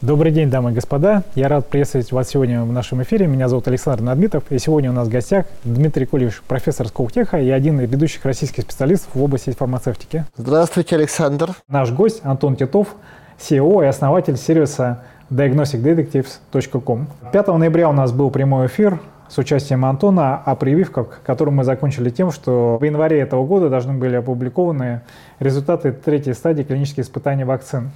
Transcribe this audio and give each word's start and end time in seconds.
Добрый 0.00 0.30
день, 0.30 0.48
дамы 0.48 0.70
и 0.70 0.74
господа. 0.74 1.24
Я 1.34 1.48
рад 1.48 1.66
приветствовать 1.66 2.12
вас 2.12 2.28
сегодня 2.28 2.62
в 2.62 2.72
нашем 2.72 3.02
эфире. 3.02 3.26
Меня 3.26 3.48
зовут 3.48 3.66
Александр 3.66 4.00
Надмитов. 4.00 4.44
И 4.48 4.58
сегодня 4.60 4.90
у 4.90 4.92
нас 4.94 5.08
в 5.08 5.10
гостях 5.10 5.46
Дмитрий 5.64 6.06
Кулевич, 6.06 6.40
профессор 6.46 6.86
Скоутеха 6.86 7.38
и 7.38 7.50
один 7.50 7.80
из 7.80 7.90
ведущих 7.90 8.24
российских 8.24 8.62
специалистов 8.62 9.12
в 9.14 9.20
области 9.20 9.50
фармацевтики. 9.50 10.24
Здравствуйте, 10.36 10.94
Александр. 10.94 11.50
Наш 11.66 11.90
гость 11.90 12.20
Антон 12.22 12.54
Титов, 12.54 12.94
CEO 13.40 13.84
и 13.84 13.88
основатель 13.88 14.36
сервиса 14.36 15.02
diagnosticdetectives.com. 15.30 17.08
5 17.32 17.48
ноября 17.48 17.88
у 17.88 17.92
нас 17.92 18.12
был 18.12 18.30
прямой 18.30 18.68
эфир 18.68 19.00
с 19.28 19.36
участием 19.36 19.84
Антона 19.84 20.36
о 20.36 20.54
прививках, 20.54 21.22
который 21.26 21.50
мы 21.50 21.64
закончили 21.64 22.10
тем, 22.10 22.30
что 22.30 22.78
в 22.80 22.84
январе 22.84 23.18
этого 23.18 23.44
года 23.44 23.68
должны 23.68 23.94
были 23.94 24.14
опубликованы 24.14 25.00
результаты 25.40 25.90
третьей 25.90 26.34
стадии 26.34 26.62
клинических 26.62 27.02
испытаний 27.02 27.42
вакцин 27.42 27.90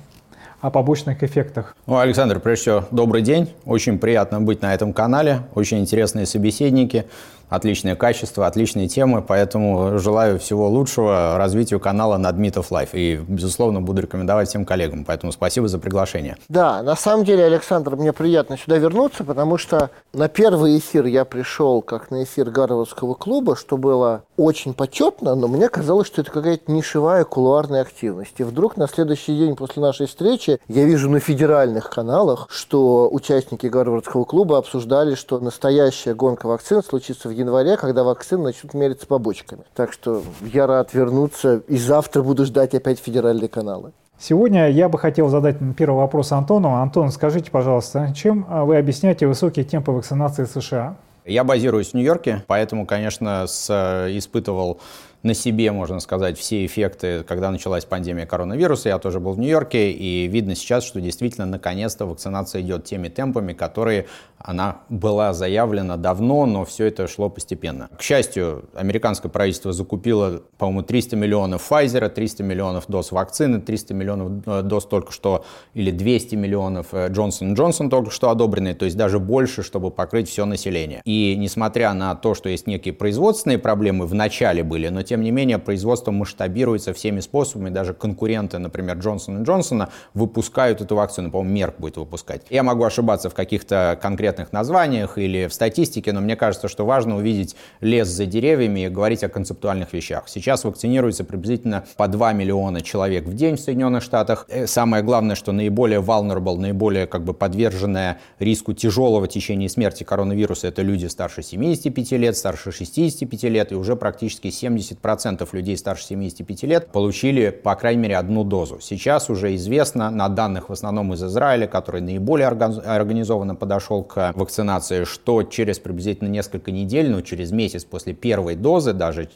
о 0.62 0.70
побочных 0.70 1.22
эффектах. 1.24 1.76
Ну, 1.86 1.98
Александр, 1.98 2.38
прежде 2.38 2.62
всего, 2.62 2.84
добрый 2.92 3.20
день. 3.20 3.52
Очень 3.66 3.98
приятно 3.98 4.40
быть 4.40 4.62
на 4.62 4.72
этом 4.72 4.92
канале. 4.92 5.40
Очень 5.54 5.80
интересные 5.80 6.24
собеседники 6.24 7.04
отличное 7.52 7.96
качество, 7.96 8.46
отличные 8.46 8.88
темы, 8.88 9.22
поэтому 9.22 9.98
желаю 9.98 10.38
всего 10.38 10.68
лучшего 10.68 11.36
развитию 11.36 11.80
канала 11.80 12.16
Надмитов 12.16 12.70
Live. 12.70 12.90
И, 12.94 13.20
безусловно, 13.28 13.82
буду 13.82 14.00
рекомендовать 14.00 14.48
всем 14.48 14.64
коллегам. 14.64 15.04
Поэтому 15.04 15.32
спасибо 15.32 15.68
за 15.68 15.78
приглашение. 15.78 16.36
Да, 16.48 16.82
на 16.82 16.96
самом 16.96 17.24
деле, 17.24 17.44
Александр, 17.44 17.96
мне 17.96 18.12
приятно 18.14 18.56
сюда 18.56 18.78
вернуться, 18.78 19.22
потому 19.22 19.58
что 19.58 19.90
на 20.14 20.28
первый 20.28 20.78
эфир 20.78 21.04
я 21.04 21.26
пришел 21.26 21.82
как 21.82 22.10
на 22.10 22.24
эфир 22.24 22.50
Гарвардского 22.50 23.14
клуба, 23.14 23.54
что 23.54 23.76
было 23.76 24.22
очень 24.38 24.72
почетно, 24.72 25.34
но 25.34 25.46
мне 25.46 25.68
казалось, 25.68 26.06
что 26.06 26.22
это 26.22 26.30
какая-то 26.30 26.72
нишевая 26.72 27.24
кулуарная 27.24 27.82
активность. 27.82 28.34
И 28.38 28.44
вдруг 28.44 28.78
на 28.78 28.88
следующий 28.88 29.36
день 29.36 29.56
после 29.56 29.82
нашей 29.82 30.06
встречи 30.06 30.58
я 30.68 30.84
вижу 30.84 31.10
на 31.10 31.20
федеральных 31.20 31.90
каналах, 31.90 32.46
что 32.50 33.10
участники 33.12 33.66
Гарвардского 33.66 34.24
клуба 34.24 34.56
обсуждали, 34.56 35.14
что 35.14 35.38
настоящая 35.38 36.14
гонка 36.14 36.46
вакцин 36.46 36.82
случится 36.82 37.28
в 37.28 37.41
январе, 37.42 37.76
когда 37.76 38.02
вакцины 38.04 38.44
начнут 38.44 38.74
мериться 38.74 39.06
побочками. 39.06 39.62
Так 39.74 39.92
что 39.92 40.22
я 40.40 40.66
рад 40.66 40.94
вернуться, 40.94 41.62
и 41.68 41.76
завтра 41.76 42.22
буду 42.22 42.44
ждать 42.46 42.74
опять 42.74 42.98
федеральные 42.98 43.48
каналы. 43.48 43.92
Сегодня 44.18 44.70
я 44.70 44.88
бы 44.88 44.98
хотел 44.98 45.28
задать 45.28 45.56
первый 45.76 45.96
вопрос 45.96 46.32
Антону. 46.32 46.76
Антон, 46.76 47.10
скажите, 47.10 47.50
пожалуйста, 47.50 48.12
чем 48.16 48.46
вы 48.66 48.76
объясняете 48.76 49.26
высокие 49.26 49.64
темпы 49.64 49.90
вакцинации 49.90 50.44
США? 50.44 50.96
Я 51.24 51.44
базируюсь 51.44 51.90
в 51.90 51.94
Нью-Йорке, 51.94 52.42
поэтому, 52.46 52.86
конечно, 52.86 53.46
с, 53.46 53.70
испытывал 54.10 54.80
на 55.22 55.34
себе, 55.34 55.70
можно 55.70 56.00
сказать, 56.00 56.36
все 56.36 56.66
эффекты, 56.66 57.22
когда 57.22 57.52
началась 57.52 57.84
пандемия 57.84 58.26
коронавируса. 58.26 58.88
Я 58.88 58.98
тоже 58.98 59.20
был 59.20 59.32
в 59.32 59.38
Нью-Йорке, 59.38 59.92
и 59.92 60.26
видно 60.26 60.56
сейчас, 60.56 60.82
что 60.82 61.00
действительно 61.00 61.46
наконец-то 61.46 62.06
вакцинация 62.06 62.60
идет 62.62 62.84
теми 62.84 63.08
темпами, 63.08 63.52
которые 63.52 64.06
она 64.44 64.78
была 64.88 65.32
заявлена 65.32 65.96
давно, 65.96 66.46
но 66.46 66.64
все 66.64 66.86
это 66.86 67.06
шло 67.08 67.28
постепенно. 67.28 67.88
К 67.96 68.02
счастью, 68.02 68.64
американское 68.74 69.30
правительство 69.30 69.72
закупило, 69.72 70.42
по-моему, 70.58 70.82
300 70.82 71.16
миллионов 71.16 71.70
Pfizer, 71.70 72.08
300 72.08 72.42
миллионов 72.42 72.84
доз 72.88 73.12
вакцины, 73.12 73.60
300 73.60 73.94
миллионов 73.94 74.32
э, 74.46 74.62
доз 74.62 74.86
только 74.86 75.12
что, 75.12 75.44
или 75.74 75.90
200 75.90 76.34
миллионов 76.34 76.92
Джонсон 76.92 77.54
Джонсон 77.54 77.90
только 77.90 78.10
что 78.10 78.30
одобренные, 78.30 78.74
то 78.74 78.84
есть 78.84 78.96
даже 78.96 79.18
больше, 79.18 79.62
чтобы 79.62 79.90
покрыть 79.90 80.28
все 80.28 80.44
население. 80.44 81.02
И 81.04 81.36
несмотря 81.38 81.92
на 81.92 82.14
то, 82.14 82.34
что 82.34 82.48
есть 82.48 82.66
некие 82.66 82.94
производственные 82.94 83.58
проблемы, 83.58 84.06
в 84.06 84.14
начале 84.14 84.62
были, 84.62 84.88
но 84.88 85.02
тем 85.02 85.22
не 85.22 85.30
менее 85.30 85.58
производство 85.58 86.10
масштабируется 86.10 86.92
всеми 86.92 87.20
способами, 87.20 87.70
даже 87.70 87.94
конкуренты, 87.94 88.58
например, 88.58 88.98
Джонсон 88.98 89.42
Джонсона, 89.42 89.90
выпускают 90.14 90.80
эту 90.80 90.96
вакцину, 90.96 91.30
по-моему, 91.30 91.54
Мерк 91.54 91.74
будет 91.78 91.96
выпускать. 91.96 92.42
Я 92.50 92.62
могу 92.62 92.84
ошибаться 92.84 93.30
в 93.30 93.34
каких-то 93.34 93.98
конкретных 94.00 94.31
названиях 94.52 95.18
или 95.18 95.46
в 95.46 95.52
статистике, 95.54 96.12
но 96.12 96.20
мне 96.20 96.36
кажется, 96.36 96.68
что 96.68 96.84
важно 96.84 97.16
увидеть 97.16 97.56
лес 97.80 98.08
за 98.08 98.26
деревьями 98.26 98.86
и 98.86 98.88
говорить 98.88 99.24
о 99.24 99.28
концептуальных 99.28 99.92
вещах. 99.92 100.24
Сейчас 100.26 100.64
вакцинируется 100.64 101.24
приблизительно 101.24 101.84
по 101.96 102.08
2 102.08 102.32
миллиона 102.32 102.80
человек 102.80 103.24
в 103.24 103.34
день 103.34 103.56
в 103.56 103.60
Соединенных 103.60 104.02
Штатах. 104.02 104.46
Э, 104.48 104.66
самое 104.66 105.02
главное, 105.02 105.36
что 105.36 105.52
наиболее 105.52 106.00
vulnerable, 106.00 106.56
наиболее 106.56 107.06
как 107.06 107.24
бы 107.24 107.34
подверженная 107.34 108.18
риску 108.38 108.72
тяжелого 108.72 109.28
течения 109.28 109.68
смерти 109.68 110.04
коронавируса, 110.04 110.68
это 110.68 110.82
люди 110.82 111.06
старше 111.06 111.42
75 111.42 112.12
лет, 112.12 112.36
старше 112.36 112.72
65 112.72 113.42
лет 113.44 113.72
и 113.72 113.74
уже 113.74 113.96
практически 113.96 114.50
70 114.50 114.92
10% 115.02 115.48
людей 115.52 115.76
старше 115.76 116.04
75 116.04 116.62
лет 116.64 116.86
получили, 116.88 117.50
по 117.50 117.74
крайней 117.74 118.02
мере, 118.02 118.16
одну 118.16 118.44
дозу. 118.44 118.78
Сейчас 118.80 119.30
уже 119.30 119.54
известно, 119.54 120.10
на 120.10 120.28
данных 120.28 120.68
в 120.68 120.72
основном 120.72 121.12
из 121.14 121.22
Израиля, 121.22 121.66
который 121.66 122.00
наиболее 122.00 122.48
организованно 122.48 123.54
подошел 123.54 124.02
к 124.02 124.21
вакцинации, 124.34 125.04
что 125.04 125.42
через 125.42 125.78
приблизительно 125.78 126.28
несколько 126.28 126.70
недель, 126.70 127.10
ну, 127.10 127.22
через 127.22 127.50
месяц 127.50 127.84
после 127.84 128.14
первой 128.14 128.54
дозы, 128.54 128.92
даже 128.92 129.28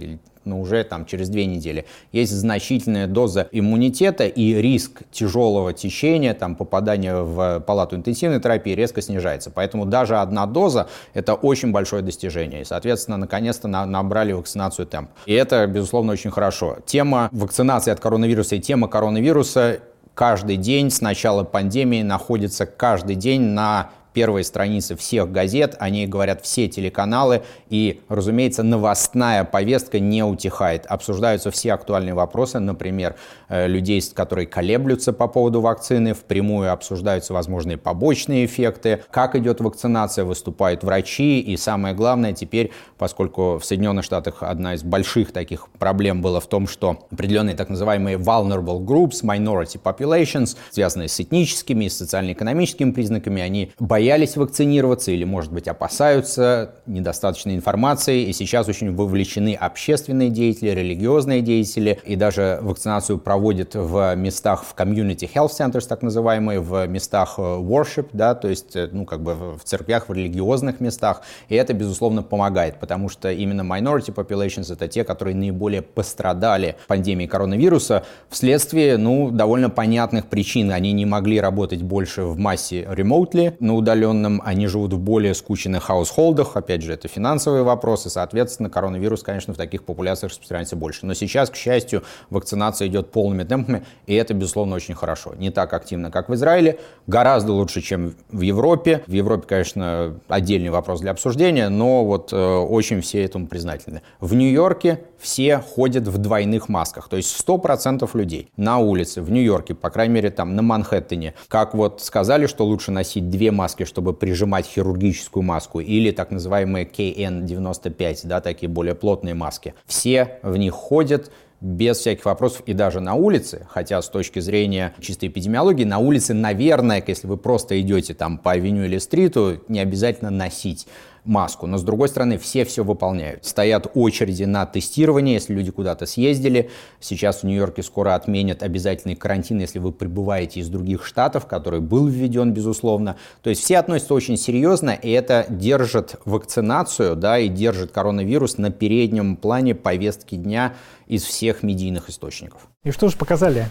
но 0.47 0.61
уже 0.61 0.85
там 0.85 1.05
через 1.05 1.29
две 1.29 1.45
недели, 1.45 1.87
есть 2.13 2.33
значительная 2.33 3.07
доза 3.07 3.49
иммунитета 3.51 4.27
и 4.27 4.55
риск 4.55 5.03
тяжелого 5.11 5.73
течения, 5.73 6.35
там, 6.35 6.55
попадания 6.55 7.17
в 7.17 7.61
палату 7.61 7.97
интенсивной 7.97 8.41
терапии 8.41 8.73
резко 8.73 9.03
снижается. 9.03 9.51
Поэтому 9.51 9.85
даже 9.85 10.17
одна 10.19 10.47
доза– 10.47 10.89
это 11.15 11.35
очень 11.35 11.73
большое 11.73 12.03
достижение. 12.03 12.63
И, 12.63 12.65
соответственно, 12.65 13.17
наконец-то 13.17 13.69
на, 13.69 13.85
набрали 13.87 14.33
вакцинацию 14.33 14.87
темп. 14.87 15.11
И 15.27 15.35
это, 15.35 15.67
безусловно, 15.67 16.13
очень 16.13 16.31
хорошо. 16.31 16.79
Тема 16.87 17.29
вакцинации 17.33 17.91
от 17.91 18.01
коронавируса 18.01 18.55
и 18.55 18.61
тема 18.61 18.87
коронавируса 18.87 19.81
каждый 20.15 20.57
день 20.57 20.91
с 20.91 21.01
начала 21.01 21.45
пандемии 21.45 22.03
находится 22.03 22.67
каждый 22.67 23.17
день 23.17 23.43
на 23.43 23.91
первой 24.17 24.45
страницы 24.45 24.97
всех 24.97 25.31
газет, 25.31 25.77
о 25.79 25.91
ней 25.91 26.07
говорят 26.07 26.43
все 26.43 26.69
телеканалы, 26.69 27.43
и, 27.69 28.01
разумеется, 28.09 28.63
новостная 28.63 29.45
повестка 29.45 30.01
не 30.01 30.25
утихает. 30.25 30.87
Обсуждаются 30.87 31.51
все 31.51 31.75
актуальные 31.75 32.15
вопросы, 32.15 32.59
например, 32.59 33.17
э, 33.51 33.67
людей, 33.69 34.03
которые 34.15 34.47
колеблются 34.47 35.13
по 35.13 35.29
поводу 35.29 35.61
вакцины, 35.61 36.15
впрямую 36.15 36.73
обсуждаются 36.73 37.35
возможные 37.35 37.77
побочные 37.77 38.47
эффекты, 38.47 39.03
как 39.11 39.37
идет 39.37 39.61
вакцинация, 39.61 40.25
выступают 40.25 40.83
врачи, 40.83 41.41
и 41.41 41.55
самое 41.59 41.95
главное 41.95 42.33
теперь, 42.33 42.73
поскольку 42.97 43.59
в 43.59 43.67
Соединенных 43.67 44.07
Штатах 44.07 44.43
одна 44.43 44.73
из 44.73 44.83
больших 44.83 45.31
таких 45.31 45.69
проблем 45.79 46.23
была 46.23 46.41
в 46.41 46.47
том, 46.47 46.69
что 46.69 47.07
определенные 47.11 47.55
так 47.55 47.69
называемые 47.69 48.17
vulnerable 48.17 48.81
groups, 48.83 49.23
minority 49.23 49.79
populations, 49.79 50.57
связанные 50.71 51.09
с 51.09 51.21
этническими 51.21 51.85
и 51.85 51.91
социально-экономическими 51.91 52.93
признаками, 52.93 53.43
они 53.43 53.73
боятся 53.79 54.06
боялись 54.07 54.37
вакцинироваться 54.37 55.11
или, 55.11 55.25
может 55.25 55.53
быть, 55.53 55.67
опасаются 55.67 56.77
недостаточной 56.87 57.57
информации, 57.57 58.23
и 58.23 58.33
сейчас 58.33 58.69
очень 58.69 58.95
вовлечены 58.95 59.55
общественные 59.55 60.31
деятели, 60.31 60.71
религиозные 60.71 61.41
деятели, 61.41 61.99
и 62.05 62.15
даже 62.15 62.61
вакцинацию 62.63 63.19
проводят 63.19 63.75
в 63.75 64.15
местах, 64.15 64.65
в 64.65 64.81
community 64.81 65.29
health 65.35 65.51
centers, 65.59 65.89
так 65.89 66.03
называемые, 66.03 66.61
в 66.61 66.87
местах 66.87 67.35
э, 67.39 67.43
worship, 67.43 68.11
да, 68.13 68.37
то 68.37 68.47
есть, 68.47 68.77
э, 68.77 68.89
ну, 68.93 69.07
как 69.07 69.25
бы 69.25 69.35
в 69.35 69.65
церквях, 69.65 70.09
в 70.09 70.13
религиозных 70.13 70.79
местах, 70.79 71.23
и 71.49 71.57
это, 71.57 71.73
безусловно, 71.73 72.23
помогает, 72.23 72.79
потому 72.79 73.09
что 73.09 73.33
именно 73.33 73.63
minority 73.63 74.15
populations— 74.15 74.73
это 74.73 74.87
те, 74.87 75.03
которые 75.03 75.35
наиболее 75.35 75.83
пострадали 75.83 76.77
пандемией 76.87 77.29
коронавируса 77.29 78.05
вследствие, 78.29 78.99
ну, 78.99 79.33
довольно 79.33 79.69
понятных 79.69 80.27
причин. 80.27 80.71
Они 80.71 80.93
не 80.93 81.07
могли 81.07 81.41
работать 81.41 81.83
больше 81.83 82.23
в 82.23 82.39
массе 82.39 82.83
remotely, 82.83 83.57
на 83.59 83.75
удаленном 83.75 83.96
удаленным, 83.97 84.43
они 84.45 84.67
живут 84.67 84.93
в 84.93 84.99
более 84.99 85.35
скученных 85.35 85.85
хаусхолдах, 85.85 86.57
опять 86.57 86.83
же, 86.83 86.93
это 86.93 87.09
финансовые 87.09 87.63
вопросы, 87.63 88.11
соответственно, 88.11 88.71
коронавирус, 88.71 89.23
конечно, 89.23 89.55
в 89.55 89.57
таких 89.57 89.85
популяциях 89.85 90.33
распространяется 90.33 90.77
больше. 90.77 91.07
Но 91.07 91.15
сейчас, 91.15 91.51
к 91.51 91.57
счастью, 91.57 92.03
вакцинация 92.31 92.89
идет 92.89 93.11
полными 93.11 93.45
темпами, 93.45 93.85
и 94.07 94.15
это, 94.15 94.35
безусловно, 94.35 94.77
очень 94.77 94.95
хорошо. 94.95 95.35
Не 95.35 95.51
так 95.51 95.73
активно, 95.73 96.11
как 96.11 96.29
в 96.29 96.35
Израиле, 96.35 96.79
гораздо 97.07 97.53
лучше, 97.53 97.81
чем 97.81 98.15
в 98.31 98.41
Европе. 98.43 99.03
В 99.07 99.13
Европе, 99.13 99.47
конечно, 99.49 100.19
отдельный 100.29 100.71
вопрос 100.71 101.01
для 101.01 101.11
обсуждения, 101.11 101.69
но 101.69 102.05
вот 102.05 102.33
э, 102.33 102.37
очень 102.37 103.01
все 103.01 103.25
этому 103.25 103.47
признательны. 103.47 104.03
В 104.21 104.35
Нью-Йорке 104.35 105.01
все 105.19 105.59
ходят 105.59 106.07
в 106.07 106.19
двойных 106.19 106.69
масках, 106.69 107.09
то 107.09 107.17
есть 107.17 107.45
100% 107.47 108.09
людей 108.15 108.51
на 108.57 108.79
улице 108.79 109.23
в 109.23 109.31
Нью-Йорке, 109.31 109.75
по 109.75 109.91
крайней 109.91 110.15
мере, 110.15 110.31
там 110.31 110.55
на 110.55 110.63
Манхэттене, 110.63 111.35
как 111.49 111.75
вот 111.75 112.03
сказали, 112.03 112.47
что 112.47 112.65
лучше 112.65 112.91
носить 112.91 113.31
две 113.31 113.51
маски, 113.51 113.76
чтобы 113.85 114.15
прижимать 114.15 114.67
хирургическую 114.67 115.43
маску, 115.43 115.81
или 115.81 116.11
так 116.11 116.31
называемые 116.31 116.87
KN95, 116.87 118.21
да, 118.25 118.41
такие 118.41 118.69
более 118.69 118.95
плотные 118.95 119.35
маски. 119.35 119.75
Все 119.87 120.39
в 120.43 120.57
них 120.57 120.73
ходят, 120.73 121.31
без 121.61 121.99
всяких 121.99 122.25
вопросов 122.27 122.63
и 122.67 122.75
даже 122.75 123.01
на 123.01 123.15
улице, 123.15 123.67
хотя 123.71 124.01
с 124.03 124.09
точки 124.09 124.41
зрения 124.41 124.95
чистой 125.01 125.29
эпидемиологии, 125.29 125.85
на 125.85 125.99
улице, 125.99 126.35
наверное, 126.35 127.03
если 127.07 127.27
вы 127.27 127.39
просто 127.39 127.81
идете 127.81 128.15
там 128.15 128.39
по 128.39 128.53
авеню 128.53 128.85
или 128.85 128.99
стриту, 128.99 129.63
не 129.69 129.81
обязательно 129.81 130.31
носить 130.31 130.87
маску. 131.27 131.67
Но, 131.67 131.79
с 131.79 131.83
другой 131.83 132.09
стороны, 132.09 132.39
все 132.39 132.65
все 132.65 132.85
выполняют. 132.85 133.45
Стоят 133.45 133.91
очереди 133.95 134.45
на 134.45 134.67
тестирование, 134.67 135.35
если 135.35 135.55
люди 135.55 135.71
куда-то 135.71 136.07
съездили. 136.07 136.71
Сейчас 137.01 137.43
в 137.43 137.45
Нью-Йорке 137.45 137.83
скоро 137.83 138.15
отменят 138.15 138.63
обязательный 138.63 139.17
карантин, 139.17 139.59
если 139.61 139.79
вы 139.79 139.93
прибываете 139.93 140.61
из 140.61 140.69
других 140.69 141.05
штатов, 141.05 141.47
который 141.47 141.81
был 141.81 142.07
введен, 142.07 142.53
безусловно. 142.53 143.17
То 143.43 143.51
есть 143.51 143.63
все 143.63 143.79
относятся 143.79 144.15
очень 144.15 144.37
серьезно, 144.37 144.91
и 144.91 145.11
это 145.11 145.47
держит 145.49 146.17
вакцинацию, 146.25 147.17
да, 147.17 147.39
и 147.39 147.49
держит 147.49 147.93
коронавирус 147.93 148.59
на 148.59 148.71
переднем 148.71 149.37
плане 149.37 149.75
повестки 149.75 150.35
дня 150.35 150.75
из 151.07 151.25
всех 151.25 151.63
медийных 151.63 152.09
источников. 152.09 152.69
И 152.85 152.91
что 152.91 153.09
же 153.09 153.17
показали 153.17 153.69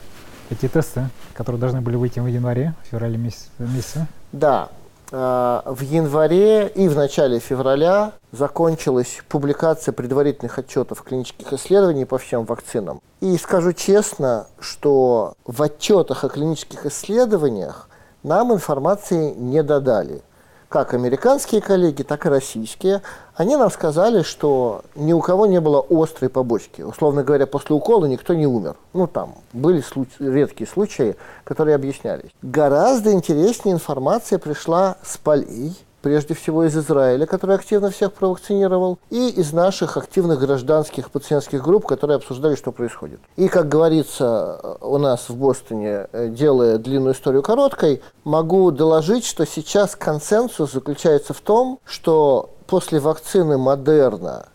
эти 0.50 0.68
тесты, 0.68 1.10
которые 1.34 1.60
должны 1.60 1.81
были 1.81 1.96
выйти 1.96 2.19
в 2.19 2.28
январе, 2.28 2.74
в 2.84 2.88
феврале 2.90 3.18
месяце? 3.18 4.08
Да, 4.31 4.69
в 5.16 5.80
январе 5.82 6.68
и 6.68 6.90
в 6.90 6.96
начале 6.98 7.40
февраля 7.40 8.12
закончилась 8.34 9.22
публикация 9.30 9.94
предварительных 9.94 10.60
отчетов 10.60 11.04
клинических 11.04 11.54
исследований 11.54 12.04
по 12.04 12.18
всем 12.18 12.44
вакцинам. 12.44 13.00
И 13.22 13.38
скажу 13.38 13.72
честно, 13.72 14.48
что 14.60 15.36
в 15.46 15.62
отчетах 15.62 16.26
о 16.26 16.30
клинических 16.30 16.86
исследованиях 16.86 17.88
нам 18.24 18.52
информации 18.52 19.34
не 19.34 19.64
додали– 19.64 20.22
как 20.70 20.94
американские 20.94 21.62
коллеги, 21.62 22.04
так 22.04 22.26
и 22.26 22.30
российские, 22.30 23.02
они 23.36 23.56
нам 23.56 23.70
сказали, 23.72 24.24
что 24.24 24.84
ни 24.96 25.14
у 25.14 25.20
кого 25.20 25.46
не 25.46 25.60
было 25.60 25.86
острой 25.90 26.30
побочки. 26.30 26.82
Условно 26.82 27.24
говоря, 27.24 27.48
после 27.48 27.76
укола 27.76 28.06
никто 28.06 28.34
не 28.34 28.48
умер. 28.48 28.76
Ну, 28.94 29.08
там 29.08 29.36
были 29.54 29.82
случаи, 29.82 30.16
редкие 30.20 30.68
случаи, 30.68 31.16
которые 31.44 31.76
объяснялись. 31.76 32.32
Гораздо 32.42 33.12
интереснее 33.12 33.76
информация 33.76 34.40
пришла 34.40 34.98
с 35.04 35.18
полей, 35.18 35.78
прежде 36.06 36.36
всего 36.36 36.66
из 36.66 36.78
Израиля, 36.78 37.25
который 37.25 37.56
активно 37.56 37.90
всех 37.90 38.13
провакцинировал, 38.13 39.00
и 39.10 39.30
из 39.30 39.54
наших 39.54 39.98
активных 39.98 40.40
гражданских 40.40 41.10
пациентских 41.10 41.63
групп, 41.63 41.88
которые 41.88 42.18
обсуждали, 42.18 42.54
что 42.54 42.72
происходит. 42.72 43.19
И, 43.38 43.48
как 43.48 43.68
говорится 43.68 44.78
у 44.81 45.00
нас 45.00 45.30
в 45.30 45.36
Бостоне, 45.36 46.07
э, 46.12 46.28
делая 46.30 46.78
длинную 46.78 47.16
историю 47.16 47.42
короткой, 47.42 48.04
могу 48.24 48.69
доложить, 48.69 49.25
что 49.25 49.48
сейчас 49.48 49.96
консенсус 49.96 50.74
заключается 50.74 51.34
в 51.34 51.42
том, 51.42 51.80
что 51.86 52.51
после 52.68 53.00
вакцины 53.00 53.58
Модерна 53.58 54.50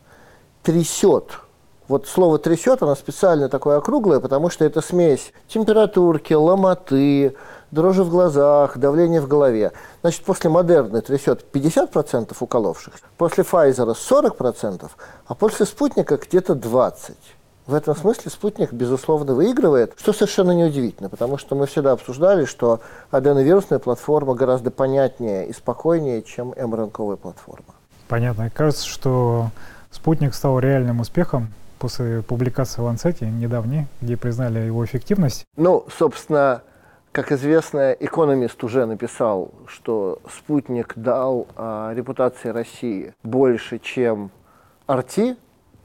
трясет 0.62 1.32
вот 1.91 2.07
слово 2.07 2.39
«трясет», 2.39 2.83
оно 2.83 2.95
специально 2.95 3.49
такое 3.49 3.77
округлое, 3.77 4.21
потому 4.21 4.49
что 4.49 4.65
это 4.65 4.81
смесь 4.81 5.33
температурки, 5.49 6.33
ломоты, 6.33 7.35
дрожи 7.73 8.05
в 8.05 8.11
глазах, 8.11 8.79
давление 8.79 9.21
в 9.21 9.27
голове. 9.27 9.73
Значит, 10.01 10.23
после 10.23 10.51
Модерны 10.51 11.01
трясет 11.01 11.45
50% 11.53 12.37
уколовших, 12.39 12.95
после 13.19 13.43
Pfizer 13.43 13.93
40%, 13.93 14.89
а 15.27 15.35
после 15.35 15.67
Спутника 15.67 16.17
где-то 16.17 16.53
20%. 16.53 17.15
В 17.67 17.75
этом 17.75 17.95
смысле 17.95 18.31
спутник, 18.31 18.73
безусловно, 18.73 19.35
выигрывает, 19.35 19.95
что 19.97 20.13
совершенно 20.13 20.51
неудивительно, 20.53 21.09
потому 21.09 21.39
что 21.39 21.55
мы 21.55 21.67
всегда 21.67 21.93
обсуждали, 21.93 22.45
что 22.45 22.81
аденовирусная 23.11 23.79
платформа 23.79 24.35
гораздо 24.35 24.73
понятнее 24.73 25.47
и 25.47 25.53
спокойнее, 25.53 26.23
чем 26.23 26.55
МРНКовая 26.57 27.17
платформа. 27.17 27.75
Понятно. 28.09 28.51
Кажется, 28.51 28.87
что 28.87 29.51
спутник 29.93 30.35
стал 30.35 30.59
реальным 30.59 30.99
успехом 30.99 31.53
после 31.81 32.23
публикации 32.23 32.81
в 32.81 32.85
Ланцете 32.85 33.27
недавней, 33.27 33.87
где 34.00 34.17
признали 34.17 34.61
его 34.61 34.85
эффективность? 34.85 35.47
Ну, 35.56 35.87
собственно, 35.99 36.62
как 37.11 37.32
известно, 37.32 37.91
экономист 37.93 38.62
уже 38.62 38.87
написал, 38.87 39.50
что 39.67 40.21
спутник 40.32 40.93
дал 40.94 41.49
а, 41.56 41.93
репутации 41.94 42.50
России 42.50 43.15
больше, 43.25 43.81
чем 43.81 44.31
Арти. 44.87 45.37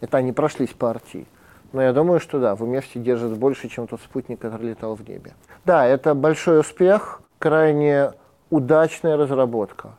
Это 0.01 0.17
они 0.17 0.33
прошлись 0.33 0.69
по 0.69 0.91
Арти. 0.91 1.25
Но 1.73 1.81
я 1.81 1.93
думаю, 1.93 2.19
что 2.19 2.39
да, 2.39 2.55
в 2.55 2.61
уме 2.61 2.81
все 2.81 2.99
держат 2.99 3.37
больше, 3.37 3.69
чем 3.69 3.87
тот 3.87 4.01
спутник, 4.01 4.39
который 4.39 4.69
летал 4.69 4.95
в 4.95 5.07
небе. 5.07 5.33
Да, 5.65 5.87
это 5.87 6.13
большой 6.13 6.59
успех, 6.59 7.21
крайне 7.39 8.11
удачная 8.49 9.17
разработка, 9.17 9.95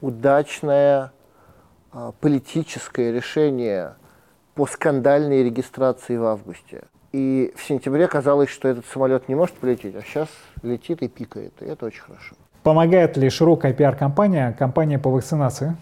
удачное 0.00 1.12
а, 1.92 2.12
политическое 2.20 3.12
решение 3.12 3.94
по 4.56 4.66
скандальной 4.66 5.44
регистрации 5.44 6.16
в 6.16 6.24
августе. 6.24 6.84
И 7.12 7.52
в 7.56 7.62
сентябре 7.62 8.08
казалось, 8.08 8.48
что 8.48 8.68
этот 8.68 8.86
самолет 8.86 9.28
не 9.28 9.34
может 9.34 9.54
полететь, 9.54 9.94
а 9.94 10.02
сейчас 10.02 10.28
летит 10.62 11.02
и 11.02 11.08
пикает, 11.08 11.52
и 11.60 11.66
это 11.66 11.86
очень 11.86 12.00
хорошо. 12.00 12.34
Помогает 12.62 13.16
ли 13.16 13.30
широкая 13.30 13.72
пиар-компания, 13.72 14.56
компания 14.58 14.98
по 14.98 15.10
вакцинации? 15.10 15.76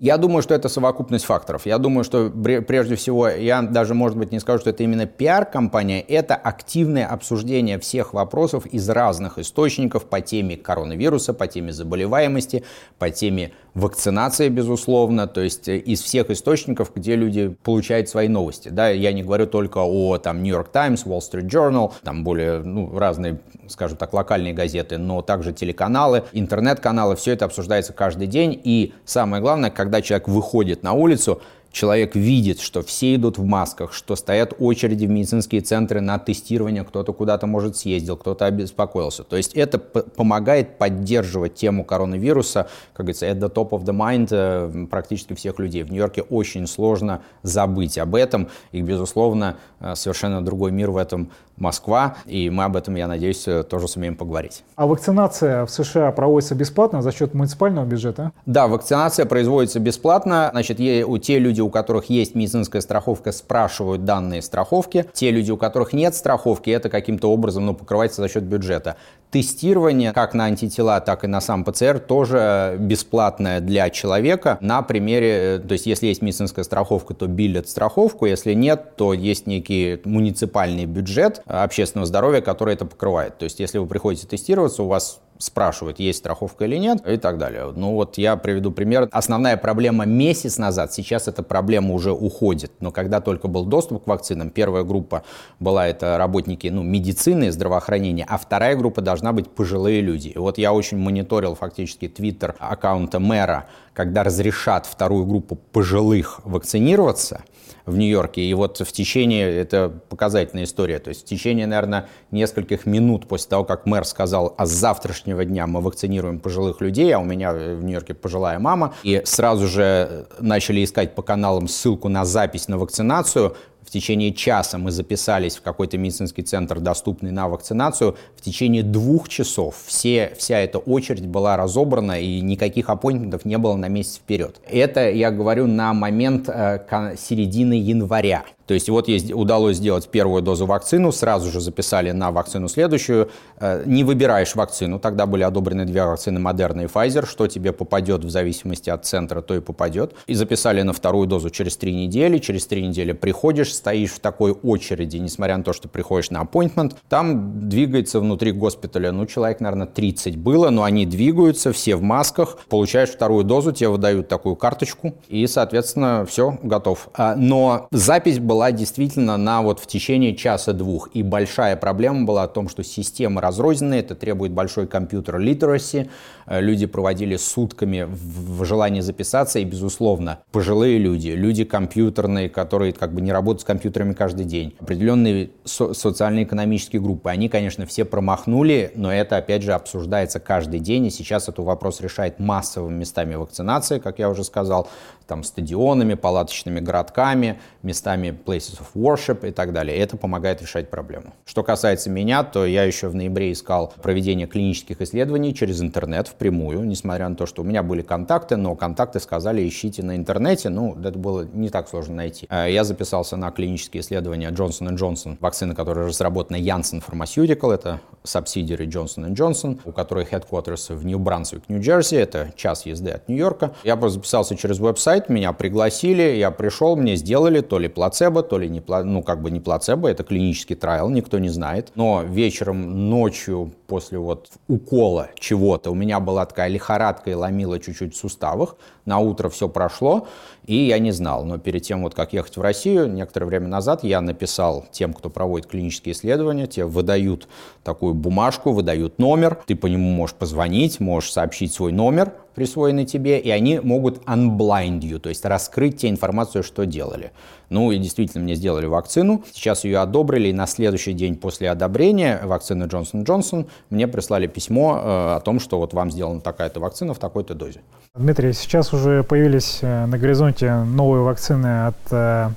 Я 0.00 0.16
думаю, 0.16 0.42
что 0.42 0.54
это 0.54 0.68
совокупность 0.68 1.24
факторов. 1.24 1.66
Я 1.66 1.78
думаю, 1.78 2.04
что 2.04 2.30
прежде 2.30 2.94
всего, 2.94 3.28
я 3.28 3.62
даже, 3.62 3.94
может 3.94 4.18
быть, 4.18 4.32
не 4.32 4.40
скажу, 4.40 4.60
что 4.60 4.70
это 4.70 4.82
именно 4.82 5.06
пиар-компания, 5.06 6.00
это 6.00 6.34
активное 6.34 7.06
обсуждение 7.06 7.78
всех 7.78 8.12
вопросов 8.12 8.66
из 8.66 8.88
разных 8.88 9.38
источников 9.38 10.04
по 10.06 10.20
теме 10.20 10.56
коронавируса, 10.56 11.32
по 11.32 11.46
теме 11.46 11.72
заболеваемости, 11.72 12.64
по 12.98 13.10
теме 13.10 13.52
вакцинации, 13.74 14.48
безусловно, 14.48 15.26
то 15.26 15.40
есть 15.40 15.68
э, 15.68 15.76
из 15.76 16.00
всех 16.00 16.30
источников, 16.30 16.92
где 16.94 17.16
люди 17.16 17.48
получают 17.62 18.08
свои 18.08 18.28
новости. 18.28 18.68
Да, 18.68 18.88
я 18.88 19.12
не 19.12 19.22
говорю 19.22 19.46
только 19.46 19.78
о 19.78 20.18
там 20.18 20.42
New 20.42 20.52
York 20.52 20.70
Times, 20.70 21.04
Wall 21.04 21.20
Street 21.20 21.48
Journal, 21.48 21.92
там 22.02 22.24
более 22.24 22.60
ну, 22.60 22.96
разные, 22.96 23.40
скажем 23.68 23.98
так, 23.98 24.12
локальные 24.12 24.54
газеты, 24.54 24.98
но 24.98 25.22
также 25.22 25.52
телеканалы, 25.52 26.24
интернет-каналы, 26.32 27.16
все 27.16 27.32
это 27.32 27.44
обсуждается 27.44 27.92
каждый 27.92 28.28
день. 28.28 28.60
И 28.62 28.94
самое 29.04 29.42
главное, 29.42 29.70
когда 29.70 30.00
человек 30.00 30.28
выходит 30.28 30.82
на 30.82 30.92
улицу, 30.92 31.42
человек 31.74 32.14
видит, 32.14 32.60
что 32.60 32.82
все 32.82 33.16
идут 33.16 33.36
в 33.36 33.44
масках, 33.44 33.92
что 33.92 34.16
стоят 34.16 34.54
очереди 34.58 35.06
в 35.06 35.10
медицинские 35.10 35.60
центры 35.60 36.00
на 36.00 36.18
тестирование, 36.18 36.84
кто-то 36.84 37.12
куда-то, 37.12 37.46
может, 37.46 37.76
съездил, 37.76 38.16
кто-то 38.16 38.46
обеспокоился. 38.46 39.24
То 39.24 39.36
есть 39.36 39.52
это 39.54 39.78
помогает 39.78 40.78
поддерживать 40.78 41.56
тему 41.56 41.84
коронавируса, 41.84 42.68
как 42.94 43.06
говорится, 43.06 43.26
the 43.26 43.52
top 43.52 43.70
of 43.70 43.84
the 43.84 43.92
mind 43.92 44.28
э, 44.30 44.86
практически 44.86 45.34
всех 45.34 45.58
людей. 45.58 45.82
В 45.82 45.90
Нью-Йорке 45.90 46.22
очень 46.22 46.66
сложно 46.66 47.22
забыть 47.42 47.98
об 47.98 48.14
этом, 48.14 48.48
и, 48.70 48.80
безусловно, 48.80 49.56
э, 49.80 49.94
совершенно 49.96 50.42
другой 50.42 50.70
мир 50.70 50.92
в 50.92 50.96
этом 50.96 51.30
Москва, 51.56 52.16
и 52.26 52.50
мы 52.50 52.64
об 52.64 52.76
этом, 52.76 52.96
я 52.96 53.06
надеюсь, 53.06 53.46
э, 53.46 53.62
тоже 53.62 53.88
сумеем 53.88 54.16
поговорить. 54.16 54.64
А 54.76 54.86
вакцинация 54.86 55.66
в 55.66 55.70
США 55.70 56.10
проводится 56.12 56.54
бесплатно 56.54 57.02
за 57.02 57.12
счет 57.12 57.34
муниципального 57.34 57.84
бюджета? 57.84 58.32
Да, 58.46 58.66
вакцинация 58.66 59.26
производится 59.26 59.80
бесплатно. 59.80 60.48
Значит, 60.52 60.80
у 60.80 61.18
те 61.18 61.38
люди, 61.38 61.63
у 61.64 61.70
которых 61.70 62.06
есть 62.10 62.34
медицинская 62.34 62.80
страховка, 62.80 63.32
спрашивают 63.32 64.04
данные 64.04 64.42
страховки. 64.42 65.06
Те 65.12 65.30
люди, 65.30 65.50
у 65.50 65.56
которых 65.56 65.92
нет 65.92 66.14
страховки, 66.14 66.70
это 66.70 66.88
каким-то 66.88 67.30
образом 67.30 67.66
ну, 67.66 67.74
покрывается 67.74 68.22
за 68.22 68.28
счет 68.28 68.44
бюджета. 68.44 68.96
Тестирование 69.30 70.12
как 70.12 70.34
на 70.34 70.44
антитела, 70.44 71.00
так 71.00 71.24
и 71.24 71.26
на 71.26 71.40
сам 71.40 71.64
ПЦР 71.64 71.98
тоже 71.98 72.76
бесплатное 72.78 73.60
для 73.60 73.90
человека 73.90 74.58
на 74.60 74.82
примере, 74.82 75.56
э, 75.56 75.58
то 75.58 75.72
есть 75.72 75.86
если 75.86 76.06
есть 76.06 76.22
медицинская 76.22 76.64
страховка, 76.64 77.14
то 77.14 77.26
билет 77.26 77.68
страховку, 77.68 78.26
если 78.26 78.54
нет, 78.54 78.96
то 78.96 79.12
есть 79.12 79.46
некий 79.46 80.00
муниципальный 80.04 80.86
бюджет, 80.86 81.42
общественного 81.46 82.06
здоровья, 82.06 82.40
который 82.40 82.74
это 82.74 82.86
покрывает. 82.86 83.38
То 83.38 83.44
есть, 83.44 83.60
если 83.60 83.78
вы 83.78 83.86
приходите 83.86 84.26
тестироваться, 84.26 84.82
у 84.82 84.86
вас 84.86 85.20
спрашивают, 85.38 85.98
есть 85.98 86.20
страховка 86.20 86.64
или 86.64 86.76
нет, 86.76 87.06
и 87.06 87.16
так 87.16 87.38
далее. 87.38 87.72
Ну 87.74 87.94
вот 87.94 88.18
я 88.18 88.36
приведу 88.36 88.70
пример. 88.70 89.08
Основная 89.10 89.56
проблема 89.56 90.04
месяц 90.04 90.58
назад, 90.58 90.92
сейчас 90.92 91.28
эта 91.28 91.42
проблема 91.42 91.94
уже 91.94 92.12
уходит. 92.12 92.72
Но 92.80 92.90
когда 92.90 93.20
только 93.20 93.48
был 93.48 93.64
доступ 93.64 94.04
к 94.04 94.06
вакцинам, 94.06 94.50
первая 94.50 94.84
группа 94.84 95.24
была 95.60 95.88
это 95.88 96.18
работники 96.18 96.68
ну, 96.68 96.82
медицины, 96.82 97.50
здравоохранения, 97.50 98.24
а 98.28 98.38
вторая 98.38 98.76
группа 98.76 99.02
должна 99.14 99.32
быть 99.32 99.48
пожилые 99.48 100.00
люди. 100.00 100.28
И 100.28 100.38
вот 100.38 100.58
я 100.58 100.72
очень 100.72 100.98
мониторил 100.98 101.54
фактически 101.54 102.08
твиттер 102.08 102.56
аккаунта 102.58 103.20
мэра, 103.20 103.68
когда 103.92 104.24
разрешат 104.24 104.86
вторую 104.86 105.24
группу 105.24 105.54
пожилых 105.54 106.40
вакцинироваться– 106.44 107.44
в 107.86 107.96
Нью-Йорке. 107.96 108.42
И 108.42 108.54
вот 108.54 108.78
в 108.78 108.92
течение, 108.92 109.56
это 109.56 109.92
показательная 110.08 110.64
история, 110.64 110.98
то 110.98 111.08
есть 111.08 111.22
в 111.22 111.24
течение, 111.24 111.66
наверное, 111.66 112.08
нескольких 112.30 112.86
минут 112.86 113.28
после 113.28 113.50
того, 113.50 113.64
как 113.64 113.86
мэр 113.86 114.04
сказал, 114.04 114.54
а 114.56 114.66
с 114.66 114.70
завтрашнего 114.70 115.44
дня 115.44 115.66
мы 115.66 115.80
вакцинируем 115.80 116.40
пожилых 116.40 116.80
людей, 116.80 117.12
а 117.14 117.18
у 117.18 117.24
меня 117.24 117.52
в 117.52 117.84
Нью-Йорке 117.84 118.14
пожилая 118.14 118.58
мама, 118.58 118.94
и 119.02 119.22
сразу 119.24 119.66
же 119.66 120.26
начали 120.40 120.82
искать 120.82 121.14
по 121.14 121.22
каналам 121.22 121.68
ссылку 121.68 122.08
на 122.08 122.24
запись 122.24 122.68
на 122.68 122.78
вакцинацию, 122.78 123.56
в 123.86 123.90
течение 123.90 124.32
часа 124.32 124.78
мы 124.78 124.90
записались 124.90 125.56
в 125.56 125.62
какой-то 125.62 125.98
медицинский 125.98 126.42
центр, 126.42 126.80
доступный 126.80 127.30
на 127.30 127.48
вакцинацию. 127.48 128.16
В 128.36 128.40
течение 128.40 128.82
двух 128.82 129.28
часов 129.28 129.76
все, 129.86 130.32
вся 130.38 130.58
эта 130.58 130.78
очередь 130.78 131.26
была 131.26 131.56
разобрана, 131.56 132.20
и 132.20 132.40
никаких 132.40 132.88
аппоинтментов 132.88 133.44
не 133.44 133.58
было 133.58 133.76
на 133.76 133.88
месяц 133.88 134.16
вперед. 134.16 134.60
Это 134.68 135.10
я 135.10 135.30
говорю 135.30 135.66
на 135.66 135.92
момент 135.92 136.48
э, 136.48 137.14
середины 137.18 137.74
января. 137.74 138.44
То 138.66 138.74
есть 138.74 138.88
вот 138.88 139.08
есть, 139.08 139.32
удалось 139.32 139.76
сделать 139.76 140.08
первую 140.08 140.42
дозу 140.42 140.66
вакцину, 140.66 141.12
сразу 141.12 141.50
же 141.50 141.60
записали 141.60 142.10
на 142.12 142.30
вакцину 142.30 142.68
следующую. 142.68 143.30
Э, 143.58 143.82
не 143.86 144.04
выбираешь 144.04 144.54
вакцину, 144.54 144.98
тогда 144.98 145.26
были 145.26 145.42
одобрены 145.42 145.84
две 145.84 146.04
вакцины 146.04 146.38
Moderna 146.38 146.84
и 146.84 146.86
Pfizer, 146.86 147.26
что 147.26 147.46
тебе 147.46 147.72
попадет 147.72 148.24
в 148.24 148.30
зависимости 148.30 148.90
от 148.90 149.04
центра, 149.04 149.40
то 149.40 149.54
и 149.54 149.60
попадет. 149.60 150.14
И 150.26 150.34
записали 150.34 150.82
на 150.82 150.92
вторую 150.92 151.26
дозу 151.26 151.50
через 151.50 151.76
три 151.76 151.94
недели. 151.94 152.38
Через 152.38 152.66
три 152.66 152.86
недели 152.86 153.12
приходишь, 153.12 153.74
стоишь 153.74 154.12
в 154.12 154.20
такой 154.20 154.52
очереди, 154.52 155.18
несмотря 155.18 155.56
на 155.56 155.64
то, 155.64 155.72
что 155.72 155.88
приходишь 155.88 156.30
на 156.30 156.42
appointment, 156.42 156.96
там 157.08 157.68
двигается 157.68 158.20
внутри 158.20 158.52
госпиталя, 158.52 159.12
ну, 159.12 159.26
человек, 159.26 159.60
наверное, 159.60 159.86
30 159.86 160.36
было, 160.36 160.70
но 160.70 160.84
они 160.84 161.06
двигаются, 161.06 161.72
все 161.72 161.96
в 161.96 162.02
масках, 162.02 162.58
получаешь 162.68 163.10
вторую 163.10 163.44
дозу, 163.44 163.72
тебе 163.72 163.88
выдают 163.88 164.28
такую 164.28 164.56
карточку, 164.56 165.14
и, 165.28 165.46
соответственно, 165.46 166.26
все, 166.28 166.58
готов. 166.62 167.08
А, 167.14 167.34
но 167.36 167.88
запись 167.90 168.38
была 168.38 168.53
была 168.54 168.70
действительно 168.70 169.36
на 169.36 169.62
вот 169.62 169.80
в 169.80 169.88
течение 169.88 170.36
часа-двух. 170.36 171.10
И 171.12 171.24
большая 171.24 171.76
проблема 171.76 172.24
была 172.24 172.44
о 172.44 172.46
том, 172.46 172.68
что 172.68 172.84
системы 172.84 173.40
разрозненные, 173.40 173.98
это 173.98 174.14
требует 174.14 174.52
большой 174.52 174.86
компьютер 174.86 175.40
literacy. 175.40 176.08
Э, 176.46 176.60
люди 176.60 176.86
проводили 176.86 177.36
сутками 177.36 178.06
в 178.08 178.64
желании 178.64 179.00
записаться, 179.00 179.58
и, 179.58 179.64
безусловно, 179.64 180.38
пожилые 180.52 180.98
люди, 180.98 181.30
люди 181.30 181.64
компьютерные, 181.64 182.48
которые 182.48 182.92
как 182.92 183.12
бы 183.12 183.20
не 183.22 183.32
работают 183.32 183.62
с 183.62 183.64
компьютерами 183.64 184.12
каждый 184.12 184.44
день, 184.44 184.76
определенные 184.78 185.50
со- 185.64 185.92
социально-экономические 185.92 187.02
группы, 187.02 187.30
они, 187.30 187.48
конечно, 187.48 187.86
все 187.86 188.04
промахнули, 188.04 188.92
но 188.94 189.12
это, 189.12 189.36
опять 189.36 189.62
же, 189.62 189.72
обсуждается 189.72 190.38
каждый 190.38 190.78
день, 190.78 191.06
и 191.06 191.10
сейчас 191.10 191.48
этот 191.48 191.64
вопрос 191.64 192.00
решает 192.00 192.38
массовыми 192.38 192.98
местами 192.98 193.34
вакцинации, 193.34 193.98
как 193.98 194.20
я 194.20 194.30
уже 194.30 194.44
сказал, 194.44 194.88
там 195.26 195.42
стадионами, 195.42 196.14
палаточными 196.14 196.80
городками, 196.80 197.58
местами 197.82 198.28
places 198.28 198.80
of 198.80 198.86
worship 198.94 199.46
и 199.48 199.50
так 199.50 199.72
далее. 199.72 199.96
Это 199.96 200.16
помогает 200.16 200.62
решать 200.62 200.90
проблему. 200.90 201.34
Что 201.44 201.62
касается 201.62 202.10
меня, 202.10 202.42
то 202.44 202.64
я 202.66 202.84
еще 202.84 203.08
в 203.08 203.14
ноябре 203.14 203.52
искал 203.52 203.92
проведение 204.02 204.46
клинических 204.46 205.00
исследований 205.00 205.54
через 205.54 205.80
интернет 205.80 206.28
впрямую, 206.28 206.84
несмотря 206.84 207.28
на 207.28 207.36
то, 207.36 207.46
что 207.46 207.62
у 207.62 207.64
меня 207.64 207.82
были 207.82 208.02
контакты, 208.02 208.56
но 208.56 208.74
контакты 208.74 209.20
сказали, 209.20 209.66
ищите 209.66 210.02
на 210.02 210.16
интернете. 210.16 210.68
Ну, 210.68 210.96
это 211.02 211.18
было 211.18 211.46
не 211.52 211.68
так 211.68 211.88
сложно 211.88 212.16
найти. 212.16 212.46
Э, 212.50 212.66
я 212.70 212.84
записался 212.84 213.36
на 213.36 213.50
клинические 213.50 214.02
исследования 214.02 214.50
Johnson 214.50 214.96
Johnson, 214.96 215.36
вакцины, 215.40 215.74
которая 215.74 216.06
разработана 216.06 216.56
Janssen 216.56 217.02
Pharmaceutical, 217.06 217.72
это 217.72 218.00
субсидиary 218.24 218.86
Johnson 218.86 219.30
Johnson, 219.34 219.80
у 219.84 219.92
которой 219.92 220.24
headquarters 220.24 220.94
в 220.94 221.04
Нью-Брансвик, 221.04 221.68
Нью-Джерси, 221.68 222.16
это 222.16 222.52
час 222.56 222.86
езды 222.86 223.10
от 223.10 223.28
Нью-Йорка. 223.28 223.74
Я 223.84 223.96
записался 224.08 224.56
через 224.56 224.78
веб-сайт, 224.78 225.13
меня 225.28 225.52
пригласили, 225.52 226.36
я 226.36 226.50
пришел, 226.50 226.96
мне 226.96 227.16
сделали 227.16 227.60
то 227.60 227.78
ли 227.78 227.88
плацебо, 227.88 228.42
то 228.42 228.58
ли 228.58 228.68
не, 228.68 228.82
ну, 228.86 229.22
как 229.22 229.42
бы 229.42 229.50
не 229.50 229.60
плацебо, 229.60 230.08
это 230.08 230.24
клинический 230.24 230.76
трайл, 230.76 231.08
никто 231.08 231.38
не 231.38 231.48
знает. 231.48 231.92
Но 231.94 232.22
вечером, 232.22 233.08
ночью, 233.08 233.72
после 233.86 234.18
вот 234.18 234.50
укола 234.68 235.28
чего-то, 235.38 235.90
у 235.90 235.94
меня 235.94 236.20
была 236.20 236.44
такая 236.46 236.68
лихорадка 236.68 237.30
и 237.30 237.34
ломила 237.34 237.78
чуть-чуть 237.78 238.14
в 238.14 238.18
суставах. 238.18 238.76
На 239.04 239.18
утро 239.18 239.48
все 239.48 239.68
прошло, 239.68 240.26
и 240.66 240.76
я 240.76 240.98
не 240.98 241.12
знал. 241.12 241.44
Но 241.44 241.58
перед 241.58 241.82
тем, 241.82 242.02
вот 242.02 242.14
как 242.14 242.32
ехать 242.32 242.56
в 242.56 242.60
Россию, 242.60 243.12
некоторое 243.12 243.46
время 243.46 243.68
назад 243.68 244.02
я 244.02 244.20
написал 244.20 244.86
тем, 244.90 245.12
кто 245.12 245.28
проводит 245.28 245.66
клинические 245.66 246.14
исследования, 246.14 246.66
те 246.66 246.84
выдают 246.84 247.48
такую 247.82 248.14
бумажку, 248.14 248.72
выдают 248.72 249.18
номер, 249.18 249.60
ты 249.66 249.76
по 249.76 249.86
нему 249.86 250.08
можешь 250.08 250.36
позвонить, 250.36 251.00
можешь 251.00 251.32
сообщить 251.32 251.72
свой 251.72 251.92
номер, 251.92 252.32
присвоенный 252.54 253.04
тебе, 253.04 253.38
и 253.38 253.50
они 253.50 253.80
могут 253.80 254.18
unblind 254.24 255.00
you, 255.00 255.18
то 255.18 255.28
есть 255.28 255.44
раскрыть 255.44 255.98
тебе 255.98 256.10
информацию, 256.10 256.62
что 256.62 256.86
делали. 256.86 257.32
Ну 257.70 257.90
и 257.92 257.98
действительно 257.98 258.44
мне 258.44 258.54
сделали 258.54 258.86
вакцину, 258.86 259.42
сейчас 259.52 259.84
ее 259.84 259.98
одобрили, 259.98 260.48
и 260.48 260.52
на 260.52 260.66
следующий 260.66 261.12
день 261.12 261.36
после 261.36 261.70
одобрения 261.70 262.40
вакцины 262.44 262.84
Johnson 262.84 263.24
Johnson 263.24 263.66
мне 263.90 264.06
прислали 264.06 264.46
письмо 264.46 265.00
э, 265.02 265.36
о 265.36 265.40
том, 265.40 265.60
что 265.60 265.78
вот 265.78 265.94
вам 265.94 266.10
сделана 266.10 266.40
такая-то 266.40 266.80
вакцина 266.80 267.14
в 267.14 267.18
такой-то 267.18 267.54
дозе. 267.54 267.80
Дмитрий, 268.14 268.52
сейчас 268.52 268.92
уже 268.92 269.24
появились 269.24 269.78
э, 269.82 270.06
на 270.06 270.18
горизонте 270.18 270.74
новые 270.74 271.22
вакцины 271.22 271.86
от 271.86 271.96
э, 272.12 272.50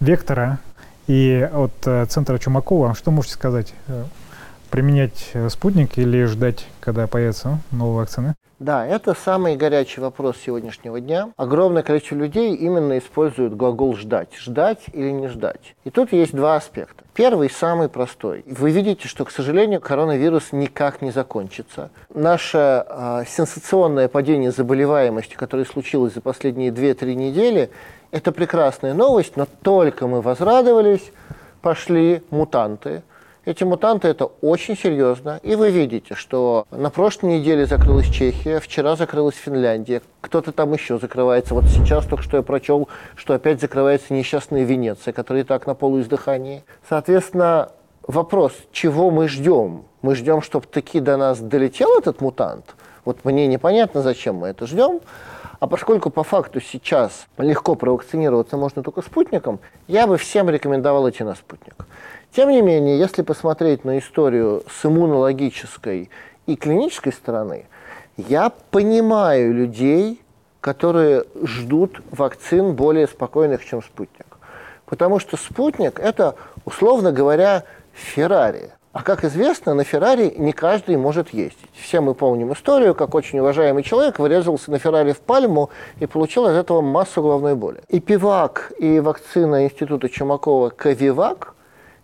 Вектора 0.00 0.58
и 1.06 1.48
от 1.52 1.72
э, 1.86 2.06
Центра 2.06 2.38
Чумакова. 2.38 2.94
Что 2.94 3.10
можете 3.10 3.34
сказать? 3.34 3.74
Применять 4.74 5.30
э, 5.34 5.48
спутник 5.50 5.98
или 5.98 6.24
ждать, 6.24 6.66
когда 6.80 7.06
появятся 7.06 7.60
новые 7.70 7.98
вакцины? 7.98 8.34
Да, 8.58 8.84
это 8.84 9.14
самый 9.14 9.54
горячий 9.54 10.00
вопрос 10.00 10.36
сегодняшнего 10.44 11.00
дня. 11.00 11.30
Огромное 11.36 11.84
количество 11.84 12.16
людей 12.16 12.56
именно 12.56 12.98
используют 12.98 13.54
глагол 13.54 13.94
«ждать». 13.94 14.34
Ждать 14.36 14.80
или 14.92 15.12
не 15.12 15.28
ждать. 15.28 15.76
И 15.84 15.90
тут 15.90 16.12
есть 16.12 16.34
два 16.34 16.56
аспекта. 16.56 17.04
Первый, 17.14 17.50
самый 17.50 17.88
простой. 17.88 18.44
Вы 18.48 18.72
видите, 18.72 19.06
что, 19.06 19.24
к 19.24 19.30
сожалению, 19.30 19.80
коронавирус 19.80 20.50
никак 20.50 21.02
не 21.02 21.12
закончится. 21.12 21.90
Наше 22.12 22.84
э, 22.84 23.22
сенсационное 23.28 24.08
падение 24.08 24.50
заболеваемости, 24.50 25.36
которое 25.36 25.66
случилось 25.66 26.14
за 26.14 26.20
последние 26.20 26.72
2-3 26.72 27.14
недели, 27.14 27.70
это 28.10 28.32
прекрасная 28.32 28.92
новость, 28.92 29.36
но 29.36 29.46
только 29.62 30.08
мы 30.08 30.20
возрадовались, 30.20 31.12
пошли 31.62 32.24
мутанты– 32.30 33.04
эти 33.44 33.64
мутанты 33.64 34.08
это 34.08 34.26
очень 34.40 34.76
серьезно. 34.76 35.40
И 35.42 35.54
вы 35.54 35.70
видите, 35.70 36.14
что 36.14 36.66
на 36.70 36.90
прошлой 36.90 37.38
неделе 37.38 37.66
закрылась 37.66 38.08
Чехия, 38.08 38.60
вчера 38.60 38.96
закрылась 38.96 39.36
Финляндия, 39.36 40.02
кто-то 40.20 40.52
там 40.52 40.72
еще 40.72 40.98
закрывается. 40.98 41.54
Вот 41.54 41.64
сейчас 41.64 42.06
только 42.06 42.22
что 42.22 42.38
я 42.38 42.42
прочел, 42.42 42.88
что 43.16 43.34
опять 43.34 43.60
закрывается 43.60 44.14
несчастная 44.14 44.64
Венеция, 44.64 45.12
которая 45.12 45.42
и 45.42 45.46
так 45.46 45.66
на 45.66 45.74
полуиздыхании. 45.74 46.64
Соответственно, 46.88 47.70
вопрос, 48.06 48.52
чего 48.72 49.10
мы 49.10 49.28
ждем? 49.28 49.84
Мы 50.02 50.14
ждем, 50.14 50.42
чтобы 50.42 50.66
таки 50.66 51.00
до 51.00 51.16
нас 51.16 51.38
долетел 51.40 51.98
этот 51.98 52.20
мутант? 52.20 52.74
Вот 53.04 53.24
мне 53.24 53.46
непонятно, 53.46 54.02
зачем 54.02 54.36
мы 54.36 54.48
это 54.48 54.66
ждем. 54.66 55.00
А 55.60 55.66
поскольку 55.66 56.10
по 56.10 56.24
факту 56.24 56.60
сейчас 56.60 57.26
легко 57.38 57.74
провакцинироваться 57.74 58.56
можно 58.56 58.82
только 58.82 59.02
спутником, 59.02 59.60
я 59.88 60.06
бы 60.06 60.18
всем 60.18 60.50
рекомендовал 60.50 61.08
идти 61.08 61.24
на 61.24 61.34
спутник. 61.34 61.86
Тем 62.34 62.50
не 62.50 62.62
менее, 62.62 62.98
если 62.98 63.22
посмотреть 63.22 63.84
на 63.84 63.98
историю 64.00 64.64
с 64.68 64.84
иммунологической 64.84 66.10
и 66.46 66.56
клинической 66.56 67.12
стороны, 67.12 67.66
я 68.16 68.50
понимаю 68.72 69.54
людей, 69.54 70.20
которые 70.60 71.24
ждут 71.44 72.00
вакцин 72.10 72.74
более 72.74 73.06
спокойных, 73.06 73.64
чем 73.64 73.84
спутник. 73.84 74.26
Потому 74.84 75.20
что 75.20 75.36
спутник– 75.36 76.00
это, 76.02 76.34
условно 76.64 77.12
говоря, 77.12 77.62
Феррари. 77.92 78.72
А 78.92 79.04
как 79.04 79.24
известно, 79.24 79.74
на 79.74 79.84
Феррари 79.84 80.34
не 80.36 80.52
каждый 80.52 80.96
может 80.96 81.30
ездить. 81.30 81.70
Все 81.74 82.00
мы 82.00 82.14
помним 82.14 82.52
историю, 82.52 82.96
как 82.96 83.14
очень 83.14 83.38
уважаемый 83.38 83.84
человек 83.84 84.18
вырезался 84.18 84.72
на 84.72 84.80
Феррари 84.80 85.12
в 85.12 85.20
пальму 85.20 85.70
и 86.00 86.06
получил 86.06 86.46
от 86.46 86.56
этого 86.56 86.80
массу 86.80 87.22
головной 87.22 87.54
боли. 87.54 87.82
И 87.88 88.00
пивак, 88.00 88.72
и 88.78 88.98
вакцина 88.98 89.64
Института 89.64 90.08
Чумакова 90.08 90.70
Ковивак 90.70 91.53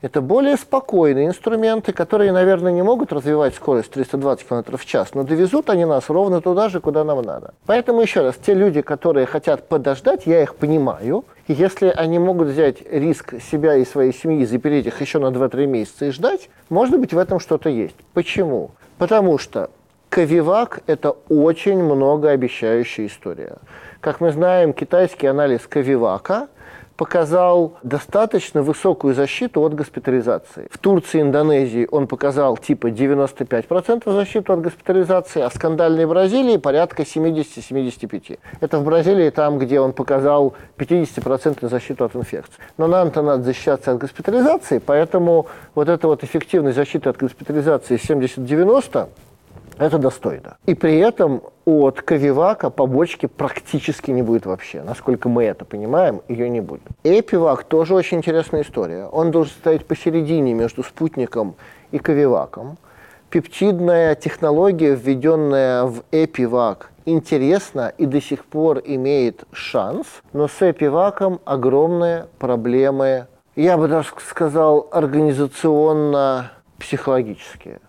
это 0.02 0.22
более 0.22 0.56
спокойные 0.56 1.26
инструменты, 1.26 1.92
которые, 1.92 2.32
наверное, 2.32 2.72
не 2.72 2.82
могут 2.82 3.12
развивать 3.12 3.54
скорость 3.54 3.90
320 3.90 4.48
км 4.48 4.76
в 4.76 4.86
час, 4.86 5.14
но 5.14 5.24
довезут 5.24 5.68
они 5.68 5.84
нас 5.84 6.08
ровно 6.08 6.40
туда 6.40 6.68
же, 6.70 6.80
куда 6.80 7.04
нам 7.04 7.20
надо. 7.20 7.52
Поэтому 7.66 8.00
еще 8.00 8.22
раз, 8.22 8.36
те 8.36 8.54
люди, 8.54 8.80
которые 8.80 9.26
хотят 9.26 9.68
подождать, 9.68 10.26
я 10.26 10.42
их 10.42 10.54
понимаю. 10.54 11.24
И 11.48 11.52
если 11.52 11.88
они 11.88 12.18
могут 12.18 12.48
взять 12.48 12.80
риск 12.90 13.34
себя 13.50 13.76
и 13.76 13.84
своей 13.84 14.14
семьи, 14.14 14.44
запереть 14.46 14.86
их 14.86 15.00
еще 15.00 15.18
на 15.18 15.26
2-3 15.26 15.66
месяца 15.66 16.06
и 16.06 16.10
ждать, 16.10 16.48
может 16.70 16.98
быть, 16.98 17.12
в 17.12 17.18
этом 17.18 17.38
что-то 17.38 17.68
есть. 17.68 17.96
Почему? 18.14 18.70
Потому 18.96 19.38
что 19.38 19.70
Ковивак– 20.08 20.80
это 20.86 21.10
очень 21.28 21.82
многообещающая 21.82 23.06
история. 23.06 23.56
Как 24.00 24.20
мы 24.20 24.32
знаем, 24.32 24.72
китайский 24.72 25.26
анализ 25.26 25.66
Ковивака– 25.66 26.48
показал 27.00 27.78
достаточно 27.82 28.60
высокую 28.62 29.14
защиту 29.14 29.62
от 29.62 29.74
госпитализации. 29.74 30.68
В 30.70 30.76
Турции 30.76 31.20
и 31.20 31.22
Индонезии 31.22 31.88
он 31.90 32.06
показал 32.06 32.58
типа 32.58 32.88
95% 32.88 34.12
защиту 34.12 34.52
от 34.52 34.60
госпитализации, 34.60 35.40
а 35.40 35.48
в 35.48 35.54
скандальной 35.54 36.04
Бразилии 36.04 36.58
порядка 36.58 37.04
70-75%. 37.04 38.38
Это 38.60 38.78
в 38.78 38.84
Бразилии 38.84 39.30
там, 39.30 39.58
где 39.58 39.80
он 39.80 39.94
показал 39.94 40.52
50% 40.76 41.66
защиту 41.70 42.04
от 42.04 42.14
инфекции. 42.14 42.60
Но 42.76 42.86
нам-то 42.86 43.22
надо 43.22 43.44
защищаться 43.44 43.92
от 43.92 43.98
госпитализации, 43.98 44.78
поэтому 44.78 45.46
вот 45.74 45.88
эта 45.88 46.06
вот 46.06 46.22
эффективность 46.22 46.76
защиты 46.76 47.08
от 47.08 47.16
госпитализации 47.16 47.96
70-90 47.96 49.08
это 49.80 49.98
достойно. 49.98 50.56
И 50.66 50.74
при 50.74 50.98
этом 50.98 51.42
от 51.64 52.02
Ковивака 52.02 52.70
побочки 52.70 53.26
практически 53.26 54.10
не 54.10 54.22
будет 54.22 54.44
вообще. 54.44 54.82
Насколько 54.82 55.30
мы 55.30 55.44
это 55.44 55.64
понимаем, 55.64 56.20
ее 56.28 56.50
не 56.50 56.60
будет. 56.60 56.82
Эпивак 57.02 57.64
тоже 57.64 57.94
очень 57.94 58.18
интересная 58.18 58.60
история. 58.62 59.06
Он 59.06 59.30
должен 59.30 59.54
стоять 59.54 59.86
посередине 59.86 60.52
между 60.52 60.82
спутником 60.82 61.54
и 61.92 61.98
Ковиваком. 61.98 62.76
Пептидная 63.30 64.16
технология, 64.16 64.94
введенная 64.94 65.84
в 65.84 66.02
Эпивак, 66.10 66.90
интересна 67.06 67.90
и 67.96 68.04
до 68.04 68.20
сих 68.20 68.44
пор 68.44 68.82
имеет 68.84 69.44
шанс, 69.52 70.06
но 70.34 70.46
с 70.46 70.60
Эпиваком 70.60 71.40
огромные 71.46 72.26
проблемы 72.38 73.28
я 73.56 73.76
бы 73.76 73.88
даже 73.88 74.10
сказал, 74.26 74.88
организационно-психологические. 74.90 77.80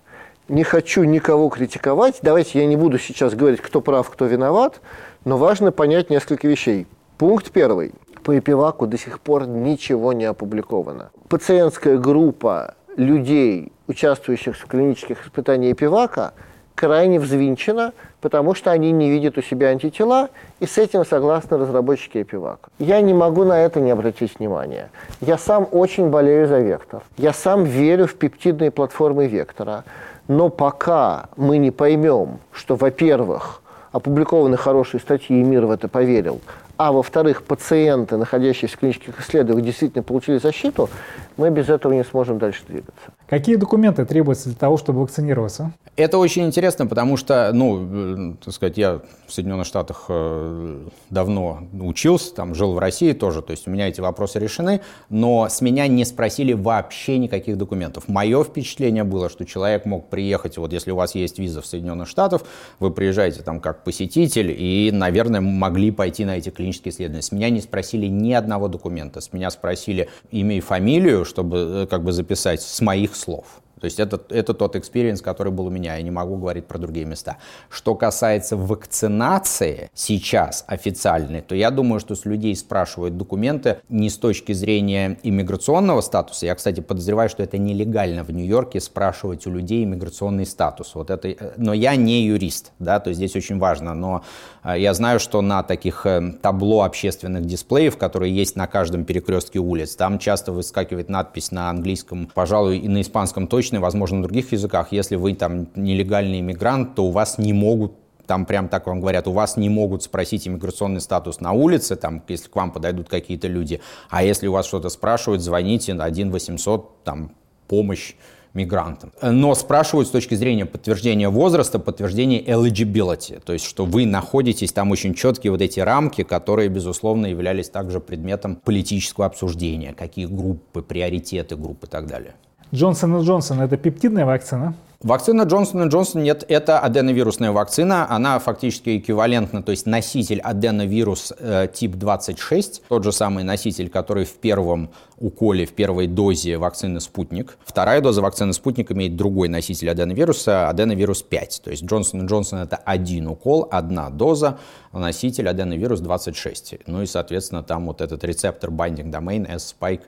Не 0.52 0.66
хочу 0.66 1.06
никого 1.06 1.48
критиковать. 1.48 2.20
Давайте 2.22 2.60
я 2.60 2.66
не 2.66 2.76
буду 2.76 3.00
сейчас 3.00 3.34
говорить, 3.34 3.62
кто 3.62 3.80
прав, 3.80 4.10
кто 4.10 4.26
виноват, 4.26 4.82
но 5.24 5.38
важно 5.38 5.72
понять 5.72 6.10
несколько 6.10 6.46
вещей. 6.46 6.88
Пункт 7.18 7.52
первый. 7.52 7.94
По 8.22 8.38
эпиваку 8.38 8.86
до 8.86 8.98
сих 8.98 9.22
пор 9.22 9.48
ничего 9.48 10.12
не 10.12 10.26
опубликовано. 10.26 11.12
Пациентская 11.30 11.98
группа 11.98 12.76
людей, 12.98 13.72
участвующих 13.88 14.58
в 14.58 14.66
клинических 14.68 15.26
испытаниях 15.26 15.78
эпивака, 15.78 16.34
крайне 16.76 17.18
взвинчена, 17.18 17.94
потому 18.20 18.54
что 18.54 18.72
они 18.72 18.92
не 18.92 19.10
видят 19.10 19.38
у 19.38 19.42
себя 19.42 19.70
антитела, 19.70 20.32
и 20.60 20.66
с 20.66 20.78
этим 20.78 21.06
согласны 21.06 21.58
разработчики 21.60 22.24
эпивака. 22.24 22.72
Я 22.78 23.00
не 23.00 23.14
могу 23.14 23.46
на 23.46 23.58
это 23.58 23.80
не 23.80 23.92
обратить 23.92 24.38
внимания. 24.38 24.90
Я 25.22 25.38
сам 25.38 25.66
очень 25.72 26.10
болею 26.10 26.48
за 26.48 26.60
вектор. 26.60 27.04
Я 27.18 27.32
сам 27.32 27.64
верю 27.64 28.06
в 28.06 28.16
пептидные 28.16 28.70
платформы 28.70 29.28
вектора. 29.28 29.86
Но 30.28 30.50
пока 30.50 31.30
мы 31.36 31.58
не 31.58 31.72
поймем, 31.72 32.40
что, 32.52 32.76
во-первых, 32.76 33.62
опубликованы 33.92 34.58
хорошие 34.58 35.02
статьи, 35.02 35.40
и 35.40 35.44
мир 35.44 35.66
в 35.66 35.72
это 35.72 35.88
поверил, 35.88 36.42
а 36.84 36.92
во-вторых, 36.92 37.44
пациенты, 37.44 38.18
находящиеся 38.18 38.76
в 38.76 38.80
клинических 38.80 39.20
исследованиях, 39.22 39.68
действительно 39.68 40.02
получили 40.02 40.40
защиту, 40.40 40.90
мы 41.38 41.52
без 41.52 41.70
этого 41.70 41.94
не 41.94 42.04
сможем 42.04 42.40
дальше 42.40 42.62
двигаться. 42.68 43.14
Какие 43.30 43.56
документы 43.56 44.04
требуются 44.04 44.50
для 44.50 44.58
того, 44.58 44.78
чтобы 44.78 45.02
вакцинироваться? 45.02 45.74
Это 45.96 46.18
очень 46.18 46.44
интересно, 46.44 46.88
потому 46.88 47.18
что, 47.18 47.52
ну, 47.54 48.34
э, 48.34 48.34
так 48.44 48.54
сказать, 48.54 48.78
я 48.78 49.02
в 49.28 49.34
Соединенных 49.34 49.68
Штатах 49.68 50.06
э, 50.10 50.88
давно 51.10 51.60
учился, 51.80 52.34
там 52.34 52.56
жил 52.56 52.74
в 52.74 52.80
России 52.80 53.14
тоже, 53.14 53.42
то 53.42 53.52
есть 53.52 53.68
у 53.68 53.72
меня 53.72 53.88
эти 53.88 54.02
вопросы 54.02 54.40
решены, 54.40 54.82
но 55.10 55.48
с 55.50 55.62
меня 55.62 55.88
не 55.88 56.04
спросили 56.04 56.54
вообще 56.54 57.18
никаких 57.18 57.58
документов. 57.58 58.08
Мое 58.08 58.44
впечатление 58.44 59.04
было, 59.04 59.30
что 59.30 59.46
человек 59.46 59.86
мог 59.86 60.10
приехать, 60.10 60.58
вот 60.58 60.74
если 60.74 60.92
у 60.92 60.96
вас 60.96 61.14
есть 61.14 61.40
виза 61.40 61.62
в 61.62 61.66
Соединенных 61.66 62.08
Штатах, 62.08 62.42
вы 62.80 62.92
приезжаете 62.92 63.44
там 63.44 63.60
как 63.60 63.84
посетитель 63.84 64.52
и, 64.52 64.92
наверное, 64.92 65.42
могли 65.42 65.92
пойти 65.92 66.26
на 66.26 66.38
эти 66.38 66.50
клинические 66.72 66.92
исследования. 66.92 67.22
С 67.22 67.32
меня 67.32 67.50
не 67.50 67.62
спросили 67.62 68.08
ни 68.08 68.34
одного 68.34 68.68
документа, 68.68 69.22
с 69.22 69.34
меня 69.34 69.52
спросили 69.52 70.10
имя 70.32 70.58
и 70.58 70.60
фамилию, 70.62 71.26
чтобы 71.26 71.58
э, 71.58 71.88
как 71.88 72.04
бы 72.04 72.12
записать 72.12 72.62
с 72.62 72.82
моих 72.82 73.16
слов. 73.16 73.62
То 73.82 73.86
есть 73.86 74.00
это, 74.00 74.22
это 74.30 74.54
тот 74.54 74.76
experience, 74.76 75.22
который 75.24 75.52
был 75.52 75.66
у 75.66 75.70
меня, 75.72 75.96
я 75.96 76.04
не 76.04 76.12
могу 76.12 76.38
говорить 76.38 76.68
про 76.68 76.78
другие 76.78 77.06
места. 77.06 77.38
Что 77.68 77.96
касается 77.96 78.56
вакцинации 78.56 79.90
сейчас 79.96 80.64
официальной, 80.68 81.42
то 81.42 81.56
я 81.56 81.72
думаю, 81.72 82.00
что 82.00 82.14
с 82.14 82.26
людей 82.26 82.56
спрашивают 82.56 83.18
документы 83.18 83.80
не 83.90 84.12
с 84.12 84.18
точки 84.18 84.54
зрения 84.54 85.18
иммиграционного 85.24 86.02
статуса. 86.02 86.46
Я, 86.46 86.54
кстати, 86.54 86.80
подозреваю, 86.80 87.28
что 87.28 87.42
это 87.42 87.58
нелегально 87.58 88.24
в 88.24 88.30
Нью-Йорке 88.30 88.80
спрашивать 88.80 89.48
у 89.48 89.52
людей 89.52 89.84
иммиграционный 89.84 90.46
статус. 90.46 90.94
Вот 90.94 91.10
это, 91.10 91.30
э, 91.30 91.54
но 91.58 91.74
я 91.74 91.96
не 91.96 92.26
юрист, 92.26 92.74
да, 92.78 93.00
то 93.00 93.10
есть 93.10 93.18
здесь 93.18 93.36
очень 93.36 93.58
важно. 93.58 93.96
Но 93.96 94.24
я 94.64 94.94
знаю, 94.94 95.20
что 95.20 95.42
на 95.42 95.64
таких 95.64 96.06
э, 96.06 96.34
табло 96.42 96.84
общественных 96.84 97.46
дисплеев, 97.46 97.98
которые 97.98 98.36
есть 98.36 98.56
на 98.56 98.68
каждом 98.68 99.06
перекрестке 99.06 99.60
улиц, 99.60 99.96
там 99.96 100.20
часто 100.20 100.52
выскакивает 100.52 101.10
надпись 101.10 101.52
на 101.52 101.70
английском, 101.70 102.30
пожалуй, 102.34 102.78
и 102.78 102.88
на 102.88 103.02
испанском 103.02 103.48
точно, 103.48 103.80
возможно, 103.80 104.18
на 104.18 104.24
других 104.24 104.52
языках, 104.52 104.90
если 104.92 105.16
вы 105.16 105.34
там 105.34 105.68
нелегальный 105.76 106.40
иммигрант, 106.42 106.96
то 106.96 107.06
у 107.06 107.12
вас 107.12 107.38
не 107.38 107.54
могут 107.54 107.94
там 108.28 108.46
прям 108.46 108.70
так 108.70 108.88
вам 108.88 109.02
говорят, 109.02 109.28
у 109.28 109.34
вас 109.34 109.58
не 109.58 109.68
могут 109.68 110.04
спросить 110.04 110.48
иммиграционный 110.48 111.02
статус 111.02 111.42
на 111.42 111.52
улице, 111.52 111.98
там, 111.98 112.24
если 112.30 112.48
к 112.48 112.56
вам 112.56 112.72
подойдут 112.72 113.10
какие-то 113.10 113.50
люди, 113.50 113.82
а 114.10 114.24
если 114.24 114.48
у 114.48 114.54
вас 114.54 114.68
что-то 114.68 114.88
спрашивают, 114.88 115.42
звоните 115.42 115.94
1 115.94 116.32
800, 116.32 117.04
там, 117.04 117.34
помощь 117.68 118.14
мигрантам. 118.54 119.12
Но 119.22 119.56
спрашивают 119.56 120.08
с 120.08 120.12
точки 120.12 120.36
зрения 120.36 120.66
подтверждения 120.66 121.30
возраста, 121.30 121.80
подтверждения 121.80 122.42
eligibility, 122.42 123.42
то 123.44 123.54
есть 123.54 123.66
что 123.66 123.86
вы 123.86 124.06
находитесь, 124.06 124.72
там 124.72 124.92
очень 124.92 125.14
четкие 125.14 125.52
вот 125.52 125.62
эти 125.62 125.80
рамки, 125.80 126.24
которые, 126.24 126.70
безусловно, 126.70 127.28
являлись 127.28 127.70
также 127.70 128.00
предметом 128.00 128.56
политического 128.56 129.26
обсуждения, 129.26 129.94
какие 129.94 130.26
группы, 130.26 130.82
приоритеты 130.82 131.56
групп 131.56 131.84
и 131.86 131.88
так 131.88 132.08
далее. 132.08 132.34
Джонсон 132.74 133.18
и 133.18 133.24
Джонсон– 133.26 133.62
это 133.62 133.78
пептидная 133.78 134.26
вакцина? 134.26 134.74
Вакцина 135.04 135.42
Джонсон 135.44 135.88
и 135.88 135.90
Джонсон 135.90 136.22
нет, 136.22 136.46
это 136.48 136.78
аденовирусная 136.78 137.52
вакцина. 137.52 138.06
Она 138.08 138.38
фактически 138.38 139.00
эквивалентна, 139.00 139.64
то 139.64 139.72
есть 139.72 139.88
носитель 139.88 140.40
аденовирус 140.40 141.34
э, 141.40 141.68
тип 141.74 141.96
26, 141.96 142.84
тот 142.88 143.04
же 143.04 143.12
самый 143.12 143.44
носитель, 143.44 143.90
который 143.90 144.26
в 144.26 144.34
первом 144.34 144.92
уколе, 145.18 145.66
в 145.66 145.74
первой 145.74 146.06
дозе 146.06 146.60
вакцины 146.60 147.02
«Спутник». 147.02 147.58
Вторая 147.66 148.00
доза 148.02 148.22
вакцины 148.22 148.54
«Спутник» 148.54 148.92
имеет 148.92 149.16
другой 149.16 149.50
носитель 149.50 149.90
аденовируса, 149.90 150.70
аденовирус 150.70 151.24
5. 151.24 151.62
То 151.64 151.72
есть 151.72 151.84
Джонсон 151.84 152.28
Джонсон 152.28 152.60
это 152.60 152.76
один 152.76 153.28
укол, 153.28 153.68
одна 153.72 154.12
доза, 154.12 154.60
носитель 154.94 155.50
аденовирус 155.50 156.00
26. 156.02 156.76
Ну 156.86 157.02
и, 157.02 157.08
соответственно, 157.08 157.64
там 157.64 157.88
вот 157.88 158.02
этот 158.02 158.24
рецептор 158.24 158.70
binding 158.70 159.12
domain 159.12 159.52
S-spike 159.52 160.04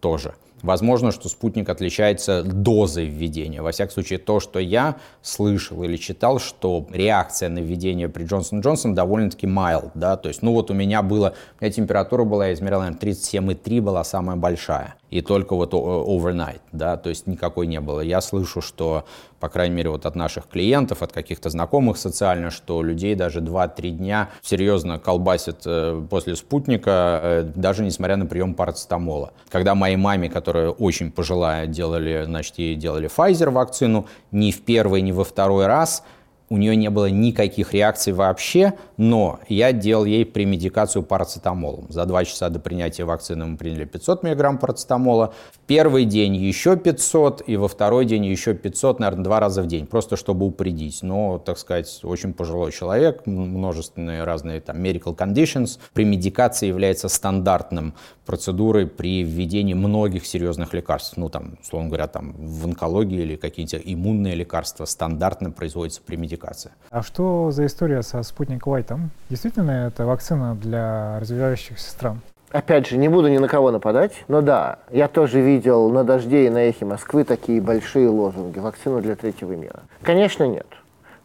тоже. 0.00 0.34
Возможно, 0.64 1.12
что 1.12 1.28
спутник 1.28 1.68
отличается 1.68 2.42
дозой 2.42 3.04
введения. 3.04 3.60
Во 3.60 3.70
всяком 3.70 3.92
случае, 3.92 4.18
то, 4.18 4.40
что 4.40 4.58
я 4.58 4.96
слышал 5.20 5.82
или 5.84 5.98
читал, 5.98 6.38
что 6.38 6.86
реакция 6.90 7.50
на 7.50 7.58
введение 7.58 8.08
при 8.08 8.24
Джонсон 8.24 8.60
Джонсон 8.60 8.94
довольно-таки 8.94 9.46
mild, 9.46 9.90
да, 9.94 10.16
то 10.16 10.28
есть, 10.28 10.40
ну 10.40 10.52
вот 10.52 10.70
у 10.70 10.74
меня 10.74 11.02
было, 11.02 11.34
у 11.60 11.64
меня 11.64 11.70
температура 11.70 12.24
была, 12.24 12.46
я 12.46 12.54
измерял, 12.54 12.80
наверное, 12.80 12.98
37,3 12.98 13.82
была 13.82 14.04
самая 14.04 14.36
большая 14.36 14.96
и 15.14 15.20
только 15.20 15.54
вот 15.54 15.74
overnight, 15.74 16.60
да, 16.72 16.96
то 16.96 17.08
есть 17.08 17.28
никакой 17.28 17.68
не 17.68 17.80
было. 17.80 18.00
Я 18.00 18.20
слышу, 18.20 18.60
что, 18.60 19.04
по 19.38 19.48
крайней 19.48 19.76
мере, 19.76 19.90
вот 19.90 20.06
от 20.06 20.16
наших 20.16 20.48
клиентов, 20.48 21.02
от 21.02 21.12
каких-то 21.12 21.50
знакомых 21.50 21.98
социально, 21.98 22.50
что 22.50 22.82
людей 22.82 23.14
даже 23.14 23.38
2-3 23.38 23.90
дня 23.90 24.30
серьезно 24.42 24.98
колбасит 24.98 25.58
э, 25.66 26.04
после 26.10 26.34
спутника, 26.34 27.20
э, 27.22 27.52
даже 27.54 27.84
несмотря 27.84 28.16
на 28.16 28.26
прием 28.26 28.54
парацетамола. 28.54 29.32
Когда 29.50 29.76
моей 29.76 29.94
маме, 29.94 30.28
которая 30.28 30.53
очень 30.56 31.10
пожилая, 31.10 31.66
делали, 31.66 32.22
значит, 32.24 32.58
ей 32.58 32.74
делали 32.74 33.08
Pfizer 33.08 33.50
вакцину, 33.50 34.06
ни 34.32 34.50
в 34.50 34.62
первый, 34.62 35.02
ни 35.02 35.12
во 35.12 35.24
второй 35.24 35.66
раз– 35.66 36.02
у 36.50 36.56
нее 36.56 36.76
не 36.76 36.90
было 36.90 37.06
никаких 37.06 37.72
реакций 37.72 38.12
вообще, 38.12 38.74
но 38.96 39.40
я 39.48 39.72
делал 39.72 40.04
ей 40.04 40.26
премедикацию 40.26 41.02
парацетамолом. 41.02 41.86
За 41.88 42.04
два 42.04 42.24
часа 42.24 42.50
до 42.50 42.60
принятия 42.60 43.04
вакцины 43.04 43.46
мы 43.46 43.56
приняли 43.56 43.86
500 43.86 44.22
мг 44.22 44.60
парацетамола. 44.60 45.32
В 45.52 45.58
первый 45.66 46.04
день 46.04 46.36
еще 46.36 46.76
500, 46.76 47.42
и 47.46 47.56
во 47.56 47.66
второй 47.66 48.04
день 48.04 48.26
еще 48.26 48.54
500, 48.54 49.00
наверное, 49.00 49.24
два 49.24 49.40
раза 49.40 49.62
в 49.62 49.66
день, 49.66 49.86
просто 49.86 50.16
чтобы 50.16 50.46
упредить. 50.46 51.02
Но, 51.02 51.38
так 51.38 51.58
сказать, 51.58 52.00
очень 52.02 52.34
пожилой 52.34 52.72
человек, 52.72 53.26
множественные 53.26 54.24
разные 54.24 54.60
там 54.60 54.76
medical 54.76 55.16
conditions. 55.16 55.78
Премедикация 55.94 56.68
является 56.68 57.08
стандартным 57.08 57.94
процедурой 58.24 58.86
при 58.86 59.22
введении 59.22 59.74
многих 59.74 60.26
серьезных 60.26 60.72
лекарств. 60.74 61.16
Ну, 61.16 61.28
там, 61.28 61.58
условно 61.60 61.88
говоря, 61.88 62.06
там 62.06 62.32
в 62.32 62.64
онкологии 62.64 63.20
или 63.20 63.36
какие-то 63.36 63.76
иммунные 63.76 64.34
лекарства 64.34 64.84
стандартно 64.84 65.50
производится 65.50 66.00
премедикация. 66.02 66.72
А 66.90 67.02
что 67.02 67.50
за 67.50 67.66
история 67.66 68.02
со 68.02 68.22
спутник 68.22 68.66
Лайтом? 68.66 69.10
Действительно, 69.30 69.86
это 69.86 70.06
вакцина 70.06 70.54
для 70.54 71.18
развивающихся 71.20 71.90
стран? 71.90 72.20
Опять 72.50 72.86
же, 72.86 72.96
не 72.98 73.08
буду 73.08 73.28
ни 73.28 73.38
на 73.38 73.48
кого 73.48 73.72
нападать, 73.72 74.24
но 74.28 74.40
да, 74.40 74.78
я 74.92 75.08
тоже 75.08 75.40
видел 75.40 75.90
на 75.90 76.04
«Дожде» 76.04 76.46
и 76.46 76.50
на 76.50 76.58
«Эхе 76.58 76.84
Москвы» 76.84 77.24
такие 77.24 77.60
большие 77.60 78.08
лозунги 78.08 78.60
«Вакцина 78.60 79.00
для 79.00 79.16
третьего 79.16 79.54
мира». 79.54 79.82
Конечно, 80.02 80.44
нет. 80.44 80.68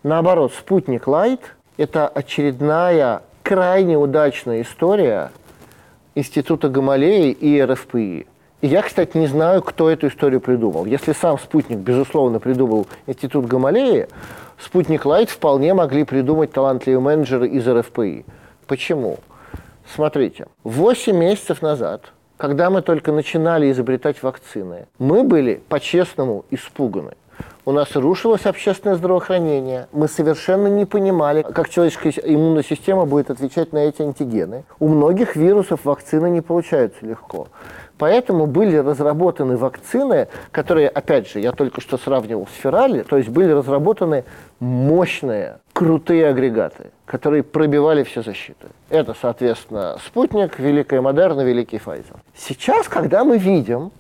Наоборот, 0.02 0.54
спутник 0.54 1.08
Лайт– 1.08 1.42
это 1.78 2.08
очередная 2.08 3.22
крайне 3.44 3.96
удачная 3.96 4.64
история 4.64 5.30
Института 6.16 6.70
Гамалеи 6.70 7.32
и 7.32 7.62
РФПИ. 7.62 8.28
И 8.62 8.68
я, 8.68 8.82
кстати, 8.82 9.16
не 9.16 9.28
знаю, 9.28 9.62
кто 9.62 9.90
эту 9.90 10.08
историю 10.08 10.42
придумал. 10.42 10.86
Если 10.86 11.14
сам 11.14 11.40
спутник, 11.40 11.78
безусловно, 11.78 12.40
придумал 12.40 12.88
Институт 13.08 13.46
Гамалеи, 13.46 14.08
спутник 14.58 15.06
Лайт 15.06 15.30
вполне 15.30 15.74
могли 15.74 16.04
придумать 16.04 16.52
талантливые 16.52 17.00
менеджеры 17.00 17.48
из 17.48 17.68
РФПИ. 17.68 18.26
Почему? 18.68 19.20
Смотрите, 19.96 20.48
8 20.64 21.16
месяцев 21.16 21.62
назад, 21.62 22.12
когда 22.38 22.70
мы 22.70 22.82
только 22.82 23.12
начинали 23.12 23.72
изобретать 23.72 24.22
вакцины, 24.22 24.88
мы 24.98 25.24
были 25.24 25.62
по-честному 25.70 26.46
испуганы 26.52 27.14
у 27.66 27.72
нас 27.72 27.96
рушилось 27.96 28.46
общественное 28.46 28.96
здравоохранение. 28.96 29.88
Мы 29.92 30.08
совершенно 30.08 30.68
не 30.68 30.86
понимали, 30.86 31.44
как 31.44 31.70
человеческая 31.70 32.10
иммунная 32.24 32.64
система 32.64 33.06
будет 33.06 33.30
отвечать 33.30 33.74
на 33.74 33.80
эти 33.80 34.02
антигены. 34.02 34.64
У 34.80 34.88
многих 34.88 35.36
вирусов 35.36 35.86
вакцины 35.86 36.30
не 36.30 36.42
получаются 36.42 37.06
легко. 37.06 37.48
Поэтому 38.00 38.48
были 38.48 38.78
разработаны 38.78 39.58
вакцины, 39.58 40.30
которые, 40.52 40.88
опять 40.88 41.30
же, 41.30 41.42
я 41.42 41.52
только 41.52 41.82
что 41.82 41.98
сравнивал 41.98 42.48
с 42.48 42.62
Феррали, 42.62 43.04
то 43.04 43.18
есть 43.18 43.30
были 43.30 43.52
разработаны 43.52 44.24
мощные, 44.62 45.60
крутые 45.74 46.28
агрегаты, 46.28 46.92
которые 47.06 47.44
пробивали 47.44 48.04
все 48.04 48.24
защиты. 48.24 48.68
Это, 48.90 49.14
соответственно, 49.22 49.98
спутник, 50.06 50.58
Великая 50.60 51.02
Модерна, 51.02 51.42
Великий 51.42 51.78
Файзер. 51.78 52.16
Сейчас, 52.36 52.88
когда 52.88 53.26
мы 53.26 53.38
видим, 53.38 53.92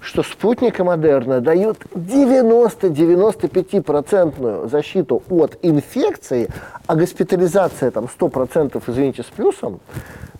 что 0.00 0.22
спутник 0.22 0.78
и 0.80 0.82
Модерна 0.82 1.40
дают 1.40 1.78
90-95% 1.94 4.68
защиту 4.68 5.22
от 5.28 5.58
инфекции, 5.62 6.48
а 6.86 6.96
госпитализация 6.96 7.90
там 7.90 8.06
100%, 8.06 8.82
извините, 8.86 9.22
с 9.22 9.26
плюсом, 9.26 9.80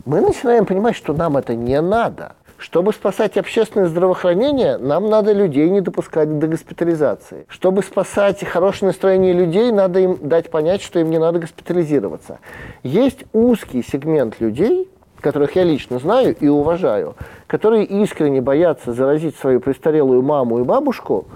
мы 0.04 0.20
начинаем 0.20 0.66
понимать, 0.66 0.96
что 0.96 1.12
нам 1.12 1.36
это 1.36 1.54
не 1.54 1.80
надо. 1.80 2.32
Чтобы 2.60 2.92
спасать 2.92 3.38
общественное 3.38 3.86
здравоохранение, 3.86 4.76
нам 4.76 5.08
надо 5.08 5.32
людей 5.32 5.70
не 5.70 5.80
допускать 5.80 6.38
до 6.38 6.46
госпитализации. 6.46 7.46
Чтобы 7.48 7.82
спасать 7.82 8.44
хорошее 8.44 8.88
настроение 8.88 9.32
людей, 9.32 9.72
надо 9.72 10.00
им 10.00 10.18
дать 10.20 10.50
понять, 10.50 10.82
что 10.82 11.00
им 11.00 11.08
не 11.08 11.18
надо 11.18 11.38
госпитализироваться. 11.38 12.38
Есть 12.82 13.24
узкий 13.32 13.82
сегмент 13.82 14.40
людей, 14.40 14.90
которых 15.20 15.56
я 15.56 15.64
лично 15.64 15.98
знаю 15.98 16.34
и 16.38 16.48
уважаю, 16.48 17.14
которые 17.46 17.84
искренне 17.84 18.40
боятся 18.40 18.92
заразить 18.92 19.36
свою 19.36 19.60
престарелую 19.60 20.22
маму 20.22 20.60
и 20.60 20.62
бабушку 20.62 21.26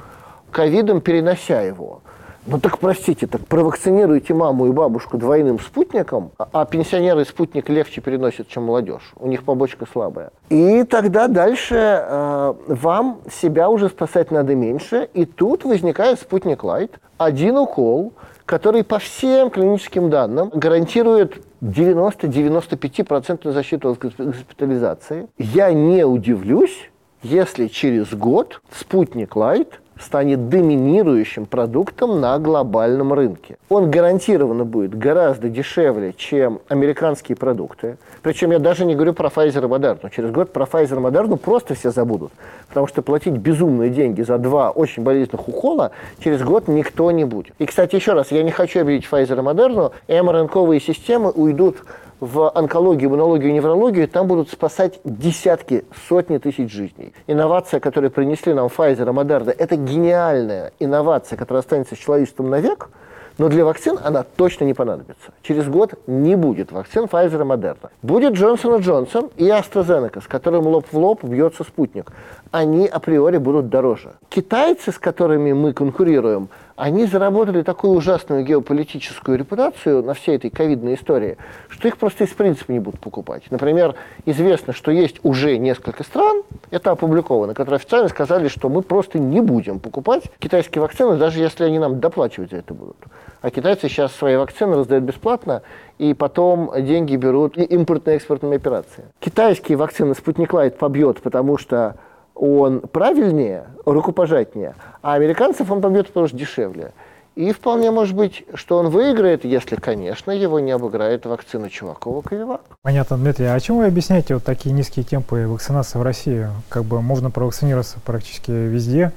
ковидом, 0.51 1.01
перенося 1.01 1.61
его. 1.63 2.01
Ну 2.47 2.61
так 2.61 2.79
простите, 2.79 3.27
так 3.27 3.47
провакцинируйте 3.47 4.35
маму 4.35 4.67
и 4.67 4.71
бабушку 4.71 5.17
двойным 5.17 5.59
спутником, 5.59 6.31
а, 6.39 6.47
а 6.53 6.67
пенсионеры 6.67 7.25
спутник 7.25 7.71
легче 7.71 8.03
переносят, 8.03 8.49
чем 8.49 8.65
молодежь. 8.65 9.15
У 9.17 9.27
них 9.29 9.45
побочка 9.45 9.87
слабая. 9.91 10.31
И 10.51 10.85
тогда 10.85 11.27
дальше 11.29 11.75
э, 11.75 12.55
вам 12.67 13.21
себя 13.33 13.71
уже 13.71 13.89
спасать 13.89 14.31
надо 14.31 14.55
меньше. 14.55 15.09
И 15.15 15.25
тут 15.25 15.65
возникает 15.65 16.21
спутник 16.21 16.65
Лайт. 16.65 16.99
Один 17.17 17.57
укол, 17.57 18.13
который 18.47 18.85
по 18.85 18.99
всем 18.99 19.51
клиническим 19.51 20.11
данным 20.11 20.51
гарантирует 20.51 21.43
90-95% 21.63 23.51
защиту 23.51 23.91
от 23.91 23.99
госпитализации. 23.99 25.29
Я 25.39 25.73
не 25.73 26.05
удивлюсь, 26.05 26.91
если 27.23 27.69
через 27.69 28.13
год 28.13 28.61
спутник 28.71 29.35
Лайт 29.37 29.81
станет 30.05 30.49
доминирующим 30.49 31.47
продуктом 31.47 32.21
на 32.21 32.39
глобальном 32.39 33.13
рынке. 33.13 33.57
Он 33.69 33.91
гарантированно 33.91 34.65
будет 34.65 34.97
гораздо 34.97 35.49
дешевле, 35.49 36.15
чем 36.17 36.61
американские 36.69 37.37
продукты. 37.37 37.97
Причем 38.23 38.53
я 38.53 38.59
даже 38.59 38.85
не 38.85 38.95
говорю 38.95 39.15
про 39.15 39.29
Pfizer 39.29 39.65
и 39.65 39.69
Moderna. 39.69 40.11
Через 40.15 40.31
год 40.31 40.53
про 40.53 40.65
Pfizer 40.65 40.97
и 40.97 41.01
Moderna 41.01 41.37
просто 41.37 41.75
все 41.75 41.91
забудут. 41.91 42.33
Потому 42.69 42.87
что 42.87 43.03
платить 43.03 43.35
безумные 43.35 43.91
деньги 43.91 44.23
за 44.23 44.39
два 44.39 44.71
очень 44.71 45.03
болезненных 45.03 45.49
укола 45.49 45.91
через 46.23 46.43
год 46.43 46.69
никто 46.69 47.11
не 47.11 47.25
будет. 47.25 47.55
И, 47.59 47.67
кстати, 47.67 47.95
еще 47.95 48.13
раз, 48.13 48.31
я 48.31 48.43
не 48.43 48.51
хочу 48.51 48.81
обидеть 48.81 49.09
Pfizer 49.11 49.39
и 49.39 49.43
Moderna. 49.43 49.93
МРНКовые 50.09 50.81
системы 50.81 51.31
уйдут 51.31 51.79
в 52.25 52.51
онкологию, 52.51 53.11
иммунологию 53.11 53.53
неврологию, 53.53 54.09
там 54.09 54.27
будут 54.27 54.51
спасать 54.51 54.99
десятки, 55.05 55.85
сотни 56.09 56.39
тысяч 56.39 56.73
жизней. 56.73 57.13
Инновация, 57.27 57.81
которую 57.81 58.11
принесли 58.11 58.55
нам 58.55 58.67
Pfizer 58.67 59.03
и 59.03 59.15
Moderna, 59.15 59.55
это 59.57 59.77
гениальная 59.77 60.73
инновация, 60.79 61.37
которая 61.37 61.61
останется 61.61 61.95
с 61.95 61.99
человечеством 61.99 62.49
навек, 62.49 62.89
но 63.37 63.49
для 63.49 63.65
вакцин 63.65 63.99
она 64.03 64.23
точно 64.23 64.65
не 64.65 64.75
понадобится. 64.75 65.33
Через 65.43 65.67
год 65.69 65.95
не 66.07 66.37
будет 66.37 66.73
вакцин 66.73 67.05
Pfizer 67.05 67.41
и 67.41 67.45
Moderna. 67.45 67.91
Будет 68.03 68.35
Джонсон 68.35 69.31
и 69.37 69.45
и 69.45 69.49
AstraZeneca, 69.49 70.23
с 70.23 70.27
которым 70.27 70.67
лоб 70.67 70.87
в 70.91 70.97
лоб 70.97 71.25
бьется 71.25 71.65
спутник. 71.65 72.13
Они 72.53 72.87
априори 72.87 73.39
будут 73.39 73.69
дороже. 73.69 74.15
Китайцы, 74.29 74.93
с 74.93 74.99
которыми 74.99 75.53
мы 75.53 75.73
конкурируем, 75.73 76.49
они 76.77 77.07
заработали 77.07 77.63
такую 77.63 77.95
ужасную 77.95 78.45
геополитическую 78.45 79.39
репутацию 79.39 80.03
на 80.03 80.15
всей 80.15 80.37
этой 80.37 80.51
ковидной 80.51 80.95
истории, 80.95 81.37
что 81.69 81.89
их 81.89 81.97
просто 81.99 82.25
из 82.25 82.31
принципа 82.31 82.73
не 82.73 82.81
будут 82.81 83.01
покупать. 83.01 83.45
Например, 83.51 83.95
известно, 84.27 84.73
что 84.73 84.91
есть 84.91 85.21
уже 85.23 85.57
несколько 85.59 86.03
стран, 86.03 86.43
это 86.71 86.91
опубликовано, 86.91 87.55
которые 87.55 87.77
официально 87.77 88.09
сказали, 88.09 88.49
что 88.49 88.69
мы 88.69 88.83
просто 88.83 89.19
не 89.19 89.41
будем 89.41 89.79
покупать 89.79 90.25
китайские 90.39 90.83
вакцины, 90.83 91.17
даже 91.17 91.41
если 91.41 91.65
они 91.65 91.79
нам 91.79 92.01
доплачивать 92.01 92.51
за 92.51 92.59
это 92.59 92.75
будут. 92.75 92.97
А 93.41 93.51
китайцы 93.51 93.89
сейчас 93.89 94.13
свои 94.13 94.37
вакцины 94.37 94.75
раздают 94.75 95.05
бесплатно, 95.05 95.63
и 95.99 96.15
потом 96.15 96.73
деньги 96.77 97.15
берут 97.15 97.57
импортно-экспортными 97.57 98.57
операциями. 98.57 99.11
Китайские 99.21 99.79
вакцины 99.79 100.15
Спутник 100.15 100.53
Лайт 100.53 100.79
побьет, 100.79 101.23
потому 101.23 101.59
что 101.59 101.97
он 102.35 102.81
правильнее, 102.81 103.67
рукопожатнее, 103.85 104.75
а 105.03 105.15
американцев 105.15 105.71
он 105.71 105.81
побьет, 105.81 106.09
потому 106.09 106.27
что 106.27 106.37
дешевле. 106.37 106.93
И 107.35 107.53
вполне 107.53 107.91
может 107.91 108.15
быть, 108.15 108.45
что 108.55 108.79
он 108.79 108.91
выиграет, 108.91 109.45
если, 109.45 109.75
конечно, 109.75 110.31
его 110.31 110.61
не 110.61 110.71
обыграет 110.71 111.27
вакцина 111.27 111.69
Чувакова 111.69 112.23
Ковивак. 112.23 112.61
Понятно, 112.83 113.17
Дмитрий. 113.17 113.47
А 113.47 113.59
чем 113.59 113.79
вы 113.79 113.87
объясняете 113.87 114.35
вот 114.35 114.45
такие 114.45 114.73
низкие 114.73 115.05
темпы 115.05 115.49
вакцинации 115.49 115.99
в 115.99 116.03
России? 116.03 116.47
Как 116.69 116.85
бы 116.85 117.03
можно 117.03 117.33
провакцинироваться 117.33 117.99
практически 118.05 118.53
везде, 118.53 119.11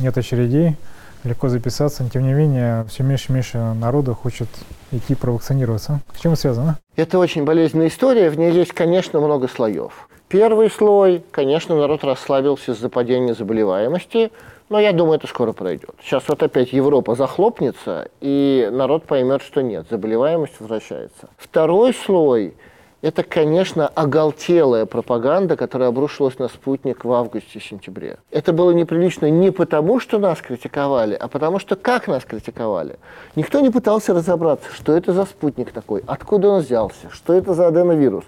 нет 0.00 0.18
очередей, 0.18 0.76
легко 1.22 1.48
записаться, 1.48 2.02
но 2.02 2.08
тем 2.08 2.24
не 2.24 2.32
менее 2.32 2.84
все 2.88 3.04
меньше 3.04 3.30
и 3.30 3.34
меньше 3.34 3.58
народа 3.58 4.12
хочет 4.12 4.48
идти 4.90 5.14
провакцинироваться. 5.14 6.00
С 6.16 6.20
чем 6.20 6.32
это 6.32 6.40
связано? 6.40 6.78
Это 6.96 7.20
очень 7.20 7.44
болезненная 7.44 7.86
история, 7.88 8.28
в 8.28 8.36
ней 8.36 8.50
есть, 8.50 8.72
конечно, 8.72 9.20
много 9.20 9.46
слоев. 9.46 10.08
Первый 10.32 10.70
слой, 10.70 11.22
конечно, 11.30 11.76
народ 11.76 12.04
расслабился 12.04 12.72
из-за 12.72 12.88
падения 12.88 13.34
заболеваемости, 13.34 14.32
но 14.70 14.80
я 14.80 14.94
думаю, 14.94 15.18
это 15.18 15.26
скоро 15.26 15.52
пройдет. 15.52 15.90
Сейчас 16.02 16.22
вот 16.26 16.42
опять 16.42 16.72
Европа 16.72 17.14
захлопнется, 17.14 18.08
и 18.22 18.66
народ 18.72 19.04
поймет, 19.04 19.42
что 19.42 19.62
нет, 19.62 19.84
заболеваемость 19.90 20.54
возвращается. 20.58 21.28
Второй 21.36 21.92
слой– 21.92 22.54
это, 23.02 23.24
конечно, 23.24 23.86
оголтелая 23.88 24.86
пропаганда, 24.86 25.54
которая 25.58 25.90
обрушилась 25.90 26.38
на 26.38 26.48
спутник 26.48 27.04
в 27.04 27.12
августе-сентябре. 27.12 28.16
Это 28.30 28.54
было 28.54 28.70
неприлично 28.70 29.28
не 29.28 29.50
потому, 29.50 30.00
что 30.00 30.18
нас 30.18 30.40
критиковали, 30.40 31.14
а 31.14 31.28
потому 31.28 31.58
что 31.58 31.76
как 31.76 32.08
нас 32.08 32.24
критиковали. 32.24 32.98
Никто 33.36 33.60
не 33.60 33.68
пытался 33.68 34.14
разобраться, 34.14 34.72
что 34.72 34.96
это 34.96 35.12
за 35.12 35.26
спутник 35.26 35.72
такой, 35.72 36.02
откуда 36.06 36.48
он 36.48 36.62
взялся, 36.62 37.10
что 37.10 37.34
это 37.34 37.52
за 37.52 37.66
аденовирус. 37.66 38.24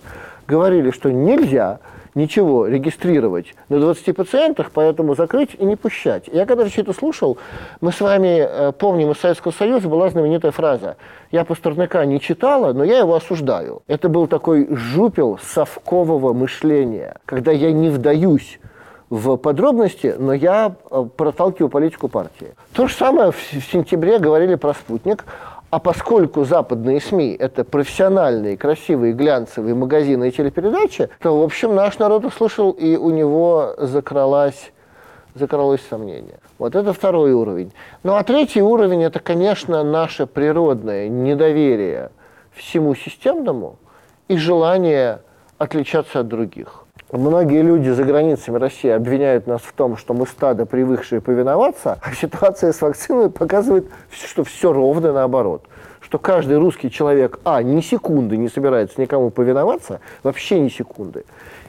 Говорили, 0.46 0.90
что 0.90 1.10
нельзя– 1.10 1.80
ничего 2.14 2.66
регистрировать 2.66 3.54
на 3.68 3.80
20 3.80 4.16
пациентах, 4.16 4.70
поэтому 4.72 5.14
закрыть 5.14 5.50
и 5.58 5.64
не 5.64 5.76
пущать. 5.76 6.28
Я 6.32 6.46
когда 6.46 6.64
все 6.66 6.82
это 6.82 6.92
слушал, 6.92 7.38
мы 7.80 7.92
с 7.92 8.00
вами 8.00 8.38
э, 8.40 8.72
помним, 8.72 9.10
из 9.10 9.18
Советского 9.18 9.52
Союза 9.52 9.88
была 9.88 10.08
знаменитая 10.10 10.52
фраза 10.52 10.96
«Я 11.30 11.44
Пастернака 11.44 12.04
не 12.04 12.20
читала, 12.20 12.72
но 12.72 12.84
я 12.84 12.98
его 12.98 13.14
осуждаю». 13.14 13.82
Это 13.86 14.08
был 14.08 14.26
такой 14.26 14.68
жупел 14.74 15.38
совкового 15.42 16.32
мышления, 16.32 17.16
когда 17.26 17.52
я 17.52 17.72
не 17.72 17.90
вдаюсь 17.90 18.58
в 19.10 19.36
подробности, 19.36 20.14
но 20.18 20.32
я 20.32 20.74
э, 20.90 21.04
проталкиваю 21.16 21.68
политику 21.68 22.08
партии. 22.08 22.54
То 22.72 22.88
же 22.88 22.94
самое 22.94 23.32
в 23.32 23.40
сентябре 23.72 24.18
говорили 24.18 24.54
про 24.54 24.74
«Спутник», 24.74 25.24
а 25.74 25.80
поскольку 25.80 26.44
западные 26.44 27.00
СМИ– 27.00 27.34
это 27.40 27.64
профессиональные, 27.64 28.56
красивые, 28.56 29.12
глянцевые 29.12 29.74
магазины 29.74 30.28
и 30.28 30.30
телепередачи, 30.30 31.08
то, 31.20 31.36
в 31.36 31.42
общем, 31.42 31.74
наш 31.74 31.98
народ 31.98 32.24
услышал, 32.24 32.70
и 32.70 32.96
у 32.96 33.10
него 33.10 33.74
закралось, 33.78 34.70
закралось 35.34 35.80
сомнение. 35.90 36.38
Вот 36.58 36.76
это 36.76 36.92
второй 36.92 37.32
уровень. 37.32 37.72
Ну 38.04 38.14
а 38.14 38.22
третий 38.22 38.62
уровень– 38.62 39.02
это, 39.04 39.18
конечно, 39.18 39.82
наше 39.82 40.26
природное 40.26 41.08
недоверие 41.08 42.12
всему 42.52 42.94
системному 42.94 43.80
и 44.28 44.36
желание 44.36 45.22
отличаться 45.58 46.20
от 46.20 46.28
других. 46.28 46.83
Многие 47.16 47.62
люди 47.62 47.90
за 47.90 48.02
границами 48.02 48.58
России 48.58 48.90
обвиняют 48.90 49.46
нас 49.46 49.62
в 49.62 49.72
том, 49.72 49.96
что 49.96 50.14
мы 50.14 50.26
стадо, 50.26 50.66
привыкшие 50.66 51.20
повиноваться, 51.20 51.96
а 52.02 52.12
ситуация 52.12 52.72
с 52.72 52.82
вакциной 52.82 53.30
показывает, 53.30 53.86
что 54.10 54.42
все 54.42 54.72
ровно 54.72 55.12
наоборот. 55.12 55.64
Что 56.00 56.18
каждый 56.18 56.58
русский 56.58 56.90
человек, 56.90 57.38
а, 57.44 57.62
ни 57.62 57.80
секунды 57.82 58.36
не 58.36 58.48
собирается 58.48 59.00
никому 59.00 59.30
повиноваться, 59.30 60.00
вообще 60.24 60.58
ни 60.58 60.68
секунды, 60.68 61.24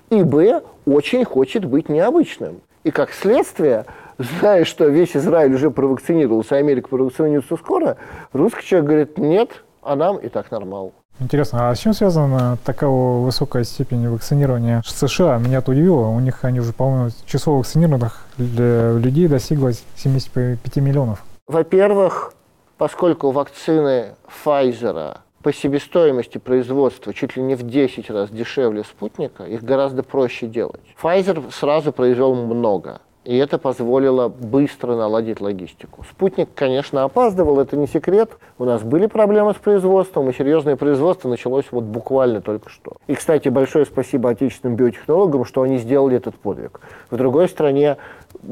и, 0.10 0.24
б, 0.24 0.64
очень 0.88 1.24
хочет 1.26 1.64
быть 1.64 1.90
необычным. 1.90 2.62
И 2.84 2.90
как 2.90 3.12
следствие, 3.12 3.86
зная, 4.18 4.66
что 4.66 4.88
весь 4.88 5.16
Израиль 5.16 5.54
уже 5.54 5.70
провакцинировался, 5.70 6.56
а 6.56 6.58
Америка 6.58 6.90
провакцинируется 6.90 7.56
скоро, 7.58 7.98
русский 8.34 8.64
человек 8.64 8.88
говорит, 8.88 9.18
нет, 9.20 9.64
а 9.84 9.96
нам 9.96 10.18
и 10.18 10.28
так 10.28 10.50
нормально. 10.50 10.92
Интересно, 11.20 11.70
а 11.70 11.76
с 11.76 11.80
чем 11.80 11.94
связана 11.94 12.58
такая 12.66 12.90
высокая 12.90 13.64
степень 13.64 14.10
вакцинирования 14.10 14.82
США? 14.86 15.38
Меня 15.38 15.60
это 15.60 15.72
удивило. 15.72 16.08
У 16.08 16.20
них, 16.20 16.44
они 16.44 16.60
уже, 16.60 16.74
по-моему, 16.74 17.12
число 17.26 17.58
вакцинированных 17.58 18.26
людей 18.38 19.28
достигло 19.28 19.72
75 19.96 20.76
миллионов. 20.78 21.24
Во-первых, 21.48 22.34
поскольку 22.78 23.32
вакцины 23.32 24.16
Pfizer 24.44 25.20
по 25.42 25.54
себестоимости 25.54 26.38
производства 26.40 27.14
чуть 27.14 27.38
ли 27.38 27.44
не 27.44 27.56
в 27.56 27.64
10 27.64 28.10
раз 28.10 28.30
дешевле 28.32 28.84
спутника, 28.84 29.44
их 29.44 29.64
гораздо 29.64 30.04
проще 30.04 30.48
делать. 30.48 30.82
Pfizer 31.02 31.50
сразу 31.52 31.94
произвел 31.94 32.36
много. 32.36 33.00
И 33.26 33.36
это 33.38 33.58
позволило 33.58 34.28
быстро 34.28 34.96
наладить 34.96 35.42
логистику. 35.42 36.06
Спутник, 36.10 36.50
конечно, 36.54 37.04
опаздывал, 37.04 37.60
это 37.60 37.76
не 37.76 37.88
секрет. 37.88 38.30
У 38.60 38.66
нас 38.66 38.84
были 38.84 39.08
проблемы 39.08 39.54
с 39.54 39.56
производством, 39.56 40.30
и 40.30 40.34
серьезное 40.34 40.76
производство 40.76 41.28
началось 41.28 41.66
вот 41.72 41.86
буквально 41.86 42.42
только 42.42 42.70
что. 42.70 42.98
И, 43.08 43.16
кстати, 43.16 43.50
большое 43.50 43.86
спасибо 43.86 44.30
отечественным 44.30 44.76
биотехнологам, 44.76 45.44
что 45.44 45.64
они 45.64 45.80
сделали 45.80 46.18
этот 46.18 46.36
подвиг. 46.36 46.80
В 47.10 47.18
другой 47.18 47.50
стране 47.50 47.98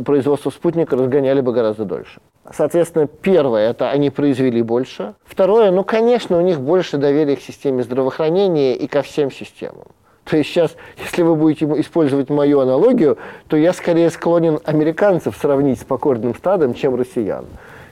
производство 0.05 0.49
спутника 0.49 0.95
разгоняли 0.95 1.41
бы 1.41 1.53
гораздо 1.53 1.85
дольше. 1.85 2.19
Соответственно, 2.51 3.05
первое, 3.05 3.69
это 3.69 3.91
они 3.91 4.09
произвели 4.09 4.63
больше. 4.63 5.13
Второе, 5.23 5.69
ну, 5.69 5.83
конечно, 5.83 6.37
у 6.37 6.41
них 6.41 6.59
больше 6.59 6.97
доверия 6.97 7.35
к 7.35 7.41
системе 7.41 7.83
здравоохранения 7.83 8.75
и 8.75 8.87
ко 8.87 9.03
всем 9.03 9.29
системам. 9.29 9.85
То 10.23 10.37
есть 10.37 10.49
сейчас, 10.49 10.75
если 10.97 11.21
вы 11.21 11.35
будете 11.35 11.65
использовать 11.81 12.29
мою 12.29 12.61
аналогию, 12.61 13.17
то 13.47 13.57
я 13.57 13.73
скорее 13.73 14.09
склонен 14.09 14.59
американцев 14.63 15.35
сравнить 15.35 15.79
с 15.81 15.83
покорным 15.83 16.33
стадом, 16.35 16.73
чем 16.73 16.95
россиян. 16.95 17.45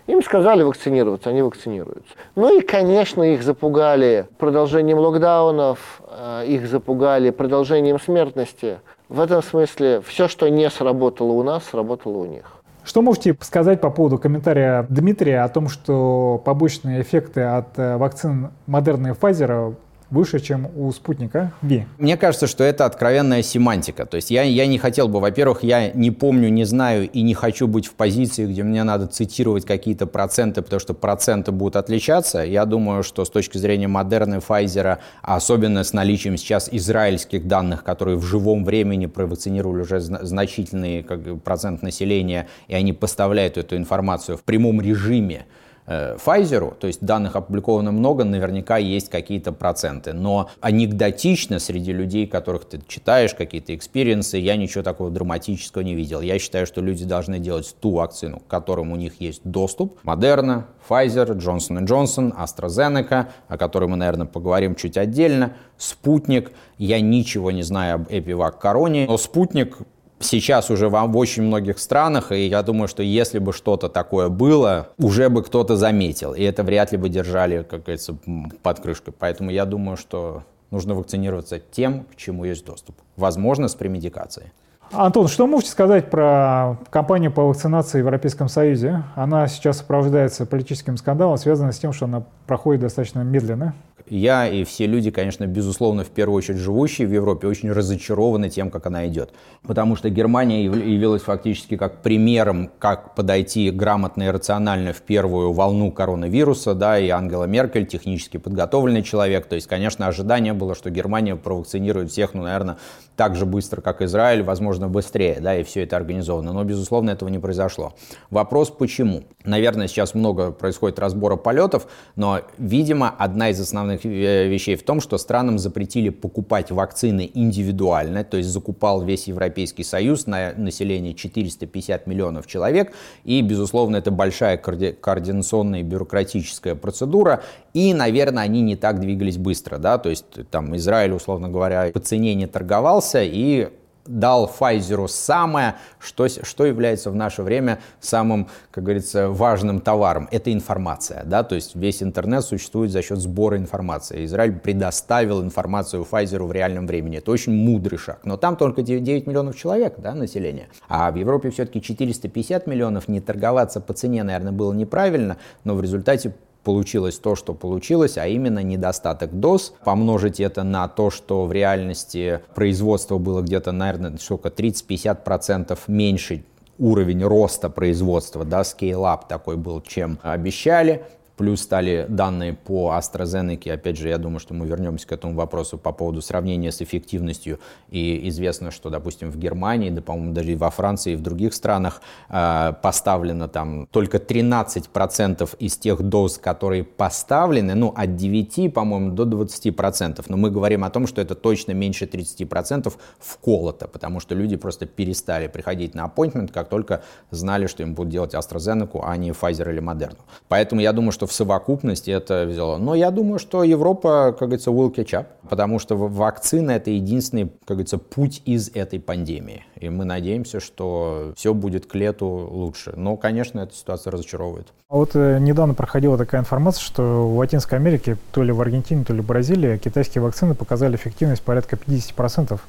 Им 0.07 0.23
сказали 0.23 0.63
вакцинироваться, 0.63 1.29
они 1.29 1.41
вакцинируются. 1.41 2.13
Ну 2.35 2.57
и, 2.57 2.61
конечно, 2.61 3.23
их 3.23 3.43
запугали 3.43 4.27
продолжением 4.37 4.97
локдаунов, 4.97 6.01
э, 6.07 6.45
их 6.47 6.67
запугали 6.67 7.29
продолжением 7.29 7.99
смертности. 7.99 8.79
В 9.09 9.19
этом 9.19 9.43
смысле 9.43 10.01
все, 10.05 10.27
что 10.27 10.49
не 10.49 10.69
сработало 10.69 11.31
у 11.33 11.43
нас, 11.43 11.65
сработало 11.65 12.17
у 12.17 12.25
них. 12.25 12.45
Что 12.83 13.03
можете 13.03 13.37
сказать 13.41 13.79
по 13.79 13.91
поводу 13.91 14.17
комментария 14.17 14.87
Дмитрия 14.89 15.43
о 15.43 15.49
том, 15.49 15.67
что 15.67 16.41
побочные 16.43 17.01
эффекты 17.01 17.41
от 17.41 17.77
э, 17.77 17.97
вакцин 17.97 18.49
Модерна 18.65 19.09
и 19.09 19.11
Pfizer 19.11 19.75
выше, 20.12 20.39
чем 20.39 20.67
у 20.76 20.91
спутника 20.91 21.54
Ви. 21.62 21.86
Мне 21.97 22.17
кажется, 22.17 22.45
что 22.45 22.63
это 22.63 22.86
откровенная 22.86 23.41
семантика. 23.41 24.06
То 24.06 24.17
есть 24.17 24.30
я, 24.30 24.43
я 24.43 24.67
не 24.67 24.78
хотел 24.78 25.08
бы, 25.08 25.19
во-первых, 25.19 25.63
я 25.63 25.91
не 25.91 26.12
помню, 26.12 26.50
не 26.50 26.65
знаю 26.65 27.10
и 27.10 27.21
не 27.21 27.34
хочу 27.34 27.67
быть 27.67 27.88
в 27.88 27.93
позиции, 27.93 28.45
где 28.45 28.63
мне 28.63 28.84
надо 28.84 29.08
цитировать 29.08 29.65
какие-то 29.65 30.06
проценты, 30.06 30.62
потому 30.62 30.80
что 30.80 30.93
проценты 30.93 31.52
будут 31.52 31.78
отличаться. 31.78 32.39
Я 32.39 32.65
думаю, 32.65 33.04
что 33.04 33.24
с 33.26 33.30
точки 33.30 33.58
зрения 33.58 33.88
Модерна, 33.88 34.36
Pfizer, 34.36 34.97
особенно 35.21 35.84
с 35.84 35.93
наличием 35.93 36.38
сейчас 36.38 36.69
израильских 36.71 37.47
данных, 37.47 37.84
которые 37.84 38.17
в 38.17 38.24
живом 38.24 38.65
времени 38.65 39.06
провакцинировали 39.06 39.82
уже 39.82 40.02
значительный 40.02 41.04
как, 41.04 41.41
процент 41.41 41.82
населения, 41.82 42.47
и 42.67 42.76
они 42.76 42.91
поставляют 42.91 43.58
эту 43.58 43.78
информацию 43.78 44.38
в 44.38 44.43
прямом 44.43 44.82
режиме, 44.82 45.45
Pfizer, 45.91 46.75
то 46.75 46.88
есть 46.88 47.04
данных 47.04 47.36
опубликовано 47.36 47.91
много, 47.91 48.23
наверняка 48.23 48.77
есть 48.77 49.10
какие-то 49.10 49.51
проценты. 49.51 50.13
Но 50.13 50.49
анекдотично 50.60 51.60
среди 51.60 51.91
людей, 51.91 52.27
которых 52.27 52.65
ты 52.65 52.80
читаешь, 52.88 53.34
какие-то 53.34 53.75
experience 53.75 54.27
ы, 54.27 54.38
я 54.38 54.56
ничего 54.56 54.84
такого 54.84 55.10
драматического 55.10 55.82
не 55.82 55.95
видел. 55.95 56.21
Я 56.21 56.39
считаю, 56.39 56.65
что 56.65 56.82
люди 56.82 57.06
должны 57.06 57.39
делать 57.39 57.75
ту 57.80 57.91
вакцину, 57.91 58.39
к 58.39 58.47
которым 58.47 58.91
у 58.91 58.95
них 58.95 59.19
есть 59.19 59.41
доступ. 59.43 59.99
Moderna, 60.04 60.63
Pfizer, 60.88 61.38
Johnson 61.38 61.86
Johnson, 61.86 62.34
AstraZeneca, 62.38 63.27
о 63.47 63.58
которой 63.58 63.89
мы, 63.89 63.97
наверное, 63.97 64.27
поговорим 64.27 64.75
чуть 64.75 64.97
отдельно, 64.97 65.54
Спутник. 65.77 66.51
Я 66.77 67.01
ничего 67.01 67.51
не 67.51 67.63
знаю 67.63 67.95
об 67.95 68.08
Эпивак 68.10 68.60
Короне, 68.60 69.06
но 69.08 69.17
Спутник 69.17 69.77
сейчас 70.21 70.69
уже 70.69 70.89
в 70.89 71.17
очень 71.17 71.43
многих 71.43 71.79
странах, 71.79 72.31
и 72.31 72.47
я 72.47 72.63
думаю, 72.63 72.88
что 72.88 73.03
если 73.03 73.39
бы 73.39 73.53
что-то 73.53 73.89
такое 73.89 74.29
было, 74.29 74.89
уже 74.97 75.29
бы 75.29 75.43
кто-то 75.43 75.75
заметил, 75.75 76.34
и 76.34 76.43
это 76.43 76.63
вряд 76.63 76.91
ли 76.91 76.97
бы 76.97 77.10
держали, 77.10 77.63
как 77.63 77.84
говорится, 77.84 78.15
под 78.63 78.79
крышкой. 78.79 79.13
Поэтому 79.17 79.51
я 79.51 79.65
думаю, 79.65 79.97
что 79.97 80.43
нужно 80.71 80.95
вакцинироваться 80.95 81.60
тем, 81.60 82.05
к 82.05 82.15
чему 82.15 82.45
есть 82.45 82.65
доступ. 82.65 82.95
Возможно, 83.17 83.67
с 83.67 83.75
премедикацией. 83.75 84.51
Антон, 84.93 85.29
что 85.29 85.47
можете 85.47 85.71
сказать 85.71 86.10
про 86.10 86.77
кампанию 86.89 87.31
по 87.31 87.43
вакцинации 87.43 87.99
в 88.01 88.05
Европейском 88.05 88.49
Союзе? 88.49 89.03
Она 89.15 89.47
сейчас 89.47 89.77
сопровождается 89.77 90.45
политическим 90.45 90.97
скандалом, 90.97 91.38
связанным 91.38 91.71
с 91.71 91.79
тем, 91.79 91.93
что 91.93 92.05
она 92.05 92.23
проходит 92.45 92.81
достаточно 92.81 93.21
медленно 93.21 93.73
я 94.12 94.45
и 94.45 94.65
все 94.65 94.88
люди, 94.88 95.10
конечно, 95.10 95.47
безусловно, 95.47 96.04
в 96.04 96.10
первую 96.10 96.38
очередь 96.39 96.60
живущие 96.60 97.08
в 97.08 97.13
Европе, 97.13 97.47
очень 97.47 97.71
разочарованы 97.71 98.50
тем, 98.50 98.69
как 98.69 98.86
она 98.86 99.08
идет. 99.08 99.32
Потому 99.63 99.95
что 99.95 100.10
Германия 100.10 100.65
явилась 100.65 101.21
фактически 101.21 101.78
как 101.78 102.02
примером, 102.02 102.69
как 102.78 103.15
подойти 103.15 103.71
грамотно 103.71 104.24
и 104.24 104.28
рационально 104.28 104.91
в 104.91 105.02
первую 105.02 105.54
волну 105.54 105.93
коронавируса, 105.93 106.74
да, 106.74 107.00
и 107.00 107.08
Ангела 107.08 107.45
Меркель, 107.45 107.86
технически 107.86 108.36
подготовленный 108.36 109.02
человек. 109.02 109.45
То 109.45 109.56
есть, 109.56 109.67
конечно, 109.67 110.08
ожидание 110.08 110.52
было, 110.52 110.76
что 110.76 110.89
Германия 110.89 111.38
провакцинирует 111.38 112.12
всех, 112.12 112.34
ну, 112.34 112.43
наверное, 112.43 112.78
так 113.15 113.38
же 113.38 113.45
быстро, 113.45 113.80
как 113.80 114.02
Израиль, 114.02 114.43
возможно, 114.43 114.89
быстрее, 114.89 115.38
да, 115.39 115.56
и 115.56 115.63
все 115.63 115.84
это 115.84 115.95
организовано. 115.95 116.52
Но, 116.52 116.65
безусловно, 116.65 117.12
этого 117.12 117.30
не 117.30 117.39
произошло. 117.39 117.93
Вопрос, 118.30 118.71
почему? 118.71 119.24
Наверное, 119.45 119.88
сейчас 119.88 120.15
много 120.15 120.52
происходит 120.52 121.00
разбора 121.00 121.38
полетов, 121.38 121.88
но, 122.17 122.41
видимо, 122.58 123.10
одна 123.10 123.50
из 123.50 123.60
основных 123.62 124.00
важных 124.01 124.05
э, 124.05 124.47
вещей 124.47 124.75
в 124.75 124.83
том, 124.83 125.01
что 125.01 125.17
странам 125.17 125.59
запретили 125.59 126.09
покупать 126.09 126.71
вакцины 126.71 127.29
индивидуально, 127.33 128.23
то 128.23 128.37
есть 128.37 128.49
закупал 128.49 129.03
весь 129.03 129.27
Европейский 129.27 129.83
Союз 129.83 130.27
на 130.27 130.53
население 130.57 131.13
450 131.13 132.07
миллионов 132.07 132.47
человек, 132.47 132.93
и, 133.23 133.41
безусловно, 133.41 133.97
это 133.97 134.11
большая 134.11 134.57
координационная 134.57 135.81
и 135.81 135.83
бюрократическая 135.83 136.75
процедура, 136.75 137.43
и, 137.73 137.93
наверное, 137.93 138.43
они 138.43 138.61
не 138.61 138.75
так 138.75 138.99
двигались 138.99 139.37
быстро, 139.37 139.77
да, 139.77 139.97
то 139.97 140.09
есть 140.09 140.25
там 140.49 140.75
Израиль, 140.75 141.11
условно 141.13 141.49
говоря, 141.49 141.91
по 141.93 141.99
цене 141.99 142.35
не 142.35 142.47
торговался, 142.47 143.21
и 143.23 143.69
дал 144.05 144.51
Pfizer 144.59 145.07
самое, 145.07 145.75
что, 145.99 146.27
что 146.27 146.65
является 146.65 147.11
в 147.11 147.15
наше 147.15 147.43
время 147.43 147.79
самым, 147.99 148.47
как 148.71 148.83
говорится, 148.83 149.29
важным 149.29 149.81
товаром. 149.81 150.27
Это 150.31 150.51
информация. 150.51 151.23
Да? 151.25 151.43
То 151.43 151.55
есть 151.55 151.75
весь 151.75 152.01
интернет 152.03 152.43
существует 152.43 152.91
за 152.91 153.01
счет 153.01 153.19
сбора 153.19 153.57
информации. 153.57 154.25
Израиль 154.25 154.59
предоставил 154.59 155.41
информацию 155.43 156.05
Pfizer 156.09 156.43
в 156.43 156.51
реальном 156.51 156.87
времени. 156.87 157.17
Это 157.17 157.31
очень 157.31 157.53
мудрый 157.53 157.97
шаг. 157.97 158.19
Но 158.23 158.37
там 158.37 158.55
только 158.55 158.81
9, 158.81 159.03
9 159.03 159.27
миллионов 159.27 159.55
человек 159.55 159.95
да, 159.97 160.13
населения. 160.13 160.67
А 160.87 161.11
в 161.11 161.15
Европе 161.15 161.49
все-таки 161.49 161.81
450 161.81 162.67
миллионов. 162.67 163.07
Не 163.07 163.21
торговаться 163.21 163.81
по 163.81 163.93
цене, 163.93 164.23
наверное, 164.23 164.51
было 164.51 164.73
неправильно, 164.73 165.37
но 165.63 165.75
в 165.75 165.81
результате 165.81 166.33
получилось 166.63 167.17
то, 167.19 167.36
что 167.36 167.54
получилось, 167.54 168.17
а 168.17 168.28
именно 168.28 168.60
недостаток 168.60 169.39
доз. 169.39 169.74
Помножить 169.84 170.39
это 170.39 170.63
на 170.63 170.88
то, 170.88 171.10
что 171.10 171.45
в 171.45 171.52
реальности 171.52 172.41
производство 172.56 173.17
было 173.17 173.41
где-то, 173.41 173.71
наверное, 173.71 174.17
сколько, 174.17 174.50
30-50% 174.50 175.78
меньше 175.88 176.43
уровень 176.78 177.24
роста 177.24 177.69
производства, 177.69 178.43
да, 178.43 178.62
scale-up 178.62 179.21
такой 179.28 179.56
был, 179.58 179.82
чем 179.82 180.17
обещали. 180.24 181.06
Плюс 181.41 181.62
стали 181.62 182.06
данные 182.08 182.54
по 182.54 182.93
AstraZeneca. 182.95 183.71
Опять 183.71 183.97
же, 183.97 184.10
я 184.10 184.19
думаю, 184.19 184.39
что 184.39 184.54
мы 184.54 184.67
вернемся 184.67 185.08
к 185.08 185.12
этому 185.12 185.34
вопросу 185.34 185.80
по 185.80 185.91
поводу 185.91 186.21
сравнения 186.21 186.71
с 186.71 186.84
эффективностью. 186.84 187.60
И 187.89 188.30
известно, 188.30 188.69
что, 188.69 188.91
допустим, 188.91 189.32
в 189.32 189.38
Германии, 189.38 189.89
да, 189.89 190.04
по-моему, 190.04 190.34
даже 190.34 190.51
и 190.51 190.56
во 190.56 190.69
Франции, 190.69 191.13
и 191.13 191.15
в 191.15 191.21
других 191.21 191.56
странах 191.56 192.04
э, 192.30 192.73
поставлено 192.84 193.47
там 193.47 193.88
только 193.89 194.17
13% 194.17 195.56
из 195.58 195.77
тех 195.77 196.04
доз, 196.04 196.38
которые 196.38 196.84
поставлены, 196.84 197.73
ну, 197.73 197.91
от 197.97 198.15
9, 198.15 198.71
по-моему, 198.71 199.10
до 199.13 199.23
20%. 199.23 200.23
Но 200.27 200.38
мы 200.38 200.51
говорим 200.51 200.84
о 200.84 200.91
том, 200.91 201.08
что 201.08 201.21
это 201.21 201.34
точно 201.34 201.71
меньше 201.71 202.06
30% 202.06 202.93
вколото, 203.17 203.88
потому 203.88 204.19
что 204.19 204.36
люди 204.36 204.58
просто 204.58 204.86
перестали 204.86 205.47
приходить 205.47 205.95
на 205.95 206.06
appointment, 206.06 206.51
как 206.54 206.69
только 206.69 207.01
знали, 207.32 207.65
что 207.65 207.82
им 207.82 207.95
будут 207.95 208.12
делать 208.12 208.36
AstraZeneca, 208.36 208.99
а 209.01 209.17
не 209.17 209.32
Pfizer 209.32 209.67
или 209.71 209.82
Moderna. 209.82 210.19
Поэтому 210.47 210.82
я 210.82 210.93
думаю, 210.93 211.12
что 211.12 211.30
в 211.31 211.33
совокупности 211.33 212.11
это 212.11 212.45
взяло. 212.45 212.77
Но 212.77 212.93
я 212.93 213.09
думаю, 213.09 213.39
что 213.39 213.63
Европа, 213.63 214.35
как 214.37 214.49
говорится, 214.49 214.69
will 214.69 214.93
catch 214.93 215.13
up, 215.13 215.25
потому 215.49 215.79
что 215.79 215.95
вакцина— 215.95 216.71
это 216.71 216.91
единственный, 216.91 217.45
как 217.65 217.77
говорится, 217.77 217.97
путь 217.97 218.41
из 218.45 218.69
этой 218.73 218.99
пандемии. 218.99 219.65
И 219.79 219.89
мы 219.89 220.03
надеемся, 220.03 220.59
что 220.59 221.33
все 221.37 221.53
будет 221.53 221.85
к 221.85 221.95
лету 221.95 222.27
лучше. 222.27 222.93
Но, 222.97 223.15
конечно, 223.15 223.61
эта 223.61 223.73
ситуация 223.73 224.11
разочаровывает. 224.11 224.67
А 224.89 224.95
вот 224.97 225.11
э, 225.15 225.39
недавно 225.39 225.73
проходила 225.73 226.17
такая 226.17 226.41
информация, 226.41 226.83
что 226.83 227.01
в 227.27 227.37
Латинской 227.37 227.79
Америке, 227.79 228.17
то 228.33 228.43
ли 228.43 228.51
в 228.51 228.59
Аргентине, 228.59 229.05
то 229.05 229.13
ли 229.13 229.21
в 229.21 229.25
Бразилии, 229.25 229.77
китайские 229.77 230.21
вакцины 230.21 230.53
показали 230.53 230.97
эффективность 230.97 231.43
порядка 231.43 231.77
50%. 231.77 232.59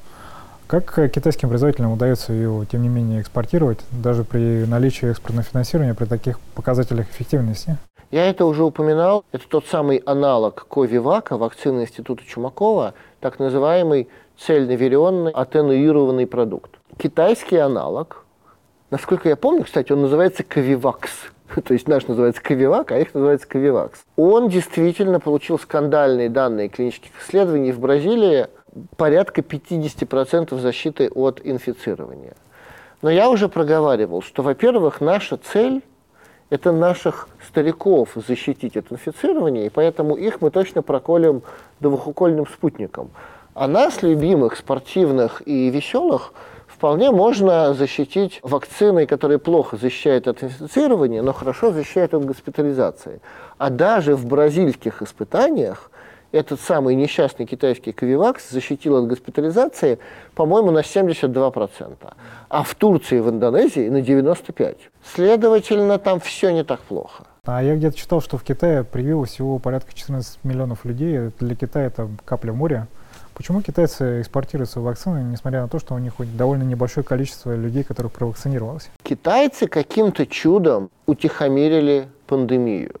Как 0.73 0.97
э, 0.97 1.07
китайским 1.07 1.49
производителям 1.49 1.91
удается 1.91 2.33
ее, 2.33 2.65
тем 2.65 2.81
не 2.81 2.89
менее, 2.89 3.21
экспортировать, 3.21 3.77
даже 3.91 4.23
при 4.23 4.65
наличии 4.65 5.07
экспортного 5.07 5.43
финансирования, 5.43 5.93
при 5.93 6.05
таких 6.05 6.39
показателях 6.55 7.07
эффективности? 7.11 7.77
Я 8.09 8.27
это 8.27 8.45
уже 8.45 8.63
упоминал. 8.63 9.23
Это 9.31 9.47
тот 9.47 9.67
самый 9.67 9.97
аналог 9.97 10.65
Ковивака, 10.67 11.37
вакцины 11.37 11.81
Института 11.81 12.23
Чумакова, 12.25 12.95
так 13.19 13.37
называемый 13.37 14.09
цельноверионный 14.39 15.31
атенуированный 15.31 16.25
продукт. 16.25 16.71
Китайский 16.97 17.57
аналог, 17.57 18.25
насколько 18.89 19.29
я 19.29 19.35
помню, 19.35 19.65
кстати, 19.65 19.91
он 19.91 20.01
называется 20.01 20.41
Ковивакс. 20.41 21.11
то 21.65 21.73
есть 21.73 21.87
наш 21.87 22.07
называется 22.07 22.41
Ковивак, 22.41 22.91
а 22.91 22.99
их 22.99 23.13
называется 23.13 23.47
Ковивакс. 23.47 24.03
Он 24.15 24.49
действительно 24.49 25.19
получил 25.19 25.59
скандальные 25.59 26.29
данные 26.29 26.69
клинических 26.69 27.11
исследований 27.21 27.71
в 27.71 27.79
Бразилии 27.79 28.47
порядка 28.97 29.41
50% 29.41 30.59
защиты 30.59 31.09
от 31.09 31.41
инфицирования. 31.43 32.35
Но 33.01 33.09
я 33.09 33.29
уже 33.29 33.49
проговаривал, 33.49 34.21
что, 34.21 34.41
во-первых, 34.43 35.01
наша 35.01 35.37
цель– 35.37 35.81
это 36.49 36.71
наших 36.71 37.27
стариков 37.47 38.09
защитить 38.15 38.77
от 38.77 38.91
инфицирования, 38.91 39.65
и 39.65 39.69
поэтому 39.69 40.15
их 40.15 40.41
мы 40.41 40.51
точно 40.51 40.81
проколем 40.81 41.41
двухукольным 41.79 42.47
спутником. 42.47 43.11
А 43.53 43.67
нас, 43.67 44.01
любимых, 44.01 44.55
спортивных 44.55 45.43
и 45.45 45.69
веселых, 45.69 46.33
вполне 46.83 47.11
можно 47.11 47.73
защитить 47.73 48.41
вакциной, 48.43 49.07
которая 49.07 49.37
плохо 49.37 49.77
защищает 49.77 50.27
от 50.27 50.43
инфицирования, 50.43 51.21
но 51.21 51.31
хорошо 51.31 51.71
защищает 51.71 52.13
от 52.13 52.25
госпитализации. 52.25 53.21
А 53.57 53.69
даже 53.69 54.17
в 54.17 54.25
бразильских 54.25 55.01
испытаниях 55.01 55.89
этот 56.33 56.59
самый 56.59 56.95
несчастный 56.95 57.45
китайский 57.45 57.93
Ковивакс 57.93 58.49
защитил 58.49 58.97
от 58.97 59.07
госпитализации, 59.07 59.97
по-моему, 60.35 60.71
на 60.71 60.79
72%, 60.79 61.95
а 62.49 62.63
в 62.63 62.75
Турции 62.75 63.19
и 63.19 63.21
в 63.21 63.29
Индонезии 63.29 63.87
на 63.87 64.01
95%. 64.01 64.75
Следовательно, 65.15 65.99
там 65.99 66.19
все 66.19 66.49
не 66.49 66.65
так 66.65 66.81
плохо. 66.81 67.23
А 67.45 67.63
я 67.63 67.77
где-то 67.77 67.97
читал, 67.97 68.19
что 68.19 68.37
в 68.37 68.43
Китае 68.43 68.83
привилось 68.83 69.29
всего 69.29 69.57
порядка 69.57 69.93
14 69.93 70.43
миллионов 70.43 70.83
людей. 70.83 71.31
Для 71.39 71.55
Китая 71.55 71.85
это 71.85 72.09
капля 72.25 72.51
в 72.51 72.57
море. 72.57 72.87
Почему 73.35 73.61
китайцы 73.61 74.21
экспортируют 74.21 74.69
свои 74.69 74.85
вакцины, 74.85 75.23
несмотря 75.23 75.61
на 75.61 75.67
то, 75.67 75.79
что 75.79 75.95
у 75.95 75.97
них 75.97 76.13
довольно 76.37 76.63
небольшое 76.63 77.03
количество 77.03 77.55
людей, 77.55 77.83
которых 77.83 78.11
провакцинировалось? 78.11 78.91
Китайцы 79.01 79.67
каким-то 79.67 80.27
чудом 80.27 80.89
утихомирили 81.07 82.07
пандемию. 82.27 82.93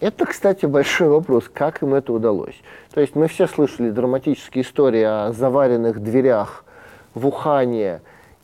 Это, 0.00 0.26
кстати, 0.26 0.64
большой 0.64 1.08
вопрос, 1.08 1.50
как 1.52 1.82
им 1.82 1.92
это 1.92 2.12
удалось. 2.12 2.54
То 2.94 3.00
есть 3.00 3.14
мы 3.14 3.26
все 3.28 3.46
слышали 3.46 3.90
драматические 3.90 4.62
истории 4.62 5.02
о 5.02 5.32
заваренных 5.32 6.02
дверях 6.02 6.64
в 7.14 7.26
Ухане 7.26 8.00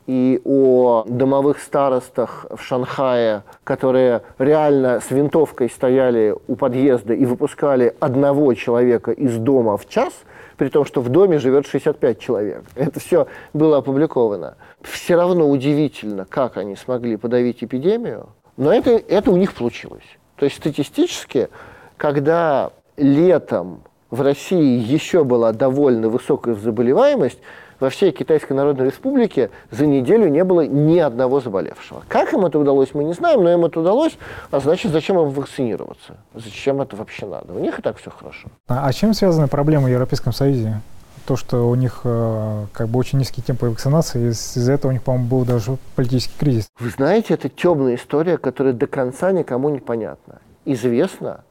и 0.06 0.40
о 0.44 1.04
домовых 1.06 1.60
старостах 1.60 2.46
в 2.50 2.60
Шанхае, 2.60 3.44
которые 3.62 4.22
реально 4.38 5.00
с 5.00 5.10
винтовкой 5.10 5.70
стояли 5.70 6.34
у 6.48 6.56
подъезда 6.56 7.14
и 7.14 7.24
выпускали 7.24 7.94
одного 8.00 8.52
человека 8.54 9.12
из 9.12 9.38
дома 9.38 9.76
в 9.78 9.88
час, 9.88 10.12
при 10.56 10.68
том, 10.68 10.84
что 10.84 11.00
в 11.00 11.08
доме 11.08 11.38
живет 11.38 11.66
65 11.66 12.18
человек. 12.18 12.64
Это 12.74 13.00
все 13.00 13.26
было 13.52 13.78
опубликовано. 13.78 14.56
Все 14.82 15.16
равно 15.16 15.48
удивительно, 15.48 16.24
как 16.24 16.56
они 16.56 16.76
смогли 16.76 17.16
подавить 17.16 17.62
эпидемию, 17.62 18.28
но 18.56 18.72
это, 18.72 18.90
это 18.90 19.30
у 19.30 19.36
них 19.36 19.52
получилось. 19.54 20.04
То 20.36 20.44
есть 20.44 20.56
статистически, 20.56 21.48
когда 21.96 22.70
летом 22.96 23.82
в 24.10 24.20
России 24.20 24.78
еще 24.78 25.24
была 25.24 25.52
довольно 25.52 26.08
высокая 26.08 26.54
заболеваемость, 26.54 27.38
во 27.84 27.90
всей 27.90 28.12
Китайской 28.12 28.54
Народной 28.54 28.86
Республике 28.86 29.50
за 29.70 29.84
неделю 29.84 30.28
не 30.28 30.42
было 30.42 30.66
ни 30.66 30.98
одного 30.98 31.40
заболевшего. 31.40 32.02
Как 32.08 32.32
им 32.32 32.46
это 32.46 32.58
удалось, 32.58 32.94
мы 32.94 33.04
не 33.04 33.12
знаем, 33.12 33.44
но 33.44 33.52
им 33.52 33.66
это 33.66 33.78
удалось, 33.78 34.16
а 34.50 34.60
значит, 34.60 34.90
зачем 34.90 35.18
им 35.18 35.28
вакцинироваться? 35.28 36.16
Зачем 36.34 36.80
это 36.80 36.96
вообще 36.96 37.26
надо? 37.26 37.52
У 37.52 37.58
них 37.58 37.78
и 37.78 37.82
так 37.82 37.98
все 37.98 38.10
хорошо. 38.10 38.48
А, 38.68 38.86
а 38.88 38.92
чем 38.94 39.12
связаны 39.12 39.48
проблемы 39.48 39.88
в 39.88 39.92
Европейском 39.92 40.32
Союзе? 40.32 40.80
То, 41.26 41.36
что 41.36 41.68
у 41.68 41.74
них 41.74 42.00
э, 42.04 42.64
как 42.72 42.88
бы 42.88 42.98
очень 42.98 43.18
низкий 43.18 43.42
темп 43.42 43.64
вакцинации, 43.64 44.30
из-за 44.30 44.72
этого 44.72 44.90
у 44.90 44.92
них, 44.92 45.02
по-моему, 45.02 45.26
был 45.26 45.44
даже 45.44 45.76
политический 45.94 46.38
кризис. 46.38 46.66
Вы 46.80 46.88
знаете, 46.88 47.34
это 47.34 47.50
темная 47.50 47.96
история, 47.96 48.38
которая 48.38 48.72
до 48.72 48.86
конца 48.86 49.30
никому 49.30 49.68
не 49.68 49.80
понятна. 49.80 50.40
Известно, 50.64 51.44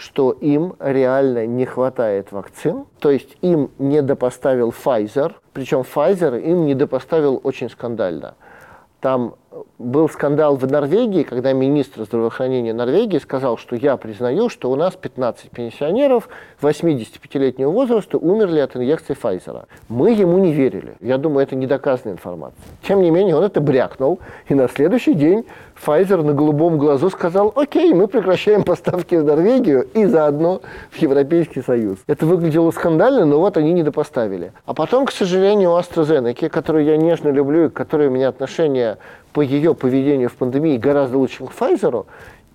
что 0.00 0.30
им 0.32 0.76
реально 0.78 1.46
не 1.46 1.66
хватает 1.66 2.32
вакцин, 2.32 2.86
то 3.00 3.10
есть 3.10 3.36
им 3.42 3.70
не 3.78 4.00
допоставил 4.00 4.70
Pfizer, 4.70 5.34
причем 5.52 5.80
Pfizer 5.80 6.40
им 6.40 6.64
не 6.64 6.74
допоставил 6.74 7.38
очень 7.44 7.68
скандально. 7.68 8.34
Там 9.00 9.34
был 9.78 10.08
скандал 10.08 10.56
в 10.56 10.66
Норвегии, 10.70 11.22
когда 11.22 11.52
министр 11.52 12.04
здравоохранения 12.04 12.72
Норвегии 12.72 13.18
сказал, 13.18 13.56
что 13.56 13.74
я 13.74 13.96
признаю, 13.96 14.48
что 14.48 14.70
у 14.70 14.76
нас 14.76 14.94
15 14.94 15.50
пенсионеров 15.50 16.28
85-летнего 16.62 17.70
возраста 17.70 18.18
умерли 18.18 18.60
от 18.60 18.76
инъекции 18.76 19.16
Pfizer. 19.20 19.64
Мы 19.88 20.12
ему 20.12 20.38
не 20.38 20.52
верили. 20.52 20.94
Я 21.00 21.18
думаю, 21.18 21.44
это 21.44 21.56
недоказанная 21.56 22.14
информация. 22.14 22.60
Тем 22.86 23.02
не 23.02 23.10
менее, 23.10 23.36
он 23.36 23.44
это 23.44 23.60
брякнул, 23.60 24.20
и 24.48 24.54
на 24.54 24.68
следующий 24.68 25.14
день 25.14 25.44
Pfizer 25.84 26.22
на 26.22 26.34
голубом 26.34 26.78
глазу 26.78 27.10
сказал, 27.10 27.52
окей, 27.56 27.92
мы 27.94 28.06
прекращаем 28.06 28.64
поставки 28.64 29.14
в 29.14 29.24
Норвегию 29.24 29.88
и 29.94 30.04
заодно 30.04 30.60
в 30.90 30.96
Европейский 30.98 31.62
Союз. 31.62 31.98
Это 32.06 32.26
выглядело 32.26 32.70
скандально, 32.70 33.24
но 33.24 33.40
вот 33.40 33.56
они 33.56 33.72
не 33.72 33.82
допоставили. 33.82 34.52
А 34.66 34.74
потом, 34.74 35.06
к 35.06 35.12
сожалению, 35.12 35.72
у 35.72 35.78
AstraZeneca, 35.78 36.48
которую 36.50 36.84
я 36.84 36.96
нежно 36.96 37.30
люблю 37.30 37.66
и 37.66 37.68
к 37.68 37.72
которой 37.72 38.08
у 38.08 38.10
меня 38.10 38.28
отношения 38.28 38.98
по 39.32 39.40
ее 39.40 39.74
поведению 39.74 40.28
в 40.28 40.34
пандемии 40.34 40.76
гораздо 40.76 41.18
лучше, 41.18 41.38
чем 41.38 41.46
к 41.46 41.52
Pfizer, 41.52 42.06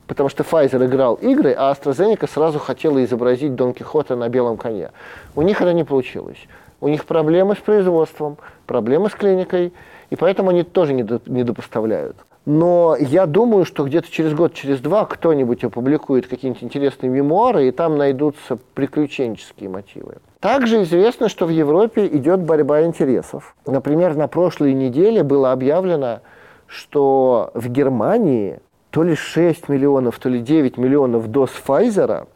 потому 0.07 0.29
что 0.29 0.43
Pfizer 0.43 0.85
играл 0.85 1.15
игры, 1.15 1.53
а 1.57 1.71
AstraZeneca 1.71 2.27
сразу 2.27 2.59
хотела 2.59 3.03
изобразить 3.03 3.55
Дон 3.55 3.73
Кихота 3.73 4.15
на 4.15 4.29
белом 4.29 4.57
коне. 4.57 4.91
У 5.35 5.41
них 5.41 5.61
это 5.61 5.73
не 5.73 5.83
получилось. 5.83 6.39
У 6.81 6.88
них 6.88 7.05
проблемы 7.05 7.55
с 7.55 7.59
производством, 7.59 8.38
проблемы 8.67 9.09
с 9.09 9.13
клиникой, 9.13 9.73
и 10.09 10.15
поэтому 10.15 10.49
они 10.49 10.63
тоже 10.63 10.93
не, 10.93 11.03
до, 11.03 11.21
не 11.25 11.43
допоставляют. 11.43 12.17
Но 12.45 12.95
я 12.99 13.25
думаю, 13.25 13.65
что 13.65 13.83
где-то 13.83 14.11
через 14.11 14.33
год, 14.33 14.53
через 14.53 14.79
два 14.79 15.05
кто-нибудь 15.05 15.63
опубликует 15.63 16.27
какие-нибудь 16.27 16.63
интересные 16.63 17.09
мемуары, 17.09 17.67
и 17.67 17.71
там 17.71 17.97
найдутся 17.97 18.59
приключенческие 18.75 19.69
мотивы. 19.69 20.17
Также 20.39 20.83
известно, 20.83 21.27
что 21.27 21.47
в 21.47 21.49
Европе 21.49 22.05
идет 22.05 22.41
борьба 22.41 22.83
интересов. 22.83 23.55
Например, 23.65 24.15
на 24.15 24.27
прошлой 24.27 24.75
неделе 24.75 25.23
было 25.23 25.51
объявлено, 25.51 26.19
что 26.67 27.51
в 27.54 27.69
Германии 27.69 28.60
то 28.91 29.04
ли 29.04 29.15
6 29.15 29.69
миллионов, 29.69 30.19
то 30.19 30.30
ли 30.30 30.39
9 30.39 30.78
миллионов 30.78 31.28
доз 31.28 31.49
Pfizer 31.65 32.28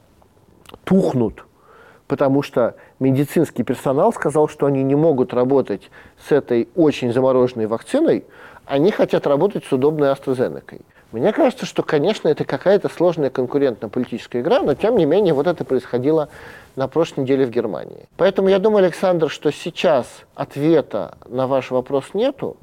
тухнут, 0.83 1.45
потому 2.07 2.41
что 2.41 2.75
медицинский 2.99 3.63
персонал 3.63 4.11
сказал, 4.11 4.47
что 4.49 4.65
они 4.65 4.83
не 4.83 4.95
могут 4.95 5.33
работать 5.33 5.89
с 6.27 6.31
этой 6.31 6.67
очень 6.75 7.13
замороженной 7.13 7.67
вакциной, 7.67 8.25
они 8.65 8.91
хотят 8.91 9.25
работать 9.25 9.63
с 9.65 9.71
удобной 9.71 10.09
AstraZeneca. 10.09 10.81
Мне 11.11 11.33
кажется, 11.33 11.65
что, 11.65 11.81
конечно, 11.81 12.27
это 12.27 12.45
какая-то 12.45 12.87
сложная 12.87 13.31
конкурентно-политическая 13.31 14.41
игра, 14.41 14.61
но, 14.61 14.75
тем 14.75 14.95
не 14.95 15.05
менее, 15.05 15.33
вот 15.33 15.47
это 15.47 15.65
происходило 15.65 16.29
на 16.75 16.87
прошлой 16.87 17.21
неделе 17.21 17.47
в 17.47 17.49
Германии. 17.49 18.07
Поэтому 18.15 18.49
я 18.49 18.59
думаю, 18.59 18.85
Александр, 18.85 19.29
что 19.29 19.51
сейчас 19.51 20.05
ответа 20.35 21.17
на 21.27 21.47
ваш 21.47 21.71
вопрос 21.71 22.13
нету, 22.13 22.57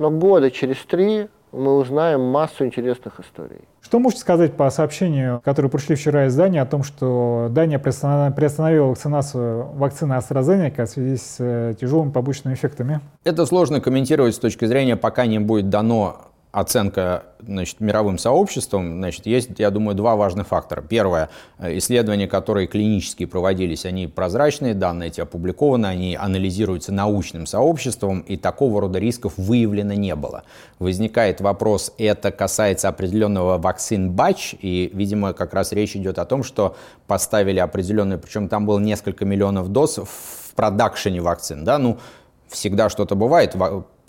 но 0.00 0.10
года 0.10 0.50
через 0.50 0.78
три 0.78 1.28
мы 1.52 1.76
узнаем 1.76 2.22
массу 2.22 2.64
интересных 2.64 3.20
историй. 3.20 3.60
Что 3.82 3.98
можете 3.98 4.22
сказать 4.22 4.54
по 4.54 4.70
сообщению, 4.70 5.42
которые 5.44 5.70
пришли 5.70 5.94
вчера 5.94 6.26
из 6.26 6.34
Дании, 6.34 6.58
о 6.58 6.64
том, 6.64 6.82
что 6.82 7.48
Дания 7.50 7.78
приостановила 7.78 8.86
вакцинацию 8.86 9.66
вакцины 9.74 10.14
AstraZeneca 10.14 10.86
в 10.86 10.88
связи 10.88 11.16
с 11.16 11.36
э, 11.38 11.74
тяжелыми 11.78 12.12
побочными 12.12 12.54
эффектами? 12.54 13.00
Это 13.24 13.44
сложно 13.44 13.80
комментировать 13.80 14.34
с 14.34 14.38
точки 14.38 14.64
зрения, 14.64 14.96
пока 14.96 15.26
не 15.26 15.38
будет 15.38 15.68
дано 15.68 16.29
оценка 16.52 17.24
значит, 17.40 17.80
мировым 17.80 18.18
сообществом, 18.18 18.98
значит, 18.98 19.26
есть, 19.26 19.50
я 19.58 19.70
думаю, 19.70 19.94
два 19.94 20.16
важных 20.16 20.48
фактора. 20.48 20.82
Первое, 20.82 21.30
э, 21.58 21.78
исследования, 21.78 22.26
которые 22.26 22.66
клинически 22.66 23.24
проводились, 23.24 23.84
они 23.86 24.06
прозрачные, 24.08 24.74
данные 24.74 25.08
эти 25.08 25.20
опубликованы, 25.20 25.86
они 25.86 26.16
анализируются 26.16 26.92
научным 26.92 27.46
сообществом, 27.46 28.20
и 28.20 28.36
такого 28.36 28.80
рода 28.80 28.98
рисков 28.98 29.34
выявлено 29.36 29.94
не 29.94 30.14
было. 30.14 30.42
Возникает 30.78 31.40
вопрос, 31.40 31.92
это 31.98 32.32
касается 32.32 32.88
определенного 32.88 33.58
вакцин 33.58 34.10
батч, 34.10 34.54
и, 34.60 34.90
видимо, 34.92 35.32
как 35.32 35.54
раз 35.54 35.72
речь 35.72 35.94
идет 35.96 36.18
о 36.18 36.24
том, 36.24 36.42
что 36.42 36.76
поставили 37.06 37.60
определенную, 37.60 38.18
причем 38.18 38.48
там 38.48 38.66
было 38.66 38.80
несколько 38.80 39.24
миллионов 39.24 39.68
доз 39.68 39.98
в 39.98 40.54
продакшене 40.56 41.20
вакцин, 41.20 41.64
да, 41.64 41.78
ну, 41.78 41.98
всегда 42.50 42.88
что-то 42.88 43.14
бывает. 43.14 43.54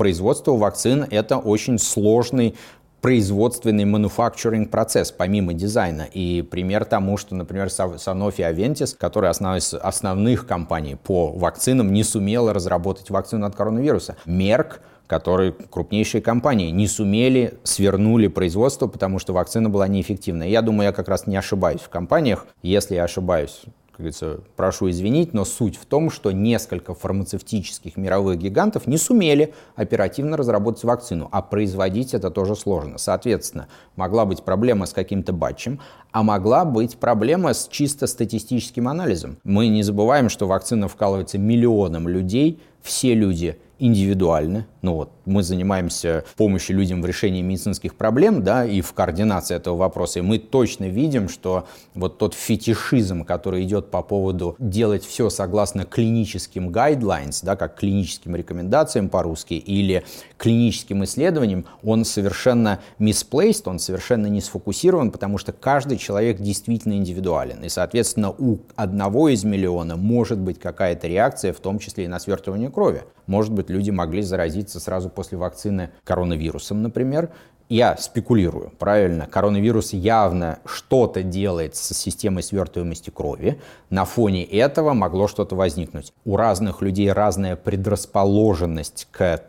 Производство 0.02 0.54
вакцин– 0.58 1.06
это 1.12 1.38
очень 1.38 1.78
сложный 1.78 2.56
производственный 3.02 3.84
manufacturing 3.84 4.66
процесс, 4.66 5.12
помимо 5.12 5.54
дизайна. 5.54 6.08
И 6.12 6.42
пример 6.42 6.86
тому, 6.86 7.18
что, 7.18 7.36
например, 7.36 7.68
Sanofi 7.68 8.40
Aventis, 8.40 8.96
которая 8.98 9.30
одна 9.30 9.60
из 9.60 9.76
основных 9.76 10.48
компаний 10.48 10.96
по 10.96 11.32
вакцинам, 11.32 11.94
не 11.94 12.04
сумела 12.04 12.52
разработать 12.52 13.12
вакцину 13.12 13.46
от 13.46 13.56
коронавируса. 13.56 14.18
Merck 14.26 14.80
которые 15.06 15.52
крупнейшие 15.52 16.22
компании 16.22 16.72
не 16.72 16.88
сумели, 16.88 17.60
свернули 17.64 18.28
производство, 18.28 18.88
потому 18.88 19.20
что 19.20 19.34
вакцина 19.34 19.70
была 19.70 19.88
неэффективна. 19.90 20.44
Я 20.44 20.62
думаю, 20.62 20.88
я 20.88 20.94
как 20.94 21.10
раз 21.10 21.28
не 21.28 21.36
ошибаюсь 21.36 21.82
в 21.82 21.90
компаниях. 21.90 22.48
Если 22.64 22.96
я 22.96 23.04
ошибаюсь, 23.04 23.64
говорится, 24.02 24.42
прошу 24.56 24.90
извинить, 24.90 25.34
но 25.34 25.46
суть 25.46 25.78
в 25.78 25.86
том, 25.86 26.10
что 26.10 26.32
несколько 26.32 26.94
фармацевтических 26.94 27.98
мировых 27.98 28.38
гигантов 28.38 28.88
не 28.88 28.98
сумели 28.98 29.54
оперативно 29.76 30.38
разработать 30.38 30.84
вакцину, 30.84 31.30
а 31.32 31.42
производить 31.42 32.14
это 32.14 32.30
тоже 32.30 32.56
сложно. 32.56 32.98
Соответственно, 32.98 33.68
могла 33.96 34.26
быть 34.26 34.44
проблема 34.44 34.86
с 34.86 34.94
каким-то 34.94 35.34
батчем, 35.34 35.80
а 36.12 36.24
могла 36.24 36.66
быть 36.66 36.98
проблема 36.98 37.54
с 37.54 37.68
чисто 37.68 38.08
статистическим 38.08 38.88
анализом. 38.88 39.38
Мы 39.44 39.68
не 39.68 39.84
забываем, 39.84 40.30
что 40.30 40.48
вакцина 40.48 40.88
вкалывается 40.88 41.38
миллионам 41.38 42.08
людей, 42.08 42.60
все 42.82 43.14
люди 43.14 43.58
индивидуальны. 43.80 44.68
Ну 44.82 44.94
вот, 44.94 45.12
мы 45.26 45.44
занимаемся 45.44 46.26
помощью 46.36 46.78
людям 46.78 47.02
в 47.02 47.06
решении 47.06 47.42
медицинских 47.42 47.96
проблем, 47.96 48.44
да, 48.44 48.66
и 48.66 48.82
в 48.82 48.94
координации 48.94 49.56
этого 49.56 49.78
вопроса. 49.78 50.20
И 50.20 50.22
мы 50.22 50.40
точно 50.40 50.86
видим, 50.86 51.30
что 51.30 51.68
вот 51.94 52.18
тот 52.18 52.34
фетишизм, 52.34 53.24
который 53.24 53.64
идет 53.64 53.92
по 53.92 54.02
поводу 54.02 54.56
делать 54.60 55.06
все 55.06 55.30
согласно 55.30 55.86
клиническим 55.86 56.70
guidelines, 56.70 57.40
да, 57.44 57.56
как 57.56 57.76
клиническим 57.76 58.36
рекомендациям 58.36 59.10
по-русски, 59.10 59.54
или 59.54 60.04
клиническим 60.38 61.04
исследованиям, 61.04 61.66
он 61.84 62.06
совершенно 62.06 62.80
misplaced, 63.00 63.64
он 63.66 63.80
совершенно 63.80 64.28
не 64.28 64.42
сфокусирован, 64.42 65.12
потому 65.12 65.38
что 65.38 65.52
каждый 65.52 65.98
человек 65.98 66.40
действительно 66.40 66.94
индивидуален. 66.94 67.64
И, 67.64 67.70
соответственно, 67.70 68.32
у 68.32 68.60
одного 68.76 69.30
из 69.30 69.44
миллиона 69.44 69.96
может 69.98 70.40
быть 70.40 70.60
какая-то 70.60 71.08
реакция, 71.08 71.54
в 71.54 71.60
том 71.60 71.80
числе 71.80 72.06
и 72.06 72.08
на 72.08 72.20
свертывание 72.20 72.70
крови. 72.70 73.04
Может 73.28 73.54
быть, 73.54 73.70
люди 73.70 73.92
могли 73.92 74.24
заразиться 74.24 74.80
сразу 74.80 75.10
после 75.12 75.38
вакцины 75.38 75.92
коронавирусом, 76.04 76.82
например. 76.82 77.30
Я 77.72 77.96
спекулирую, 77.96 78.74
правильно? 78.78 79.28
Коронавирус 79.28 79.94
явно 79.94 80.60
что-то 80.66 81.24
делает 81.24 81.78
с 81.78 81.94
системой 81.98 82.44
свертываемости 82.44 83.12
крови. 83.12 83.62
На 83.90 84.04
фоне 84.04 84.44
этого 84.44 84.92
могло 84.92 85.30
что-то 85.30 85.56
возникнуть. 85.56 86.12
У 86.26 86.36
разных 86.36 86.82
людей 86.82 87.10
разная 87.14 87.56
предрасположенность 87.56 89.08
к 89.12 89.42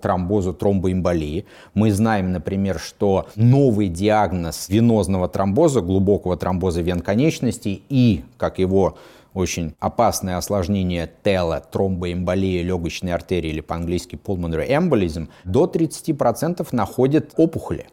тромбозу, 0.00 0.54
тромбоэмболии. 0.54 1.46
Мы 1.74 1.90
знаем, 1.90 2.30
например, 2.30 2.78
что 2.78 3.26
новый 3.34 3.88
диагноз 3.88 4.68
венозного 4.68 5.28
тромбоза, 5.28 5.80
глубокого 5.80 6.36
тромбоза 6.36 6.80
вен 6.80 7.00
конечностей 7.00 7.82
и, 7.88 8.24
как 8.36 8.60
его 8.60 8.98
очень 9.34 9.74
опасное 9.80 10.38
осложнение 10.38 11.10
тела, 11.22 11.60
тромбоэмболия 11.70 12.62
легочной 12.62 13.12
артерии 13.12 13.50
или 13.50 13.60
по-английски 13.60 14.18
pulmonary 14.22 14.68
embolism, 14.68 15.28
до 15.44 15.66
30% 15.66 16.66
находят 16.72 17.32
опухоли. 17.36 17.86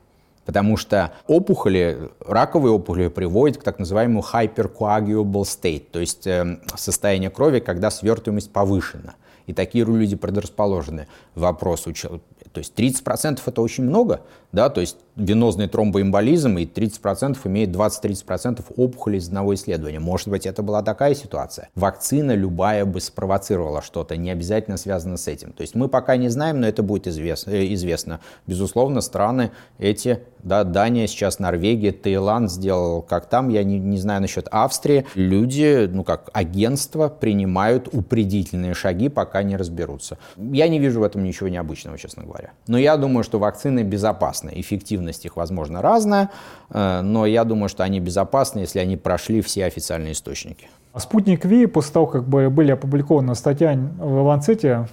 Потому 0.46 0.78
что 0.78 1.12
опухоли, 1.28 2.10
раковые 2.26 2.74
опухоли 2.74 3.10
приводят 3.10 3.58
к 3.58 3.64
так 3.64 3.80
называемому 3.80 4.24
hypercoagulable 4.34 5.44
state, 5.44 5.86
то 5.92 6.00
есть 6.00 6.26
э, 6.26 6.60
состояние 6.76 7.30
крови, 7.30 7.60
когда 7.60 7.92
свертываемость 7.92 8.52
повышена. 8.52 9.14
И 9.48 9.54
такие 9.54 9.86
люди 9.86 10.16
предрасположены. 10.16 11.08
Вопрос 11.36 11.88
у 11.88 11.94
человека, 11.94 12.24
то 12.52 12.60
есть 12.60 12.74
30% 12.78 13.40
это 13.46 13.62
очень 13.62 13.86
много, 13.86 14.22
да, 14.52 14.70
то 14.70 14.82
есть 14.82 14.98
венозный 15.16 15.68
тромбоэмболизм 15.68 16.58
и 16.58 16.66
30% 16.66 17.38
имеет 17.46 17.70
20-30% 17.70 18.64
опухолей 18.76 19.20
из 19.20 19.28
одного 19.28 19.54
исследования. 19.54 20.00
Может 20.00 20.28
быть, 20.28 20.46
это 20.46 20.62
была 20.62 20.82
такая 20.82 21.16
ситуация. 21.16 21.70
Вакцина 21.76 22.34
любая 22.36 22.86
бы 22.86 23.00
спровоцировала 23.00 23.82
что-то, 23.82 24.18
не 24.18 24.32
обязательно 24.32 24.78
связано 24.78 25.18
с 25.18 25.28
этим. 25.28 25.54
То 25.54 25.62
есть 25.62 25.76
мы 25.76 25.88
пока 25.88 26.18
не 26.18 26.30
знаем, 26.30 26.60
но 26.60 26.68
это 26.68 26.84
будет 26.84 27.08
известно. 27.08 27.52
Э, 27.52 27.74
известно. 27.74 28.20
Безусловно, 28.48 29.02
страны 29.02 29.52
эти, 29.80 30.20
да, 30.44 30.64
Дания, 30.64 31.08
сейчас 31.08 31.40
Норвегия, 31.40 31.92
Таиланд 31.92 32.52
сделал, 32.52 33.02
как 33.02 33.28
там, 33.28 33.50
я 33.50 33.64
не, 33.64 33.80
не 33.80 33.98
знаю 33.98 34.22
насчет 34.22 34.48
Австрии. 34.52 35.06
Люди, 35.16 35.90
ну 35.92 36.04
как 36.04 36.30
агентства, 36.34 37.08
принимают 37.08 37.88
упредительные 37.92 38.74
шаги, 38.74 39.08
пока 39.08 39.31
не 39.44 39.58
разберутся. 39.58 40.18
Я 40.38 40.68
не 40.68 40.80
вижу 40.80 41.00
в 41.00 41.04
этом 41.04 41.24
ничего 41.24 41.50
необычного, 41.50 41.98
честно 41.98 42.24
говоря. 42.24 42.52
Но 42.68 42.78
я 42.78 42.98
думаю, 42.98 43.24
что 43.24 43.40
вакцины 43.40 43.84
безопасны. 43.84 44.52
Эффективность 44.56 45.26
их, 45.26 45.38
возможно, 45.38 45.82
разная, 45.82 46.30
э, 46.70 47.02
но 47.02 47.26
я 47.26 47.44
думаю, 47.44 47.70
что 47.70 47.84
они 47.84 48.00
безопасны, 48.00 48.60
если 48.60 48.80
они 48.80 48.98
прошли 48.98 49.42
все 49.42 49.66
официальные 49.66 50.14
источники. 50.14 50.68
Спутник 50.98 51.46
Ви, 51.46 51.68
после 51.68 51.94
того, 51.94 52.08
как 52.08 52.28
были 52.28 52.72
опубликована 52.72 53.36
статья 53.36 53.74
в 53.98 54.24
Ланцете, 54.24 54.88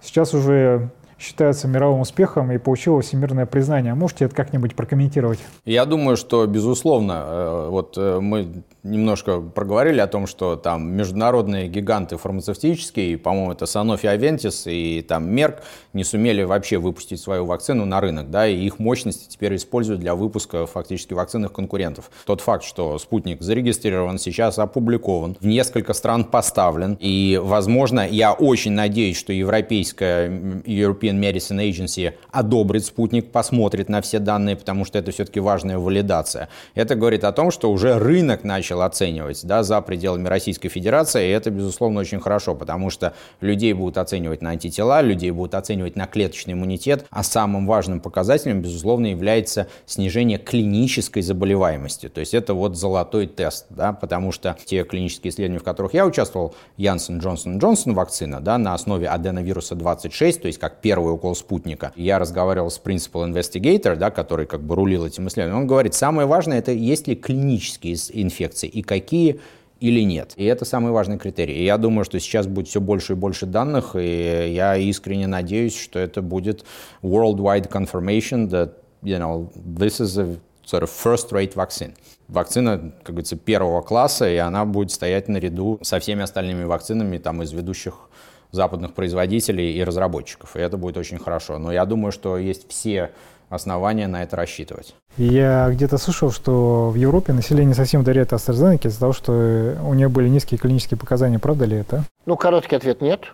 сейчас 0.00 0.32
уже 0.32 0.90
считается 1.18 1.66
мировым 1.66 2.00
успехом 2.00 2.52
и 2.52 2.58
получила 2.58 3.00
всемирное 3.00 3.46
признание. 3.46 3.94
Можете 3.94 4.26
это 4.26 4.34
как-нибудь 4.34 4.74
прокомментировать? 4.74 5.38
Я 5.64 5.84
думаю, 5.86 6.16
что, 6.16 6.46
безусловно, 6.46 7.24
э, 7.26 7.68
вот 7.70 7.94
э, 7.96 8.20
мы 8.20 8.62
немножко 8.86 9.40
проговорили 9.40 10.00
о 10.00 10.06
том, 10.06 10.26
что 10.26 10.56
там 10.56 10.92
международные 10.92 11.68
гиганты 11.68 12.16
фармацевтические, 12.16 13.18
по-моему, 13.18 13.52
это 13.52 13.64
Sanofi 13.64 14.04
Aventis 14.04 14.70
и 14.70 15.02
там 15.02 15.28
Merck, 15.34 15.60
не 15.92 16.04
сумели 16.04 16.42
вообще 16.42 16.78
выпустить 16.78 17.20
свою 17.20 17.44
вакцину 17.44 17.84
на 17.84 18.00
рынок, 18.00 18.30
да, 18.30 18.46
и 18.46 18.56
их 18.56 18.78
мощности 18.78 19.28
теперь 19.28 19.56
используют 19.56 20.00
для 20.00 20.14
выпуска 20.14 20.66
фактически 20.66 21.14
вакцинных 21.14 21.52
конкурентов. 21.52 22.10
Тот 22.24 22.40
факт, 22.40 22.64
что 22.64 22.98
спутник 22.98 23.42
зарегистрирован, 23.42 24.18
сейчас 24.18 24.58
опубликован, 24.58 25.36
в 25.40 25.46
несколько 25.46 25.92
стран 25.92 26.24
поставлен, 26.24 26.96
и, 27.00 27.40
возможно, 27.42 28.06
я 28.06 28.32
очень 28.32 28.72
надеюсь, 28.72 29.18
что 29.18 29.32
европейская 29.32 30.28
European 30.28 31.18
Medicine 31.20 31.68
Agency 31.68 32.14
одобрит 32.30 32.84
спутник, 32.84 33.32
посмотрит 33.32 33.88
на 33.88 34.00
все 34.00 34.18
данные, 34.18 34.56
потому 34.56 34.84
что 34.84 34.98
это 34.98 35.10
все-таки 35.10 35.40
важная 35.40 35.78
валидация. 35.78 36.48
Это 36.74 36.94
говорит 36.94 37.24
о 37.24 37.32
том, 37.32 37.50
что 37.50 37.70
уже 37.70 37.98
рынок 37.98 38.44
начал 38.44 38.75
оценивать 38.82 39.44
да, 39.44 39.62
за 39.62 39.80
пределами 39.80 40.28
Российской 40.28 40.68
Федерации, 40.68 41.28
и 41.28 41.30
это, 41.30 41.50
безусловно, 41.50 42.00
очень 42.00 42.20
хорошо, 42.20 42.54
потому 42.54 42.90
что 42.90 43.14
людей 43.40 43.72
будут 43.72 43.98
оценивать 43.98 44.42
на 44.42 44.50
антитела, 44.50 45.00
людей 45.00 45.30
будут 45.30 45.54
оценивать 45.54 45.96
на 45.96 46.06
клеточный 46.06 46.54
иммунитет, 46.54 47.06
а 47.10 47.22
самым 47.22 47.66
важным 47.66 48.00
показателем, 48.00 48.62
безусловно, 48.62 49.06
является 49.06 49.68
снижение 49.86 50.38
клинической 50.38 51.22
заболеваемости. 51.22 52.08
То 52.08 52.20
есть 52.20 52.34
это 52.34 52.54
вот 52.54 52.76
золотой 52.76 53.26
тест, 53.26 53.66
да, 53.70 53.92
потому 53.92 54.32
что 54.32 54.56
те 54.64 54.84
клинические 54.84 55.30
исследования, 55.30 55.60
в 55.60 55.64
которых 55.64 55.94
я 55.94 56.06
участвовал, 56.06 56.54
Янсен 56.76 57.18
Джонсон 57.18 57.58
Джонсон 57.58 57.94
вакцина, 57.94 58.40
да, 58.40 58.58
на 58.58 58.74
основе 58.74 59.08
аденовируса 59.08 59.74
26, 59.74 60.42
то 60.42 60.46
есть 60.46 60.58
как 60.58 60.80
первый 60.80 61.12
укол 61.12 61.34
спутника. 61.34 61.92
Я 61.96 62.18
разговаривал 62.18 62.70
с 62.70 62.80
Principal 62.82 63.30
Investigator, 63.30 63.96
да, 63.96 64.10
который 64.10 64.46
как 64.46 64.62
бы 64.62 64.74
рулил 64.74 65.06
этим 65.06 65.28
исследованием. 65.28 65.62
Он 65.62 65.66
говорит, 65.66 65.94
самое 65.94 66.26
важное, 66.26 66.58
это 66.58 66.72
есть 66.72 67.06
ли 67.08 67.14
клинические 67.16 67.96
инфекции 68.12 68.65
и 68.66 68.82
какие 68.82 69.40
или 69.80 70.00
нет. 70.00 70.32
И 70.36 70.44
это 70.44 70.64
самый 70.64 70.92
важный 70.92 71.18
критерий. 71.18 71.54
И 71.54 71.64
я 71.64 71.76
думаю, 71.76 72.04
что 72.04 72.18
сейчас 72.18 72.46
будет 72.46 72.68
все 72.68 72.80
больше 72.80 73.12
и 73.12 73.16
больше 73.16 73.46
данных, 73.46 73.94
и 73.94 74.52
я 74.54 74.76
искренне 74.76 75.26
надеюсь, 75.26 75.78
что 75.78 75.98
это 75.98 76.22
будет 76.22 76.64
worldwide 77.02 77.70
confirmation 77.70 78.48
that, 78.48 78.72
you 79.02 79.18
know, 79.18 79.50
this 79.54 80.00
is 80.00 80.18
a 80.18 80.38
sort 80.64 80.82
of 80.82 80.90
first-rate 80.90 81.54
vaccine. 81.54 81.94
Вакцина, 82.28 82.92
как 83.02 83.14
говорится, 83.14 83.36
первого 83.36 83.82
класса, 83.82 84.28
и 84.28 84.36
она 84.36 84.64
будет 84.64 84.90
стоять 84.90 85.28
наряду 85.28 85.78
со 85.82 86.00
всеми 86.00 86.22
остальными 86.22 86.64
вакцинами 86.64 87.18
там, 87.18 87.42
из 87.42 87.52
ведущих 87.52 88.08
западных 88.50 88.94
производителей 88.94 89.76
и 89.76 89.84
разработчиков, 89.84 90.56
и 90.56 90.60
это 90.60 90.76
будет 90.76 90.96
очень 90.96 91.18
хорошо. 91.18 91.58
Но 91.58 91.72
я 91.72 91.84
думаю, 91.84 92.12
что 92.12 92.38
есть 92.38 92.68
все 92.68 93.10
основания 93.48 94.06
на 94.08 94.22
это 94.22 94.36
рассчитывать. 94.36 94.94
Я 95.16 95.70
где-то 95.70 95.98
слышал, 95.98 96.30
что 96.30 96.90
в 96.90 96.94
Европе 96.96 97.32
население 97.32 97.74
совсем 97.74 98.04
доверяет 98.04 98.32
AstraZeneca 98.32 98.88
из-за 98.88 99.00
того, 99.00 99.12
что 99.12 99.76
у 99.84 99.94
нее 99.94 100.08
были 100.08 100.28
низкие 100.28 100.58
клинические 100.58 100.98
показания. 100.98 101.38
Правда 101.38 101.64
ли 101.64 101.76
это? 101.78 102.04
Ну, 102.26 102.36
короткий 102.36 102.76
ответ– 102.76 103.00
нет. 103.00 103.32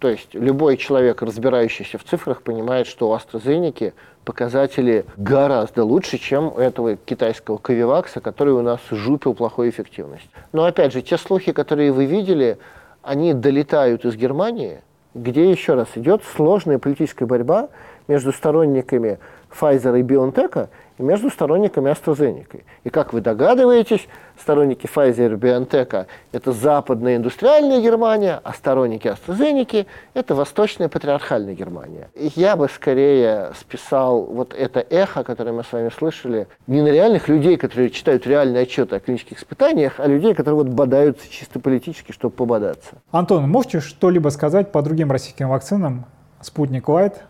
То 0.00 0.10
есть 0.10 0.34
любой 0.34 0.76
человек, 0.76 1.22
разбирающийся 1.22 1.96
в 1.96 2.04
цифрах, 2.04 2.42
понимает, 2.42 2.86
что 2.86 3.10
у 3.10 3.14
AstraZeneca 3.14 3.94
показатели 4.24 5.06
гораздо 5.16 5.84
лучше, 5.84 6.18
чем 6.18 6.48
у 6.48 6.58
этого 6.58 6.96
китайского 6.96 7.56
Ковивакса, 7.56 8.20
который 8.20 8.52
у 8.52 8.60
нас 8.60 8.80
жупил 8.90 9.34
плохую 9.34 9.70
эффективность. 9.70 10.28
Но 10.52 10.64
опять 10.64 10.92
же, 10.92 11.00
те 11.00 11.16
слухи, 11.16 11.52
которые 11.52 11.92
вы 11.92 12.04
видели, 12.04 12.58
они 13.02 13.32
долетают 13.32 14.04
из 14.04 14.16
Германии, 14.16 14.82
где 15.14 15.50
еще 15.50 15.74
раз 15.74 15.88
идет 15.94 16.22
сложная 16.36 16.78
политическая 16.78 17.24
борьба 17.24 17.68
между 18.08 18.32
сторонниками 18.32 19.18
Pfizer 19.58 19.98
и 19.98 20.02
BioNTech 20.02 20.68
и 20.98 21.02
между 21.02 21.30
сторонниками 21.30 21.90
AstraZeneca. 21.90 22.62
И 22.84 22.90
как 22.90 23.12
вы 23.12 23.20
догадываетесь, 23.20 24.06
сторонники 24.40 24.86
Pfizer 24.86 25.34
и 25.34 25.36
BioNTech– 25.36 26.06
это 26.32 26.52
западная 26.52 27.16
индустриальная 27.16 27.80
Германия, 27.80 28.40
а 28.42 28.52
сторонники 28.52 29.08
AstraZeneca– 29.08 29.86
это 30.14 30.34
восточная 30.34 30.88
патриархальная 30.88 31.54
Германия. 31.54 32.10
И 32.14 32.30
я 32.36 32.56
бы 32.56 32.68
скорее 32.68 33.52
списал 33.58 34.22
вот 34.24 34.54
это 34.54 34.80
эхо, 34.80 35.24
которое 35.24 35.52
мы 35.52 35.64
с 35.64 35.72
вами 35.72 35.90
слышали, 35.90 36.46
не 36.66 36.82
на 36.82 36.88
реальных 36.88 37.28
людей, 37.28 37.56
которые 37.56 37.90
читают 37.90 38.26
реальные 38.26 38.62
отчеты 38.62 38.96
о 38.96 39.00
клинических 39.00 39.38
испытаниях, 39.38 39.94
а 39.98 40.06
людей, 40.06 40.34
которые 40.34 40.56
вот 40.56 40.68
бодаются 40.68 41.30
чисто 41.30 41.60
политически, 41.60 42.12
чтобы 42.12 42.34
пободаться. 42.34 42.96
Антон, 43.10 43.48
можете 43.48 43.80
что-либо 43.80 44.28
сказать 44.28 44.72
по 44.72 44.82
другим 44.82 45.10
российским 45.10 45.48
вакцинам? 45.48 46.06
Спутник 46.40 46.88
Лайт, 46.88 47.22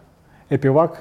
Эпивак 0.50 0.98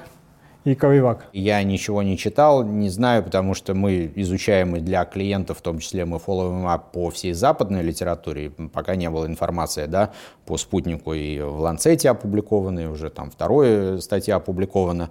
и 0.64 0.74
Ковивак? 0.74 1.26
Я 1.32 1.62
ничего 1.62 2.02
не 2.02 2.16
читал, 2.16 2.64
не 2.64 2.88
знаю, 2.88 3.22
потому 3.22 3.54
что 3.54 3.74
мы 3.74 4.10
изучаем 4.16 4.76
и 4.76 4.80
для 4.80 5.04
клиентов, 5.04 5.58
в 5.58 5.62
том 5.62 5.78
числе 5.78 6.04
мы 6.04 6.18
follow 6.18 6.64
им 6.64 6.80
по 6.92 7.10
всей 7.10 7.32
западной 7.34 7.82
литературе, 7.82 8.50
пока 8.50 8.96
не 8.96 9.10
было 9.10 9.26
информации, 9.26 9.86
да, 9.86 10.12
по 10.46 10.56
спутнику 10.56 11.14
и 11.14 11.40
в 11.40 11.60
Lancet 11.60 12.03
е 12.03 12.10
опубликованы, 12.10 12.88
уже 12.88 13.10
там 13.10 13.30
вторая 13.30 13.98
статья 13.98 14.36
опубликована. 14.36 15.10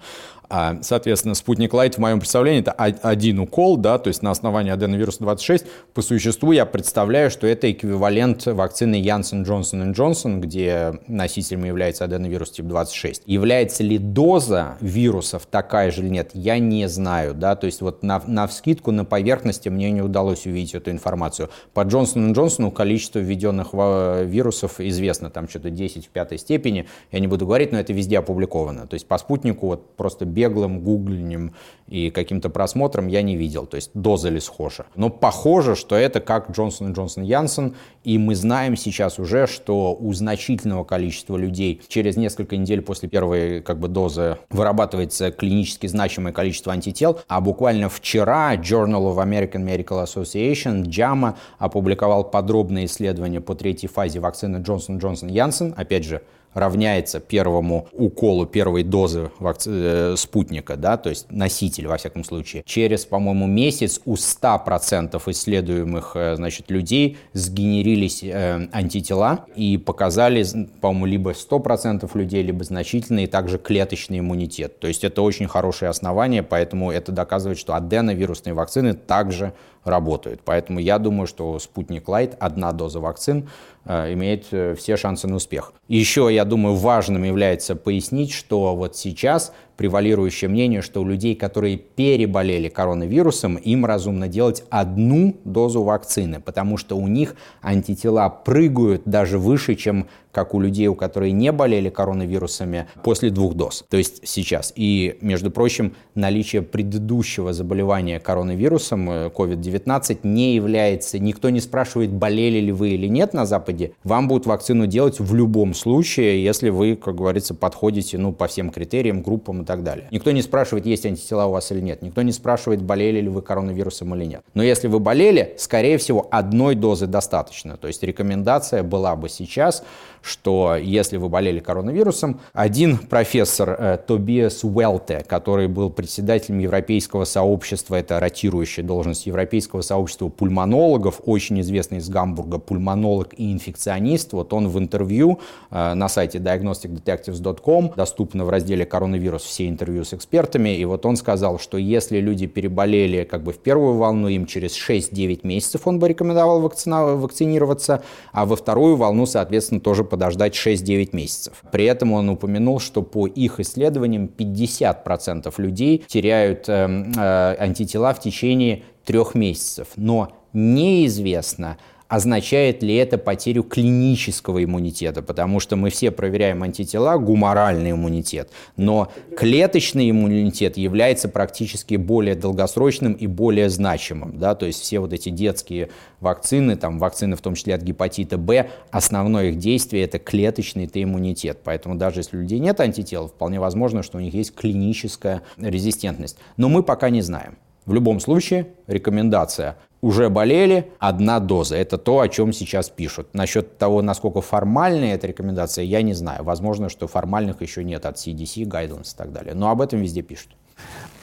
А, 0.49 0.78
соответственно, 0.82 1.34
спутник 1.34 1.74
Лайт 1.74 1.95
в 1.95 1.97
моем 1.97 2.20
представлении 2.20 2.62
это 2.62 2.74
один 2.74 3.39
укол, 3.39 3.76
да, 3.76 3.97
то 3.97 4.10
есть 4.10 4.22
на 4.22 4.30
основании 4.30 4.72
аденовируса 4.72 5.20
26. 5.22 5.66
По 5.95 6.04
существу 6.04 6.51
я 6.51 6.68
представляю, 6.68 7.32
что 7.32 7.47
это 7.47 7.72
эквивалент 7.72 8.45
вакцины 8.45 9.01
Janssen 9.01 9.43
Johnson 9.45 9.93
Johnson, 9.95 10.39
где 10.39 10.99
носителем 11.08 11.64
является 11.64 12.06
аденовирус 12.06 12.51
тип 12.51 12.66
26. 12.66 13.24
Является 13.26 13.84
ли 13.84 13.97
доза 13.97 14.78
вирусов 14.80 15.43
такая 15.46 15.91
же 15.91 16.02
или 16.02 16.10
нет, 16.10 16.32
я 16.34 16.60
не 16.60 16.88
знаю, 16.88 17.34
да, 17.34 17.56
то 17.56 17.66
есть 17.66 17.82
вот 17.82 18.04
на, 18.04 18.22
на 18.28 18.48
вскидку, 18.48 18.91
на 18.91 19.06
поверхности 19.06 19.70
мне 19.70 19.91
не 19.91 20.02
удалось 20.02 20.46
увидеть 20.46 20.76
эту 20.76 20.91
информацию. 20.91 21.50
По 21.74 21.82
Джонсону 21.82 22.34
Джонсону 22.34 22.72
количество 22.72 23.20
введенных 23.20 23.74
вирусов 23.74 24.80
известно, 24.80 25.30
там 25.30 25.48
что-то 25.48 25.70
10 25.70 26.08
в 26.08 26.10
пятой 26.10 26.38
степени, 26.38 26.88
я 27.12 27.20
не 27.20 27.28
буду 27.28 27.46
говорить, 27.46 27.72
но 27.72 27.80
это 27.80 27.94
везде 27.94 28.20
опубликовано. 28.20 28.88
То 28.88 28.96
есть 28.96 29.08
по 29.08 29.18
спутнику 29.18 29.68
вот 29.68 29.96
просто 29.96 30.26
беглым 30.26 30.82
гуглением 30.82 31.54
и 31.88 32.10
каким-то 32.10 32.50
просмотром 32.50 33.08
я 33.08 33.22
не 33.22 33.36
видел. 33.36 33.66
То 33.66 33.76
есть 33.76 33.91
доза 33.94 34.30
ли 34.30 34.39
схожа. 34.39 34.86
Но 34.96 35.10
похоже, 35.10 35.76
что 35.76 35.96
это 35.96 36.20
как 36.20 36.52
Джонсон 36.52 36.91
и 36.91 36.94
Джонсон 36.94 37.24
Янсен. 37.24 37.76
И 38.04 38.18
мы 38.18 38.36
знаем 38.36 38.76
сейчас 38.76 39.20
уже, 39.20 39.48
что 39.48 39.96
у 39.96 40.12
значительного 40.14 40.84
количества 40.84 41.38
людей 41.38 41.82
через 41.88 42.18
несколько 42.18 42.58
недель 42.58 42.82
после 42.82 43.10
первой 43.10 43.62
как 43.62 43.80
бы, 43.80 43.88
дозы 43.88 44.38
вырабатывается 44.50 45.32
клинически 45.38 45.88
значимое 45.88 46.34
количество 46.34 46.74
антител. 46.74 47.20
А 47.28 47.42
буквально 47.42 47.90
вчера 47.90 48.56
Journal 48.56 49.14
of 49.14 49.18
American 49.18 49.66
Medical 49.66 50.04
Association, 50.04 50.84
JAMA, 50.86 51.36
опубликовал 51.58 52.24
подробное 52.24 52.86
исследование 52.86 53.42
по 53.42 53.56
третьей 53.56 53.90
фазе 53.90 54.20
вакцины 54.20 54.58
Джонсон 54.58 54.98
Джонсон 54.98 55.30
Янсен. 55.30 55.74
Опять 55.78 56.06
же, 56.06 56.22
равняется 56.54 57.20
первому 57.20 57.88
уколу 57.91 58.45
первой 58.45 58.84
дозы 58.84 59.32
вакци... 59.39 59.70
Э, 59.72 60.16
спутника, 60.18 60.76
да, 60.76 60.97
то 60.97 61.10
есть 61.10 61.32
носитель, 61.32 61.88
во 61.88 61.97
всяком 61.97 62.24
случае. 62.24 62.64
Через, 62.66 63.06
по-моему, 63.06 63.47
месяц 63.47 63.99
у 64.06 64.16
100% 64.16 65.22
исследуемых, 65.28 66.12
э, 66.16 66.36
значит, 66.36 66.70
людей 66.72 67.18
сгенерились 67.34 68.24
э, 68.24 68.68
антитела 68.72 69.45
и 69.56 69.78
показали, 69.78 70.45
по-моему, 70.82 71.06
либо 71.06 71.32
100% 71.32 72.10
людей, 72.14 72.43
либо 72.43 72.64
значительный, 72.64 73.28
также 73.28 73.58
клеточный 73.58 74.20
иммунитет. 74.20 74.80
То 74.80 74.88
есть 74.88 75.04
это 75.04 75.22
очень 75.22 75.47
хорошее 75.47 75.89
основание, 75.89 76.43
поэтому 76.43 76.91
это 76.91 77.12
доказывает, 77.12 77.58
что 77.58 77.76
аденовирусные 77.76 78.54
вакцины 78.54 78.93
также 78.93 79.54
работают. 79.84 80.42
Поэтому 80.44 80.80
я 80.80 81.00
думаю, 81.00 81.28
что 81.28 81.60
спутник 81.60 82.08
Лайт, 82.08 82.36
одна 82.40 82.72
доза 82.72 83.00
вакцин, 83.00 83.50
Э, 83.86 84.14
имеет 84.14 84.46
э, 84.52 84.76
все 84.76 84.96
шансы 84.96 85.28
на 85.28 85.36
успех. 85.36 85.74
Еще, 85.90 86.30
я 86.32 86.46
думаю, 86.46 86.76
важным 86.76 87.24
является 87.24 87.76
пояснить, 87.76 88.32
что 88.32 88.76
вот 88.76 88.96
сейчас 88.96 89.54
превалирующее 89.78 90.49
мнение, 90.49 90.82
что 90.82 91.01
у 91.01 91.05
людей, 91.05 91.36
которые 91.36 91.78
переболели 91.78 92.69
коронавирусом, 92.69 93.55
им 93.55 93.86
разумно 93.86 94.28
делать 94.28 94.63
одну 94.69 95.36
дозу 95.43 95.84
вакцины, 95.84 96.39
потому 96.39 96.78
что 96.78 96.97
у 96.97 97.07
них 97.07 97.36
антитела 97.61 98.30
прыгают 98.30 99.03
даже 99.05 99.38
выше, 99.38 99.76
чем 99.76 100.07
как 100.34 100.55
у 100.55 100.59
людей, 100.59 100.88
у 100.88 100.95
которых 100.95 101.32
не 101.32 101.51
болели 101.51 101.89
коронавирусами 101.89 102.88
после 103.03 103.30
двух 103.30 103.53
доз. 103.53 103.86
То 103.88 103.97
есть 103.97 104.28
сейчас. 104.28 104.74
И, 104.76 105.17
между 105.21 105.51
прочим, 105.51 105.93
наличие 106.15 106.63
предыдущего 106.63 107.53
заболевания 107.53 108.19
коронавирусом 108.19 109.09
COVID-19 109.09 110.11
э, 110.24 110.28
не 110.28 110.55
является, 110.55 111.19
никто 111.19 111.51
не 111.51 111.61
спрашивает, 111.61 112.11
болели 112.11 112.59
ли 112.59 112.71
вы 112.71 112.89
или 112.89 113.07
нет 113.07 113.34
на 113.34 113.45
Западе. 113.45 113.93
Вам 114.03 114.28
будут 114.28 114.47
вакцину 114.47 114.88
делать 114.88 115.19
в 115.19 115.36
любом 115.36 115.76
случае, 115.76 116.43
если 116.43 116.69
вы, 116.69 116.95
как 116.95 117.15
говорится, 117.15 117.53
подходите 117.53 118.17
ну, 118.17 118.34
по 118.34 118.47
всем 118.47 118.71
критериям, 118.71 119.21
группам 119.21 119.62
и 119.64 119.66
так 119.66 119.84
далее. 119.84 120.07
Никто 120.11 120.32
не 120.32 120.41
спрашивает, 120.41 120.86
есть 120.86 121.05
антитела 121.05 121.45
у 121.45 121.51
вас 121.51 121.72
или 121.72 121.82
нет. 121.82 122.01
Никто 122.01 122.22
не 122.22 122.32
спрашивает, 122.32 122.82
болели 122.82 123.20
ли 123.22 123.30
вы 123.30 123.41
коронавирусом 123.41 124.14
или 124.16 124.26
нет. 124.26 124.43
Но 124.53 124.64
если 124.64 124.88
вы 124.88 124.99
болели, 124.99 125.55
скорее 125.57 125.97
всего, 125.97 126.28
одной 126.32 126.76
дозы 126.76 127.07
достаточно. 127.07 127.78
То 127.78 127.88
есть 127.88 128.03
рекомендация 128.03 128.84
была 128.84 129.16
бы 129.16 129.30
сейчас, 129.30 129.84
что 130.24 130.78
если 130.78 131.17
вы 131.17 131.28
болели 131.28 131.59
коронавирусом, 131.59 132.39
один 132.53 132.97
профессор 132.97 133.76
э, 133.78 133.97
Тобиас 134.07 134.63
Уэлте, 134.63 135.26
который 135.28 135.67
был 135.67 135.89
председателем 135.89 136.59
Европейского 136.59 137.26
сообщества, 137.26 137.95
это 137.95 138.21
ротирующая 138.21 138.86
должность 138.86 139.28
Европейского 139.28 139.82
сообщества 139.82 140.30
пульмонологов, 140.30 141.19
очень 141.26 141.59
известный 141.59 141.97
из 141.97 142.07
Гамбурга 142.09 142.57
пульмонолог 142.57 143.34
и 143.38 143.51
инфекционист, 143.51 144.32
вот 144.32 144.53
он 144.53 144.69
в 144.69 144.80
интервью 144.80 145.39
э, 145.69 145.93
на 145.93 146.07
сайте 146.07 146.38
diagnosticdetectives.com, 146.38 147.91
доступно 147.97 148.45
в 148.45 148.49
разделе 148.49 148.86
«Коронавирус» 148.86 149.43
все 149.43 149.67
интервью 149.67 150.05
с 150.05 150.13
экспертами, 150.13 150.69
и 150.78 150.86
вот 150.86 151.05
он 151.05 151.17
сказал, 151.17 151.59
что 151.59 151.78
если 151.78 152.19
люди 152.19 152.47
переболели 152.47 153.26
как 153.26 153.43
бы 153.43 153.51
в 153.51 153.57
первую 153.57 153.95
волну, 153.97 154.30
им 154.30 154.45
через 154.45 154.71
6-9 154.71 155.41
месяцев 155.43 155.86
он 155.86 155.99
бы 155.99 156.07
рекомендовал 156.07 156.61
вакцина- 156.61 157.17
вакцинироваться, 157.17 158.03
а 158.32 158.45
во 158.45 158.55
вторую 158.55 158.95
волну, 158.95 159.26
соответственно, 159.26 159.82
тоже 159.82 160.05
подождать 160.14 160.53
6-9 160.53 161.09
месяцев. 161.14 161.64
При 161.72 161.86
этом 161.86 162.11
он 162.11 162.30
упомянул, 162.30 162.80
что 162.80 163.01
по 163.01 163.26
их 163.26 163.59
исследованиям 163.59 164.30
50% 164.38 165.51
людей 165.57 166.05
теряют 166.07 166.70
э, 166.70 166.88
э, 167.18 167.55
антитела 167.57 168.14
в 168.14 168.20
течение 168.20 168.84
трех 169.05 169.34
месяцев. 169.34 169.88
Но 169.95 170.32
неизвестно, 170.53 171.80
означает 172.14 172.84
ли 172.84 172.93
это 172.93 173.18
потерю 173.18 173.64
клинического 173.64 174.64
иммунитета, 174.64 175.24
потому 175.24 175.59
что 175.59 175.76
мы 175.76 175.89
все 175.89 176.11
проверяем 176.11 176.61
антитела, 176.61 177.18
гуморальный 177.18 177.89
иммунитет, 177.89 178.51
но 178.78 179.11
клеточный 179.36 180.11
иммунитет 180.11 180.78
является 180.78 181.28
практически 181.28 181.95
более 181.95 182.36
долгосрочным 182.36 183.14
и 183.14 183.26
более 183.26 183.68
значимым, 183.68 184.38
да, 184.38 184.53
то 184.53 184.68
есть 184.68 184.80
все 184.84 184.99
вот 184.99 185.11
эти 185.11 185.30
детские 185.30 185.89
вакцины, 186.20 186.76
там 186.76 186.99
вакцины 186.99 187.36
в 187.36 187.41
том 187.41 187.55
числе 187.55 187.74
от 187.74 187.82
гепатита 187.82 188.38
Б, 188.38 188.70
основное 188.91 189.49
их 189.49 189.57
действие 189.57 190.03
это 190.03 190.20
клеточный 190.20 190.88
иммунитет, 190.93 191.61
поэтому 191.64 191.95
даже 191.95 192.20
если 192.20 192.38
у 192.38 192.41
людей 192.41 192.59
нет 192.59 192.80
антител, 192.80 193.28
вполне 193.30 193.59
возможно, 193.59 194.03
что 194.03 194.20
у 194.20 194.22
них 194.22 194.36
есть 194.36 194.53
клиническая 194.53 195.41
резистентность, 195.57 196.38
но 196.57 196.70
мы 196.70 196.84
пока 196.84 197.09
не 197.09 197.24
знаем. 197.24 197.57
В 197.88 197.93
любом 197.95 198.20
случае, 198.20 198.68
рекомендация 198.86 199.78
уже 200.04 200.30
болели, 200.30 200.91
одна 200.99 201.39
доза. 201.39 201.78
Это 201.78 201.97
то, 201.97 202.20
о 202.20 202.28
чем 202.28 202.51
сейчас 202.51 202.89
пишут. 202.89 203.30
Насчет 203.34 203.78
того, 203.78 204.01
насколько 204.01 204.41
формальная 204.41 205.16
эта 205.16 205.28
рекомендация, 205.28 205.86
я 205.86 206.01
не 206.01 206.14
знаю. 206.14 206.43
Возможно, 206.43 206.89
что 206.89 207.08
формальных 207.08 207.62
еще 207.62 207.86
нет 207.86 208.06
от 208.06 208.18
CDC, 208.18 208.66
Guidelines 208.66 209.14
и 209.14 209.18
так 209.18 209.32
далее. 209.32 209.54
Но 209.56 209.70
об 209.70 209.82
этом 209.82 210.01
везде 210.01 210.22
пишут. 210.22 210.49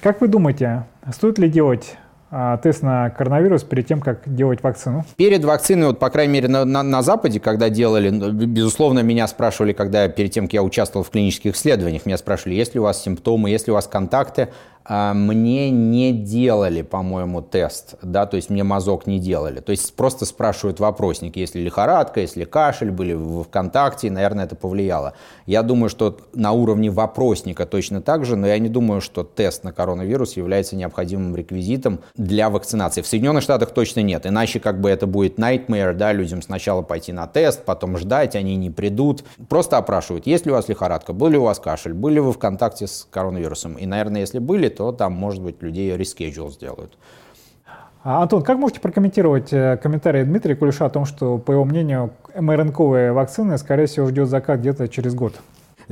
Как 0.01 0.23
вы 0.23 0.29
думаете, 0.29 0.87
стоит 1.13 1.39
ли 1.39 1.51
делать 1.51 1.99
тест 2.63 2.83
на 2.83 3.11
коронавирус 3.11 3.63
перед 3.65 3.87
тем, 3.87 4.01
как 4.01 4.23
делать 4.25 4.63
вакцину? 4.63 5.05
Перед 5.17 5.45
вакциной, 5.45 5.89
вот, 5.89 5.99
по 5.99 6.11
крайней 6.11 6.35
мере, 6.35 6.49
на, 6.49 6.65
на, 6.65 6.83
на 6.83 7.03
Западе, 7.03 7.41
когда 7.41 7.69
делали, 7.71 8.11
ну, 8.11 8.31
безусловно, 8.31 9.01
меня 9.01 9.27
спрашивали, 9.27 9.73
когда 9.73 10.09
перед 10.09 10.31
тем, 10.33 10.47
как 10.47 10.55
я 10.55 10.63
участвовал 10.63 11.05
в 11.05 11.11
клинических 11.11 11.55
исследованиях, 11.55 12.07
меня 12.07 12.19
спрашивали, 12.19 12.55
есть 12.55 12.75
ли 12.75 12.81
у 12.81 12.85
вас 12.85 13.03
симптомы, 13.03 13.51
есть 13.51 13.67
ли 13.67 13.73
у 13.73 13.75
вас 13.75 13.87
контакты. 13.87 14.49
А, 14.93 15.13
мне 15.15 15.71
не 15.71 16.13
делали, 16.13 16.83
по-моему, 16.83 17.43
тест, 17.43 17.97
да, 18.03 18.27
то 18.27 18.37
есть 18.37 18.51
мне 18.51 18.65
мазок 18.65 19.07
не 19.07 19.21
делали. 19.21 19.61
То 19.61 19.73
есть 19.73 19.95
просто 19.95 20.25
спрашивают 20.25 20.81
вопросник, 20.81 21.37
если 21.37 21.61
лихорадка, 21.61 22.21
если 22.21 22.45
кашель, 22.45 22.91
были 22.91 23.13
в 23.13 23.45
ВКонтакте, 23.45 24.07
и, 24.07 24.11
наверное, 24.11 24.47
это 24.47 24.57
повлияло. 24.57 25.13
Я 25.47 25.63
думаю, 25.63 25.91
что 25.91 26.19
на 26.35 26.53
уровне 26.53 26.91
вопросника 26.91 27.67
точно 27.67 28.01
так 28.01 28.25
же, 28.25 28.37
но 28.37 28.47
я 28.47 28.59
не 28.59 28.69
думаю, 28.69 29.01
что 29.01 29.23
тест 29.23 29.65
на 29.65 29.73
коронавирус 29.73 30.37
является 30.37 30.77
необходимым 30.77 31.37
реквизитом 31.37 32.01
для 32.21 32.51
вакцинации. 32.51 33.01
В 33.01 33.07
Соединенных 33.07 33.43
Штатах 33.43 33.71
точно 33.71 34.01
нет, 34.01 34.27
иначе 34.27 34.61
как 34.61 34.79
бы 34.79 34.91
это 34.91 35.07
будет 35.07 35.39
nightmare, 35.39 35.95
да, 35.95 36.13
людям 36.13 36.43
сначала 36.43 36.83
пойти 36.83 37.15
на 37.15 37.27
тест, 37.27 37.65
потом 37.65 37.97
ждать, 37.97 38.37
они 38.37 38.57
не 38.57 38.71
придут. 38.71 39.25
Просто 39.49 39.79
опрашивают, 39.79 40.27
есть 40.27 40.45
ли 40.45 40.53
у 40.53 40.55
вас 40.55 40.69
лихорадка, 40.69 41.15
был 41.15 41.29
ли 41.29 41.39
у 41.39 41.45
вас 41.45 41.59
кашель, 41.59 41.95
были 41.95 42.19
вы 42.19 42.33
в 42.33 42.39
контакте 42.39 42.87
с 42.87 43.09
коронавирусом. 43.11 43.75
И, 43.77 43.87
наверное, 43.87 44.21
если 44.21 44.39
были, 44.39 44.69
то 44.69 44.93
там, 44.93 45.15
может 45.15 45.43
быть, 45.43 45.63
людей 45.63 45.97
рескеджул 45.97 46.51
сделают. 46.51 46.99
А, 48.05 48.23
Антон, 48.23 48.43
как 48.43 48.59
можете 48.59 48.81
прокомментировать 48.81 49.53
э, 49.53 49.79
комментарий 49.83 50.25
Дмитрия 50.25 50.57
Кулеша 50.57 50.87
о 50.87 50.91
том, 50.91 51.07
что, 51.07 51.39
по 51.39 51.53
его 51.53 51.65
мнению, 51.65 52.13
МРНКовые 52.35 53.13
вакцины, 53.13 53.57
скорее 53.57 53.87
всего, 53.87 54.07
ждет 54.07 54.29
закат 54.29 54.61
где-то 54.61 54.89
через 54.89 55.15
год? 55.15 55.35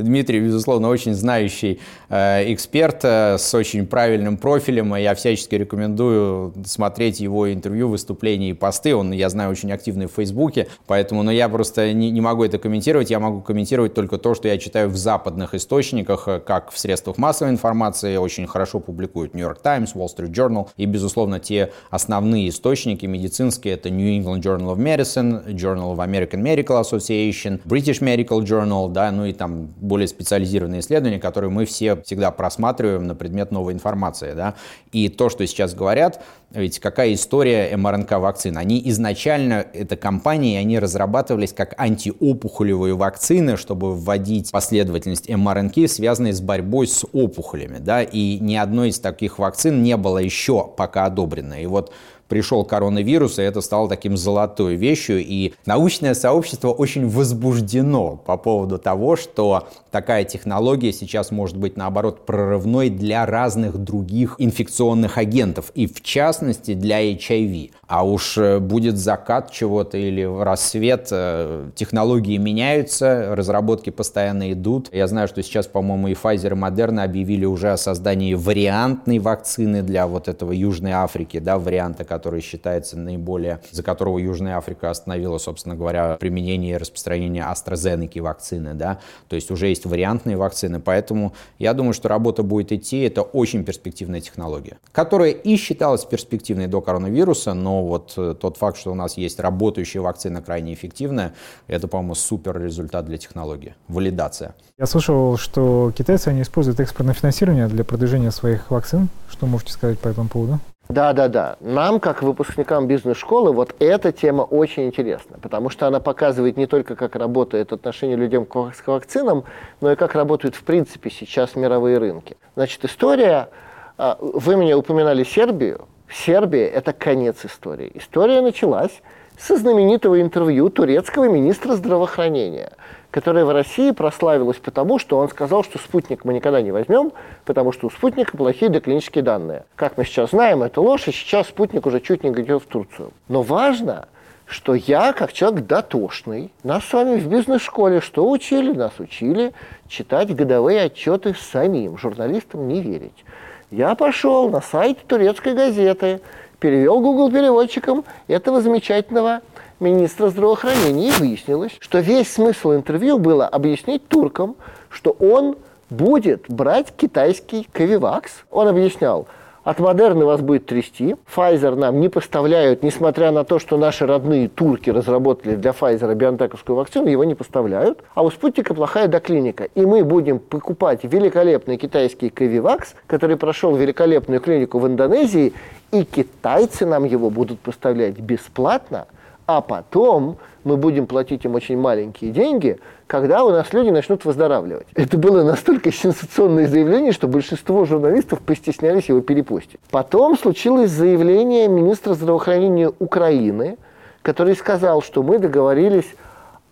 Дмитрий, 0.03 0.41
безусловно, 0.41 0.89
очень 0.89 1.15
знающий 1.15 1.81
э, 2.09 2.53
эксперт 2.53 3.01
э, 3.05 3.37
с 3.39 3.55
очень 3.55 3.87
правильным 3.87 4.37
профилем, 4.37 4.95
я 4.95 5.15
всячески 5.15 5.55
рекомендую 5.55 6.55
смотреть 6.65 7.21
его 7.21 7.53
интервью, 7.53 7.89
выступления 7.89 8.51
и 8.51 8.53
посты. 8.53 8.95
Он, 8.95 9.13
я 9.13 9.29
знаю, 9.29 9.51
очень 9.51 9.73
активный 9.73 10.07
в 10.07 10.13
Фейсбуке, 10.13 10.69
поэтому, 10.87 11.23
но 11.23 11.31
я 11.31 11.49
просто 11.49 11.93
не, 11.93 12.11
не 12.11 12.21
могу 12.21 12.45
это 12.45 12.59
комментировать, 12.59 13.11
я 13.11 13.19
могу 13.19 13.41
комментировать 13.41 13.95
только 13.95 14.19
то, 14.19 14.35
что 14.35 14.49
я 14.49 14.59
читаю 14.59 14.89
в 14.89 14.97
западных 14.97 15.55
источниках, 15.55 16.29
э, 16.29 16.41
как 16.41 16.71
в 16.71 16.79
средствах 16.79 17.19
массовой 17.19 17.51
информации, 17.51 18.17
очень 18.17 18.47
хорошо 18.47 18.81
публикуют 18.81 19.35
York 19.35 19.63
Times, 19.63 19.95
Wall 19.95 20.09
Street 20.09 20.31
Journal, 20.31 20.69
и, 20.77 20.87
безусловно, 20.87 21.41
те 21.41 21.73
основные 21.91 22.49
источники 22.49 23.07
медицинские, 23.07 23.75
это 23.75 23.91
New 23.91 24.09
England 24.09 24.43
Journal 24.43 24.77
of 24.77 24.79
Medicine, 24.79 25.47
Journal 25.55 25.97
of 25.97 25.99
American 25.99 26.43
Medical 26.43 26.81
Association, 26.81 27.61
British 27.65 28.01
Medical 28.01 28.41
Journal, 28.43 28.91
да, 28.91 29.11
ну 29.11 29.27
и 29.27 29.33
там 29.33 29.69
более 29.89 30.07
специализированные 30.07 30.81
исследования, 30.81 31.19
которые 31.19 31.51
мы 31.51 31.65
все 31.65 32.01
всегда 32.03 32.31
просматриваем 32.31 33.07
на 33.07 33.15
предмет 33.15 33.51
новой 33.51 33.73
информации, 33.73 34.35
да. 34.35 34.55
И 34.93 35.09
то, 35.09 35.29
что 35.29 35.47
сейчас 35.47 35.75
говорят, 35.75 36.23
ведь 36.51 36.79
какая 36.79 37.13
история 37.13 37.77
МРНК-вакцин? 37.77 38.57
Они 38.57 38.81
изначально, 38.87 39.67
это 39.73 39.97
компании, 39.97 40.57
они 40.57 40.79
разрабатывались 40.79 41.53
как 41.53 41.75
антиопухолевые 41.79 42.95
вакцины, 42.95 43.57
чтобы 43.57 43.95
вводить 43.95 44.51
последовательность 44.51 45.29
МРНК, 45.29 45.89
связанные 45.89 46.33
с 46.33 46.41
борьбой 46.41 46.87
с 46.87 47.05
опухолями. 47.13 47.79
Да? 47.79 48.03
И 48.03 48.39
ни 48.39 48.55
одной 48.55 48.91
из 48.91 49.01
таких 49.01 49.39
вакцин 49.39 49.83
не 49.83 49.97
было 49.97 50.19
еще 50.19 50.67
пока 50.77 51.05
одобрено. 51.05 51.61
И 51.61 51.67
вот 51.67 51.93
пришел 52.29 52.65
коронавирус, 52.65 53.39
и 53.39 53.43
это 53.43 53.61
стало 53.61 53.89
таким 53.89 54.17
золотой 54.17 54.77
вещью. 54.77 55.25
И 55.25 55.55
научное 55.67 56.15
сообщество 56.15 56.71
очень 56.71 57.09
возбуждено 57.09 58.17
по 58.17 58.37
поводу 58.37 58.79
того, 58.79 59.17
что 59.17 59.69
такая 59.91 60.25
технология 60.25 60.93
сейчас 60.93 61.31
может 61.31 61.57
быть, 61.57 61.77
наоборот, 61.77 62.27
прорывной 62.27 62.91
для 62.91 63.25
разных 63.27 63.79
других 63.79 64.35
инфекционных 64.39 65.19
агентов, 65.19 65.71
и 65.75 65.87
в 65.87 66.03
частности 66.03 66.75
для 66.75 67.03
HIV. 67.13 67.71
А 67.87 68.05
уж 68.05 68.37
э, 68.39 68.59
будет 68.59 68.99
закат 68.99 69.51
чего-то 69.51 69.97
или 69.97 70.23
рассвет, 70.23 71.09
э, 71.11 71.71
технологии 71.75 72.37
меняются, 72.37 73.35
разработки 73.35 73.91
постоянно 73.91 74.53
идут. 74.53 74.89
Я 74.93 75.07
знаю, 75.07 75.29
что 75.29 75.43
сейчас, 75.43 75.67
по-моему, 75.67 76.09
и 76.09 76.13
Pfizer, 76.13 76.53
и 76.53 76.55
Moderna 76.55 77.05
объявили 77.05 77.45
уже 77.45 77.73
о 77.73 77.77
создании 77.77 78.35
вариантной 78.35 79.19
вакцины 79.19 79.83
для 79.83 80.07
вот 80.07 80.29
этого 80.29 80.53
Южной 80.53 80.93
Африки, 80.93 81.39
да, 81.39 81.59
варианта, 81.59 82.05
который 82.05 82.41
считается 82.41 82.99
наиболее, 82.99 83.61
за 83.71 83.83
которого 83.83 84.19
Южная 84.19 84.57
Африка 84.57 84.91
остановила, 84.91 85.39
собственно 85.39 85.75
говоря, 85.75 86.17
применение 86.21 86.75
и 86.75 86.77
распространение 86.77 87.45
AstraZeneca 87.45 88.21
вакцины, 88.21 88.75
да, 88.75 88.99
то 89.29 89.37
есть 89.37 89.51
уже 89.51 89.73
есть 89.79 89.87
вариантные 89.87 90.37
вакцины, 90.37 90.81
поэтому 90.81 91.33
я 91.59 91.73
думаю, 91.73 91.93
что 91.93 92.09
работа 92.09 92.43
будет 92.43 92.73
идти, 92.73 93.01
это 93.01 93.23
очень 93.23 93.65
перспективная 93.65 94.21
технология, 94.21 94.79
которая 94.93 95.31
и 95.31 95.57
считалась 95.57 96.05
перспективной 96.05 96.67
до 96.67 96.81
коронавируса, 96.81 97.55
но 97.55 97.85
вот 97.85 98.15
э, 98.17 98.35
тот 98.39 98.57
факт, 98.57 98.79
что 98.79 98.93
у 98.93 98.95
нас 98.95 99.17
есть 99.17 99.39
работающая 99.41 100.01
вакцина 100.01 100.43
крайне 100.43 100.75
эффективная, 100.75 101.35
это, 101.69 101.87
по-моему, 101.89 102.15
супер 102.15 102.61
результат 102.61 103.07
для 103.07 103.19
технологии, 103.19 103.75
валидация. 103.89 104.55
Я 104.79 104.87
слышал, 104.87 105.37
что 105.37 105.93
китайцы, 105.97 106.29
они 106.29 106.43
используют 106.43 106.81
экспортное 106.81 107.15
финансирование 107.15 107.69
для 107.69 107.85
продвижения 107.85 108.31
своих 108.31 108.71
вакцин. 108.71 109.09
Что 109.31 109.47
можете 109.47 109.73
сказать 109.73 109.99
по 109.99 110.09
этому 110.09 110.29
поводу? 110.29 110.61
Да, 110.89 111.13
да, 111.13 111.29
да. 111.29 111.57
Нам, 111.61 112.01
как 112.01 112.23
выпускникам 112.23 112.87
бизнес-школы, 112.87 113.53
вот 113.53 113.75
эта 113.79 114.11
тема 114.11 114.43
очень 114.43 114.87
интересна, 114.87 115.37
потому 115.41 115.69
что 115.69 115.87
она 115.87 116.01
показывает 116.01 116.57
не 116.57 116.67
только, 116.67 116.97
как 116.97 117.15
работает 117.15 117.73
отношение 117.75 118.17
людей 118.17 118.43
к 118.43 118.87
вакцинам, 118.87 119.45
но 119.83 119.93
и 119.93 119.97
как 119.97 120.15
работают, 120.15 120.55
в 120.55 120.63
принципе, 120.65 121.11
сейчас 121.11 121.57
мировые 121.57 121.99
рынки. 121.99 122.37
Значит, 122.55 122.85
история... 122.85 123.51
А, 123.99 124.17
вы 124.21 124.57
меня 124.57 124.79
упоминали 124.79 125.25
Сербию. 125.25 125.89
Сербия– 126.09 126.67
это 126.69 126.93
конец 126.93 127.45
истории. 127.45 127.91
История 127.95 128.41
началась 128.41 129.03
со 129.37 129.57
знаменитого 129.57 130.23
интервью 130.23 130.71
турецкого 130.71 131.29
министра 131.29 131.75
здравоохранения– 131.75 132.73
которая 133.11 133.45
в 133.45 133.51
России 133.51 133.91
прославилась 133.91 134.59
потому, 134.59 134.99
что 134.99 135.19
он 135.19 135.29
сказал, 135.29 135.65
что 135.65 135.79
спутник 135.79 136.25
мы 136.25 136.35
никогда 136.35 136.61
не 136.61 136.73
возьмем, 136.73 137.13
потому 137.45 137.73
что 137.73 137.87
у 137.87 137.91
спутника 137.91 138.37
плохие 138.37 138.71
доклинические 138.71 139.25
данные. 139.25 139.65
Как 139.77 139.97
мы 139.97 140.05
сейчас 140.05 140.31
знаем, 140.31 140.63
это 140.63 140.81
ложь, 140.81 141.09
и 141.09 141.13
сейчас 141.13 141.49
спутник 141.49 141.87
уже 141.87 142.01
чуть 142.01 142.23
не 142.23 142.31
идет 142.31 142.63
в 142.63 142.67
Турцию. 142.67 143.13
Но 143.29 143.43
важно, 143.43 144.09
что 144.47 144.75
я, 144.75 145.13
как 145.13 145.33
человек 145.33 145.67
дотошный, 145.67 146.53
нас 146.63 146.85
с 146.85 146.93
вами 146.93 147.19
в 147.19 147.27
бизнес-школе 147.29 148.01
что 148.01 148.29
учили? 148.29 148.73
Нас 148.73 148.93
учили 148.99 149.53
читать 149.89 150.35
годовые 150.35 150.83
отчеты 150.83 151.35
самим, 151.35 151.97
журналистам 151.99 152.69
не 152.69 152.81
верить. 152.81 153.25
Я 153.71 153.95
пошел 153.95 154.49
на 154.49 154.61
сайт 154.63 154.99
турецкой 155.07 155.55
газеты, 155.55 156.21
перевел 156.59 157.01
Google 157.01 157.31
переводчиком 157.31 158.05
этого 158.27 158.61
замечательного 158.61 159.43
министра 159.81 160.29
здравоохранения, 160.29 161.09
и 161.09 161.13
выяснилось, 161.13 161.73
что 161.81 161.99
весь 162.01 162.33
смысл 162.33 162.73
интервью 162.73 163.19
было 163.19 163.47
объяснить 163.47 164.07
туркам, 164.09 164.57
что 164.91 165.11
он 165.19 165.57
будет 165.91 166.45
брать 166.49 166.93
китайский 166.97 167.69
Ковивакс. 167.73 168.45
Он 168.51 168.69
объяснял, 168.69 169.27
от 169.69 169.81
Модерны 169.81 170.25
вас 170.25 170.41
будет 170.41 170.65
трясти. 170.65 171.15
Pfizer 171.35 171.75
нам 171.75 172.01
не 172.01 172.09
поставляют, 172.09 172.83
несмотря 172.83 173.31
на 173.31 173.45
то, 173.45 173.59
что 173.59 173.77
наши 173.77 174.07
родные 174.07 174.49
турки 174.49 174.89
разработали 174.89 175.57
для 175.57 175.73
Pfizer 175.73 176.15
бионтековскую 176.15 176.77
вакцину, 176.77 177.09
его 177.09 177.23
не 177.25 177.35
поставляют. 177.35 178.03
А 178.15 178.23
у 178.23 178.31
спутника 178.31 178.73
плохая 178.73 179.09
доклиника. 179.09 179.65
И 179.75 179.85
мы 179.85 180.05
будем 180.05 180.39
покупать 180.39 181.01
великолепный 181.03 181.77
китайский 181.77 182.31
Ковивакс, 182.31 182.95
который 183.07 183.37
прошел 183.37 183.77
великолепную 183.77 184.41
клинику 184.41 184.79
в 184.79 184.87
Индонезии, 184.87 185.53
и 185.93 186.05
китайцы 186.05 186.87
нам 186.87 187.05
его 187.05 187.29
будут 187.29 187.61
поставлять 187.61 188.19
бесплатно– 188.19 189.07
а 189.49 189.63
потом 189.63 190.37
мы 190.63 190.77
будем 190.77 191.07
платить 191.07 191.47
им 191.47 191.55
очень 191.55 191.79
маленькие 191.79 192.33
деньги, 192.33 192.79
когда 193.07 193.45
у 193.45 193.51
нас 193.51 193.73
люди 193.73 193.89
начнут 193.89 194.27
выздоравливать. 194.27 194.87
Это 194.95 195.17
было 195.17 195.43
настолько 195.43 195.91
сенсационное 195.91 196.69
заявление, 196.69 197.13
что 197.13 197.29
большинство 197.29 197.87
журналистов 197.87 198.41
постеснялись 198.41 199.09
его 199.09 199.23
перепостить. 199.23 199.81
Потом 199.91 200.37
случилось 200.37 200.91
заявление 200.91 201.67
министра 201.67 202.13
здравоохранения 202.13 202.93
Украины, 202.99 203.79
который 204.21 204.55
сказал, 204.55 205.01
что 205.01 205.23
мы 205.23 205.39
договорились 205.39 206.15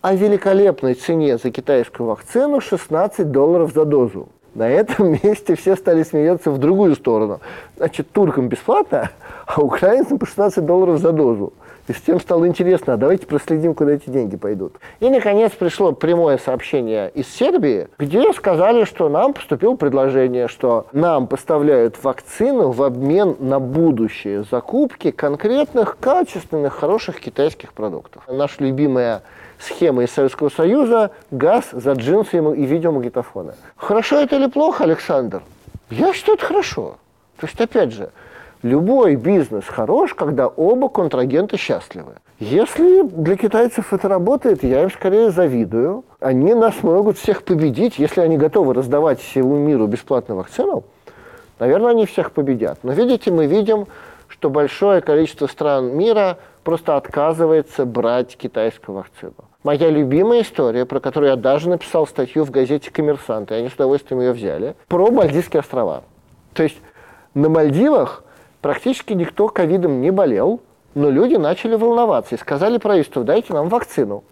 о 0.02 0.14
великолепной 0.14 0.92
цене 0.92 1.38
за 1.38 1.50
китайскую 1.50 2.10
вакцину 2.10 2.60
16 2.60 3.32
долларов 3.32 3.72
за 3.72 3.86
дозу. 3.86 4.28
На 4.54 4.68
этом 4.68 5.12
месте 5.22 5.54
все 5.54 5.76
стали 5.76 6.02
смеяться 6.02 6.50
в 6.50 6.58
другую 6.58 6.94
сторону. 6.94 7.40
Значит, 7.78 8.10
туркам 8.12 8.48
бесплатно, 8.48 9.12
а 9.46 9.62
украинцам 9.62 10.18
по 10.18 10.26
16 10.26 10.62
долларов 10.66 10.98
за 10.98 11.12
дозу. 11.12 11.54
И 11.88 11.92
всем 11.92 12.20
стало 12.20 12.48
интересно, 12.48 12.94
а 12.94 12.96
давайте 12.96 13.26
проследим, 13.26 13.74
куда 13.74 13.92
эти 13.92 14.10
деньги 14.10 14.36
пойдут. 14.36 14.74
И, 14.98 15.08
наконец, 15.08 15.52
пришло 15.52 15.92
прямое 15.92 16.36
сообщение 16.38 17.10
из 17.10 17.28
Сербии, 17.28 17.88
где 17.98 18.32
сказали, 18.32 18.84
что 18.84 19.08
нам 19.08 19.32
поступило 19.32 19.76
предложение, 19.76 20.48
что 20.48 20.86
нам 20.92 21.28
поставляют 21.28 22.02
вакцину 22.02 22.72
в 22.72 22.82
обмен 22.82 23.36
на 23.38 23.60
будущие 23.60 24.42
закупки 24.50 25.12
конкретных, 25.12 25.96
качественных, 26.00 26.74
хороших 26.74 27.20
китайских 27.20 27.72
продуктов. 27.72 28.22
Наша 28.28 28.64
любимая 28.64 29.22
схема 29.58 30.02
из 30.02 30.10
Советского 30.10 30.48
Союза– 30.48 31.12
газ 31.30 31.66
за 31.70 31.92
джинсы 31.92 32.38
и 32.38 32.66
видеомагнитофоны. 32.66 33.54
Хорошо 33.76 34.20
это 34.20 34.36
или 34.36 34.46
плохо, 34.48 34.84
Александр? 34.84 35.42
Я 35.90 36.12
считаю, 36.12 36.36
это 36.36 36.46
хорошо. 36.46 36.96
То 37.38 37.46
есть, 37.46 37.60
опять 37.60 37.92
же, 37.92 38.10
Любой 38.66 39.14
бизнес 39.14 39.64
хорош, 39.64 40.14
когда 40.14 40.48
оба 40.48 40.88
контрагента 40.88 41.56
счастливы. 41.56 42.14
Если 42.40 43.02
для 43.02 43.36
китайцев 43.36 43.92
это 43.92 44.08
работает, 44.08 44.64
я 44.64 44.82
им 44.82 44.90
скорее 44.90 45.30
завидую. 45.30 46.04
Они 46.18 46.52
нас 46.52 46.82
могут 46.82 47.16
всех 47.16 47.44
победить, 47.44 48.00
если 48.00 48.22
они 48.22 48.36
готовы 48.36 48.74
раздавать 48.74 49.20
всему 49.20 49.56
миру 49.56 49.86
бесплатно 49.86 50.34
вакцину. 50.34 50.82
Наверное, 51.60 51.92
они 51.92 52.06
всех 52.06 52.32
победят. 52.32 52.80
Но 52.82 52.92
видите, 52.92 53.30
мы 53.30 53.46
видим, 53.46 53.86
что 54.26 54.50
большое 54.50 55.00
количество 55.00 55.46
стран 55.46 55.96
мира 55.96 56.38
просто 56.64 56.96
отказывается 56.96 57.84
брать 57.84 58.36
китайскую 58.36 58.96
вакцину. 58.96 59.44
Моя 59.62 59.90
любимая 59.90 60.42
история, 60.42 60.86
про 60.86 60.98
которую 60.98 61.30
я 61.30 61.36
даже 61.36 61.68
написал 61.68 62.04
статью 62.08 62.44
в 62.44 62.50
газете 62.50 62.90
«Коммерсант», 62.90 63.52
и 63.52 63.54
они 63.54 63.68
с 63.68 63.74
удовольствием 63.74 64.22
ее 64.22 64.32
взяли, 64.32 64.74
про 64.88 65.12
Мальдивские 65.12 65.60
острова. 65.60 66.02
То 66.52 66.64
есть 66.64 66.78
на 67.34 67.48
Мальдивах 67.48 68.24
практически 68.66 69.12
никто 69.12 69.46
ковидом 69.46 70.00
не 70.00 70.10
болел, 70.10 70.60
но 70.96 71.08
люди 71.08 71.36
начали 71.36 71.76
волноваться 71.76 72.34
и 72.34 72.38
сказали 72.38 72.78
правительству, 72.78 73.22
дайте 73.22 73.52
нам 73.52 73.68
вакцину. 73.68 74.24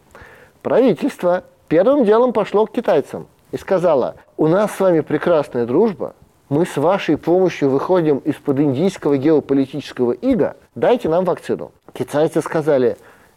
Правительство 0.61 1.45
первым 1.69 2.05
делом 2.05 2.33
пошло 2.33 2.67
к 2.67 2.73
китайцам 2.73 3.29
и 3.53 3.57
сказало, 3.57 4.17
у 4.37 4.49
нас 4.49 4.73
с 4.75 4.81
вами 4.81 5.03
прекрасная 5.03 5.67
дружба, 5.67 6.17
мы 6.49 6.67
с 6.67 6.77
вашей 6.77 7.17
помощью 7.17 7.71
выходим 7.71 8.19
из-под 8.19 8.59
индийского 8.59 9.17
геополитического 9.19 10.11
ига, 10.11 10.57
дайте 10.75 11.09
нам 11.09 11.25
вакцину. 11.25 11.71
Китайцы 11.93 12.43
сказали, 12.43 12.97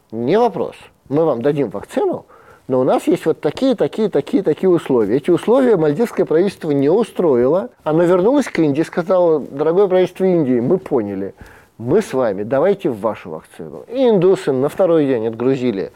не 0.10 0.39
вопрос, 0.39 0.78
мы 1.10 1.26
вам 1.26 1.43
дадим 1.43 1.70
вакцину, 1.70 2.26
но 2.68 2.82
у 2.82 2.84
нас 2.84 3.07
есть 3.07 3.26
вот 3.26 3.39
такие, 3.39 3.76
такие, 3.76 4.09
такие, 4.09 4.43
такие 4.43 4.70
условия. 4.70 5.15
Эти 5.15 5.32
условия 5.32 5.78
мальдивское 5.78 6.26
правительство 6.26 6.72
не 6.72 6.89
устроило. 6.89 7.70
Оно 7.84 8.03
вернулось 8.03 8.47
к 8.47 8.59
Индии 8.59 8.82
и 8.82 8.86
сказало, 8.86 9.39
дорогое 9.39 9.88
правительство 9.88 10.26
Индии, 10.26 10.59
мы 10.59 10.78
поняли, 10.78 11.34
мы 11.78 12.01
с 12.01 12.11
вами, 12.13 12.43
давайте 12.43 12.89
в 12.89 12.99
вашу 12.99 13.30
вакцину. 13.30 13.86
И 13.88 14.09
индусы 14.09 14.51
на 14.51 14.68
второй 14.68 15.05
день 15.05 15.28
отгрузили 15.28 15.91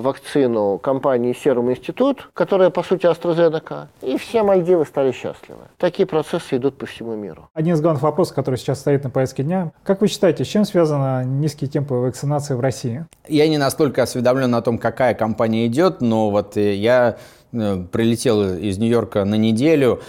вакцину 0.00 0.78
компании 0.78 1.34
Serum 1.34 1.74
Institute, 1.74 2.20
которая, 2.34 2.70
по 2.70 2.82
сути, 2.82 3.06
AstraZeneca, 3.06 3.86
и 4.02 4.16
все 4.18 4.42
Мальдивы 4.42 4.84
стали 4.84 5.12
счастливы. 5.12 5.60
Такие 5.78 6.06
процессы 6.06 6.56
идут 6.56 6.76
по 6.76 6.86
всему 6.86 7.14
миру. 7.14 7.48
Один 7.54 7.74
из 7.74 7.80
главных 7.80 8.02
вопросов, 8.02 8.34
который 8.34 8.56
сейчас 8.56 8.80
стоит 8.80 9.04
на 9.04 9.10
повестке 9.10 9.42
дня. 9.42 9.72
Как 9.84 10.00
вы 10.00 10.08
считаете, 10.08 10.44
с 10.44 10.48
чем 10.48 10.64
связаны 10.64 11.24
низкие 11.24 11.70
темпы 11.70 11.94
вакцинации 11.94 12.54
в 12.54 12.60
России? 12.60 13.06
Я 13.28 13.48
не 13.48 13.58
настолько 13.58 14.02
осведомлен 14.02 14.54
о 14.54 14.62
том, 14.62 14.78
какая 14.78 15.14
компания 15.14 15.66
идет, 15.66 16.00
но 16.00 16.30
вот 16.30 16.56
э, 16.56 16.74
я 16.74 17.16
э, 17.52 17.84
прилетел 17.92 18.56
из 18.56 18.78
Нью-Йорка 18.78 19.24
на 19.24 19.36
неделю, 19.36 20.00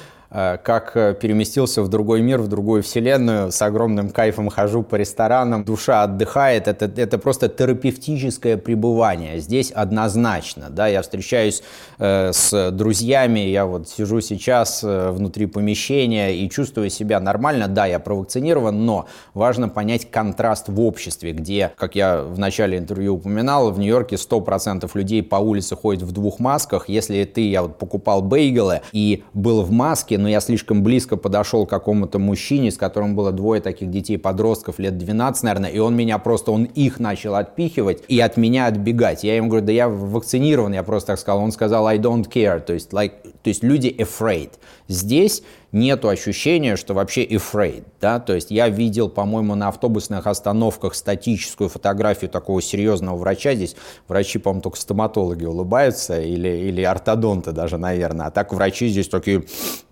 как 0.64 0.96
э, 0.96 1.14
переместился 1.14 1.82
в 1.82 1.90
другой 1.90 2.22
мир, 2.22 2.40
в 2.40 2.48
другую 2.48 2.84
вселенную, 2.84 3.52
с 3.52 3.62
огромным 3.62 4.10
кайфом 4.10 4.50
хожу 4.50 4.82
по 4.82 4.96
ресторанам, 4.96 5.66
душа 5.66 6.04
отдыхает, 6.04 6.70
это, 6.70 6.86
это 6.86 7.18
просто 7.18 7.50
терапевтическое 7.50 8.56
пребывание. 8.56 9.40
Здесь 9.40 9.72
однозначно, 9.72 10.70
да, 10.70 10.88
я 10.88 11.02
встречаюсь 11.02 11.64
э, 12.00 12.32
с 12.32 12.72
друзьями, 12.72 13.42
я 13.42 13.66
вот 13.66 13.90
сижу 13.90 14.22
сейчас 14.22 14.86
э, 14.86 15.12
внутри 15.12 15.48
помещения 15.48 16.34
и 16.34 16.50
чувствую 16.50 16.90
себя 16.90 17.20
нормально, 17.20 17.68
да, 17.68 17.86
я 17.86 18.00
провакцинирован, 18.00 18.86
но 18.86 19.08
важно 19.34 19.68
понять 19.68 20.10
контраст 20.10 20.70
в 20.70 20.80
обществе, 20.80 21.34
где, 21.34 21.74
как 21.76 21.96
я 21.96 22.24
в 22.24 22.40
начале 22.40 22.78
интервью 22.78 23.16
упоминал, 23.16 23.70
в 23.72 23.80
Нью-Йорке 23.80 24.16
100% 24.16 24.90
людей 24.94 25.24
по 25.24 25.36
улице 25.36 25.76
ходят 25.76 26.04
в 26.04 26.14
двух 26.14 26.40
масках, 26.40 26.88
если 26.88 27.26
ты, 27.26 27.50
я 27.50 27.64
вот 27.64 27.78
покупал 27.78 28.22
бейгелы 28.22 28.80
и 28.94 29.26
был 29.34 29.64
в 29.64 29.72
маске, 29.72 30.21
но 30.22 30.30
я 30.30 30.40
слишком 30.40 30.84
близко 30.84 31.18
подошел 31.18 31.66
к 31.66 31.70
какому-то 31.70 32.20
мужчине, 32.20 32.72
с 32.72 32.78
которым 32.78 33.16
было 33.16 33.32
двое 33.32 33.62
таких 33.62 33.90
детей-подростков, 33.90 34.80
лет 34.80 34.98
12, 34.98 35.44
наверное, 35.44 35.70
и 35.70 35.80
он 35.80 35.96
меня 35.96 36.18
просто, 36.18 36.52
он 36.52 36.64
их 36.64 37.00
начал 37.00 37.36
отпихивать 37.36 38.04
и 38.08 38.20
от 38.20 38.38
меня 38.38 38.68
отбегать. 38.68 39.24
Я 39.24 39.36
ему 39.36 39.50
говорю, 39.50 39.66
да 39.66 39.72
я 39.72 39.90
вакцинирован, 39.90 40.74
я 40.74 40.84
просто 40.84 41.08
так 41.08 41.20
сказал. 41.20 41.42
Он 41.42 41.52
сказал, 41.52 41.88
I 41.88 41.98
don't 41.98 42.30
care, 42.30 42.60
то 42.60 42.74
есть, 42.74 42.92
like, 42.92 43.14
то 43.44 43.50
есть 43.50 43.64
люди 43.64 43.88
afraid. 43.98 44.52
Здесь 44.88 45.44
нету 45.72 46.10
ощущения, 46.10 46.76
что 46.76 46.94
вообще 46.94 47.26
afraid, 47.26 47.84
да, 48.00 48.20
то 48.20 48.34
есть 48.34 48.52
я 48.52 48.70
видел, 48.70 49.10
по-моему, 49.10 49.56
на 49.56 49.70
автобусных 49.70 50.28
остановках 50.28 50.96
статическую 50.96 51.70
фотографию 51.70 52.30
такого 52.30 52.62
серьезного 52.62 53.16
врача, 53.16 53.56
здесь 53.56 53.76
врачи, 54.08 54.38
по-моему, 54.38 54.62
только 54.62 54.78
стоматологи 54.78 55.46
улыбаются 55.46 56.20
или, 56.20 56.50
или 56.50 56.82
ортодонты 56.82 57.52
даже, 57.52 57.78
наверное, 57.78 58.28
а 58.28 58.32
так 58.32 58.54
врачи 58.54 58.88
здесь 58.90 59.08
такие 59.08 59.44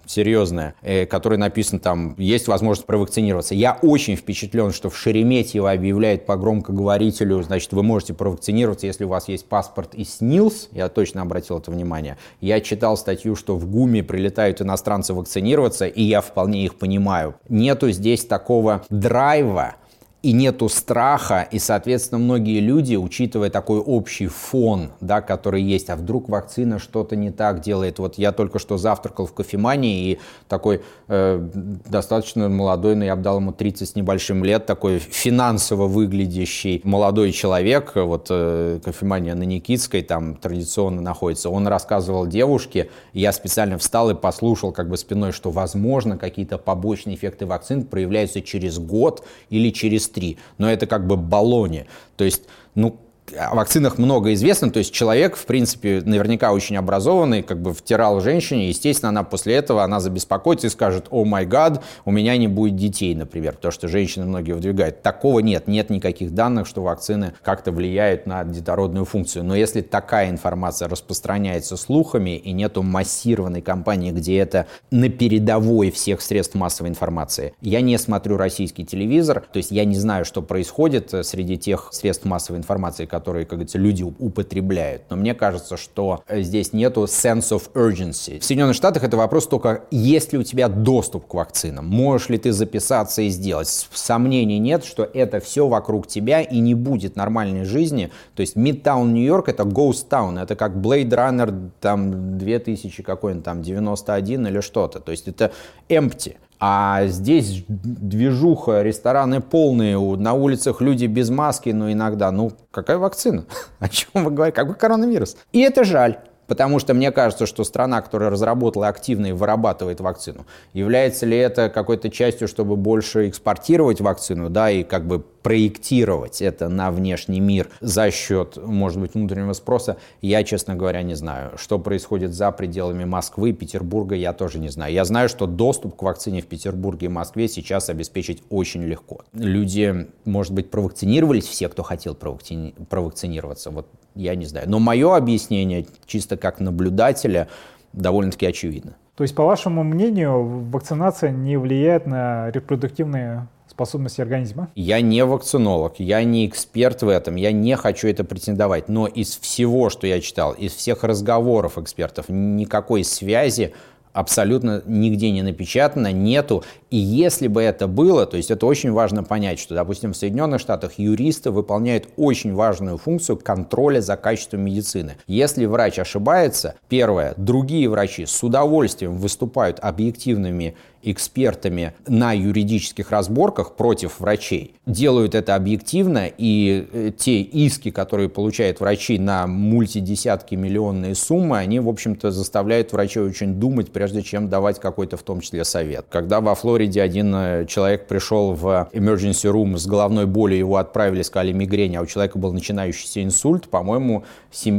серьезная, 0.10 0.74
э, 0.82 1.06
которой 1.06 1.38
написано 1.38 1.80
там, 1.80 2.16
есть 2.18 2.48
возможность 2.48 2.88
провакцинироваться. 2.88 3.54
Я 3.54 3.78
очень 3.82 4.16
впечатлен, 4.16 4.72
что 4.72 4.90
в 4.90 4.98
Шереметьево 4.98 5.72
объявляет 5.72 6.26
по 6.26 6.36
громкоговорителю, 6.36 7.44
значит, 7.44 7.72
вы 7.74 7.84
можете 7.84 8.14
провакцинироваться, 8.16 8.88
если 8.88 9.04
у 9.04 9.10
вас 9.10 9.28
есть 9.28 9.48
паспорт 9.48 9.94
и 9.94 10.04
СНИЛС, 10.04 10.70
я 10.72 10.90
точно 10.90 11.22
обратил 11.22 11.60
это 11.60 11.70
внимание. 11.70 12.18
Я 12.42 12.60
читал 12.60 12.98
статью, 12.98 13.36
что 13.36 13.56
в 13.56 13.70
ГУМе 13.70 14.04
прилетают 14.04 14.62
иностранцы 14.62 15.14
вакцинироваться, 15.14 15.86
и 15.86 16.02
я 16.02 16.22
вполне 16.22 16.66
их 16.66 16.76
понимаю. 16.76 17.36
Нету 17.48 17.92
здесь 17.92 18.26
такого 18.26 18.84
драйва, 18.90 19.76
и 20.22 20.34
нету 20.34 20.68
страха, 20.68 21.48
и, 21.50 21.60
соответственно, 21.60 22.20
многие 22.20 22.60
люди, 22.60 22.96
учитывая 22.96 23.50
такой 23.50 23.80
общий 23.80 24.28
фон, 24.28 24.92
да, 25.00 25.22
который 25.22 25.64
есть, 25.64 25.90
а 25.90 25.96
вдруг 25.96 26.28
вакцина 26.28 26.78
что-то 26.78 27.16
не 27.16 27.32
так 27.32 27.62
делает. 27.62 28.00
Вот 28.00 28.18
я 28.18 28.34
только 28.34 28.60
что 28.60 28.78
завтракал 28.78 29.28
в 29.28 29.34
кофемании, 29.34 30.12
и 30.12 30.20
такой 30.50 30.82
э, 31.08 31.50
достаточно 31.54 32.50
молодой, 32.50 32.96
но 32.96 33.06
я 33.06 33.16
бы 33.16 33.22
дал 33.22 33.38
ему 33.38 33.54
30 33.54 33.88
с 33.88 33.96
небольшим 33.96 34.44
лет, 34.44 34.66
такой 34.66 35.00
финансово 35.00 35.88
выглядящий 35.88 36.82
молодой 36.84 37.32
человек, 37.32 37.94
вот 37.96 38.28
э, 38.30 38.82
кофемания 38.84 39.36
на 39.36 39.44
Никитской, 39.44 40.02
там 40.02 40.36
традиционно 40.36 41.02
находится, 41.02 41.50
он 41.50 41.66
рассказывал 41.66 42.28
девушке, 42.28 42.90
я 43.14 43.32
специально 43.32 43.78
встал 43.78 44.10
и 44.10 44.16
послушал 44.16 44.74
как 44.74 44.90
бы 44.90 44.98
спиной, 44.98 45.32
что, 45.32 45.50
возможно, 45.50 46.18
какие-то 46.18 46.58
побочные 46.58 47.16
эффекты 47.16 47.46
вакцин 47.46 47.86
проявляются 47.86 48.42
через 48.42 48.80
год 48.80 49.24
или 49.50 49.70
через 49.70 50.09
3. 50.10 50.38
Но 50.58 50.72
это 50.72 50.86
как 50.88 51.08
бы 51.08 51.18
баллоне. 51.18 51.88
То 52.16 52.24
есть, 52.24 52.44
ну, 52.76 53.00
о 53.38 53.56
вакцинах 53.56 53.98
много 53.98 54.34
известно, 54.34 54.72
то 54.72 54.80
есть 54.80 54.94
человек, 54.94 55.36
в 55.36 55.46
принципе, 55.46 56.02
наверняка 56.06 56.52
очень 56.52 56.78
образованный, 56.78 57.44
как 57.44 57.62
бы 57.62 57.74
втирал 57.74 58.22
женщине, 58.22 58.70
естественно, 58.70 59.10
она 59.10 59.24
после 59.24 59.56
этого, 59.56 59.84
она 59.84 60.00
забеспокоится 60.00 60.68
и 60.68 60.70
скажет, 60.70 61.08
о 61.10 61.26
май 61.26 61.46
гад, 61.46 61.84
у 62.06 62.12
меня 62.12 62.38
не 62.38 62.48
будет 62.48 62.76
детей, 62.76 63.14
например, 63.16 63.56
то, 63.56 63.72
что 63.72 63.88
женщины 63.88 64.26
многие 64.26 64.54
выдвигают. 64.54 65.02
Такого 65.02 65.40
нет, 65.40 65.68
нет 65.68 65.90
никаких 65.90 66.34
данных, 66.34 66.68
что 66.68 66.82
вакцины 66.82 67.34
как-то 67.44 67.72
влияют 67.72 68.26
на 68.26 68.44
детородную 68.44 69.06
функцию. 69.06 69.44
Но 69.44 69.56
если 69.56 69.82
такая 69.82 70.30
информация 70.30 70.88
распространяется 70.88 71.78
слухами 71.78 72.38
и 72.38 72.52
нету 72.52 72.84
массированной 72.84 73.62
кампании, 73.62 74.12
где 74.12 74.38
это 74.38 74.68
на 74.92 75.10
передовой 75.10 75.92
всех 75.92 76.22
средств 76.22 76.56
массовой 76.56 76.90
информации, 76.90 77.54
я 77.62 77.82
не 77.82 77.98
смотрю 77.98 78.38
российский 78.38 78.86
телевизор, 78.86 79.46
то 79.52 79.58
есть 79.58 79.72
я 79.72 79.86
не 79.86 79.96
знаю, 79.96 80.26
что 80.26 80.42
происходит 80.42 81.14
среди 81.24 81.58
тех 81.58 81.90
средств 81.92 82.26
массовой 82.26 82.58
информации, 82.58 83.06
которые, 83.06 83.19
как 83.24 83.50
говорится, 83.50 83.78
люди 83.78 84.04
употребляют. 84.04 85.04
Но 85.10 85.16
мне 85.16 85.34
кажется, 85.34 85.78
что 85.78 86.24
здесь 86.30 86.74
нету 86.74 87.04
sense 87.04 87.52
of 87.52 87.72
urgency. 87.74 88.40
В 88.40 88.46
Соединенных 88.46 88.76
Штатах 88.76 89.04
это 89.04 89.18
вопрос 89.18 89.48
только, 89.48 89.84
есть 89.92 90.34
ли 90.34 90.40
у 90.40 90.44
тебя 90.44 90.68
доступ 90.68 91.28
к 91.28 91.34
вакцинам, 91.34 91.88
можешь 91.88 92.30
ли 92.30 92.38
ты 92.38 92.52
записаться 92.52 93.22
и 93.22 93.30
сделать. 93.30 93.68
Сомнений 93.94 94.60
нет, 94.60 94.86
что 94.86 95.04
это 95.04 95.40
все 95.40 95.68
вокруг 95.68 96.08
тебя 96.08 96.42
и 96.42 96.60
не 96.60 96.76
будет 96.76 97.16
нормальной 97.16 97.66
жизни. 97.66 98.12
То 98.36 98.42
есть 98.42 98.56
Midtown 98.56 99.12
Нью-Йорк 99.12 99.50
это 99.50 99.64
ghost 99.64 100.08
town, 100.10 100.42
это 100.42 100.56
как 100.56 100.74
Blade 100.74 101.10
Runner 101.10 101.70
там 101.80 102.38
2000 102.38 103.04
какой-нибудь 103.04 103.46
там 103.46 103.62
91 103.62 104.48
или 104.48 104.60
что-то. 104.62 105.00
То 105.00 105.12
есть 105.12 105.28
это 105.28 105.52
empty. 105.90 106.38
А 106.60 107.06
здесь 107.08 107.64
движуха, 107.68 108.82
рестораны 108.82 109.40
полные, 109.40 109.98
на 110.18 110.34
улицах 110.34 110.82
люди 110.82 111.06
без 111.06 111.30
маски, 111.30 111.70
но 111.70 111.92
иногда, 111.92 112.32
ну, 112.32 112.52
какая 112.72 112.98
вакцина? 112.98 113.46
О 113.80 113.88
чем 113.88 114.26
вы 114.26 114.32
говорите? 114.32 114.56
Какой 114.56 114.76
коронавирус? 114.76 115.38
И 115.54 115.62
это 115.62 115.86
жаль. 115.86 116.20
Потому 116.48 116.80
что 116.80 116.96
мне 116.96 117.12
кажется, 117.12 117.46
что 117.46 117.64
страна, 117.64 118.02
которая 118.02 118.32
разработала 118.32 118.88
активно 118.88 119.28
и 119.28 119.32
вырабатывает 119.34 120.02
вакцину, 120.02 120.48
является 120.74 121.28
ли 121.28 121.38
это 121.38 121.70
какой-то 121.70 122.10
частью, 122.10 122.48
чтобы 122.48 122.76
больше 122.76 123.30
экспортировать 123.30 124.02
вакцину, 124.02 124.50
да, 124.50 124.72
и 124.72 124.84
как 124.84 125.06
бы 125.06 125.24
проектировать 125.42 126.42
это 126.42 126.70
на 126.70 126.92
внешний 126.92 127.40
мир 127.40 127.70
за 127.80 128.12
счет, 128.12 128.58
может 128.58 129.00
быть, 129.00 129.14
внутреннего 129.14 129.54
спроса, 129.54 129.98
я, 130.22 130.44
честно 130.44 130.76
говоря, 130.76 131.02
не 131.02 131.16
знаю. 131.16 131.52
Что 131.58 131.80
происходит 131.80 132.34
за 132.34 132.52
пределами 132.52 133.06
Москвы, 133.06 133.54
Петербурга, 133.54 134.16
я 134.16 134.34
тоже 134.34 134.60
не 134.60 134.70
знаю. 134.70 134.94
Я 134.94 135.06
знаю, 135.06 135.30
что 135.30 135.46
доступ 135.48 135.96
к 135.96 136.04
вакцине 136.04 136.42
в 136.42 136.48
Петербурге 136.48 137.06
и 137.06 137.10
Москве 137.10 137.48
сейчас 137.48 137.90
обеспечить 137.90 138.44
очень 138.50 138.84
легко. 138.84 139.22
Люди, 139.34 140.08
может 140.26 140.54
быть, 140.54 140.70
провакцинировались, 140.70 141.46
все, 141.46 141.70
кто 141.70 141.84
хотел 141.84 142.16
провакцини... 142.16 142.74
провакцинироваться. 142.90 143.72
Вот 143.72 143.88
я 144.16 144.36
не 144.36 144.46
знаю. 144.46 144.70
Но 144.70 144.80
мое 144.80 145.16
объяснение, 145.16 145.86
чисто 146.06 146.38
как 146.38 146.60
наблюдателя, 146.60 147.48
довольно-таки 147.94 148.46
очевидно. 148.46 148.96
То 149.16 149.24
есть, 149.24 149.36
по 149.36 149.44
вашему 149.44 149.84
мнению, 149.84 150.44
вакцинация 150.70 151.32
не 151.32 151.58
влияет 151.58 152.06
на 152.06 152.52
репродуктивные 152.52 153.48
способности 153.80 154.20
организма? 154.20 154.70
Я 154.76 155.00
не 155.00 155.24
вакцинолог, 155.24 156.00
я 156.00 156.24
не 156.24 156.46
эксперт 156.46 157.02
в 157.02 157.08
этом, 157.08 157.38
я 157.38 157.54
не 157.54 157.78
хочу 157.78 158.10
это 158.10 158.26
претендовать. 158.26 158.90
Но 158.90 159.08
из 159.08 159.38
всего, 159.38 159.90
что 159.90 160.06
я 160.06 160.20
читал, 160.20 160.52
из 160.52 160.74
всех 160.74 161.06
разговоров 161.06 161.78
экспертов, 161.78 162.26
никакой 162.28 163.06
связи 163.06 163.74
абсолютно 164.12 164.82
нигде 164.86 165.32
не 165.32 165.44
напечатано, 165.44 166.12
нету. 166.12 166.64
И 166.90 166.98
если 166.98 167.48
бы 167.48 167.62
это 167.62 167.88
было, 167.88 168.26
то 168.26 168.36
есть 168.36 168.52
это 168.52 168.66
очень 168.66 168.92
важно 168.92 169.24
понять, 169.24 169.60
что, 169.60 169.76
допустим, 169.76 170.12
в 170.12 170.18
Соединенных 170.18 170.60
Штатах 170.60 170.94
юристы 170.98 171.52
выполняют 171.52 172.10
очень 172.18 172.54
важную 172.54 172.98
функцию 172.98 173.38
контроля 173.38 174.02
за 174.02 174.18
качеством 174.18 174.62
медицины. 174.62 175.14
Если 175.28 175.66
врач 175.66 176.00
ошибается, 176.00 176.76
первое, 176.90 177.34
другие 177.38 177.88
врачи 177.88 178.26
с 178.26 178.44
удовольствием 178.44 179.16
выступают 179.16 179.80
объективными 179.80 180.76
экспертами 181.04 181.94
на 182.08 182.34
юридических 182.34 183.12
разборках 183.12 183.76
против 183.76 184.20
врачей. 184.20 184.74
Делают 184.86 185.36
это 185.36 185.56
объективно, 185.56 186.30
и 186.38 186.88
э, 186.92 187.12
те 187.18 187.42
иски, 187.42 187.92
которые 187.92 188.30
получают 188.30 188.80
врачи 188.80 189.20
на 189.20 189.48
мультидесятки 189.48 190.56
миллионные 190.56 191.16
суммы, 191.16 191.58
они, 191.58 191.80
в 191.80 191.88
общем-то, 191.88 192.32
заставляют 192.32 192.92
врачей 192.94 193.24
очень 193.24 193.56
думать, 193.56 193.92
прежде 193.92 194.22
чем 194.22 194.50
давать 194.50 194.80
какой-то 194.80 195.18
в 195.18 195.24
том 195.24 195.42
числе 195.42 195.64
совет. 195.64 196.06
Когда 196.10 196.42
во 196.42 196.56
Флориде 196.56 197.02
один 197.02 197.34
э, 197.36 197.66
человек 197.68 198.08
пришел 198.08 198.54
в 198.54 198.90
emergency 198.94 199.52
room 199.52 199.78
с 199.78 199.86
головной 199.86 200.26
болью, 200.26 200.60
его 200.60 200.78
отправили, 200.78 201.22
сказали 201.22 201.52
мигрень, 201.52 201.96
а 201.96 202.02
у 202.02 202.06
человека 202.06 202.38
был 202.38 202.54
начинающийся 202.54 203.24
инсульт, 203.24 203.70
по-моему, 203.70 204.24
и, 204.64 204.70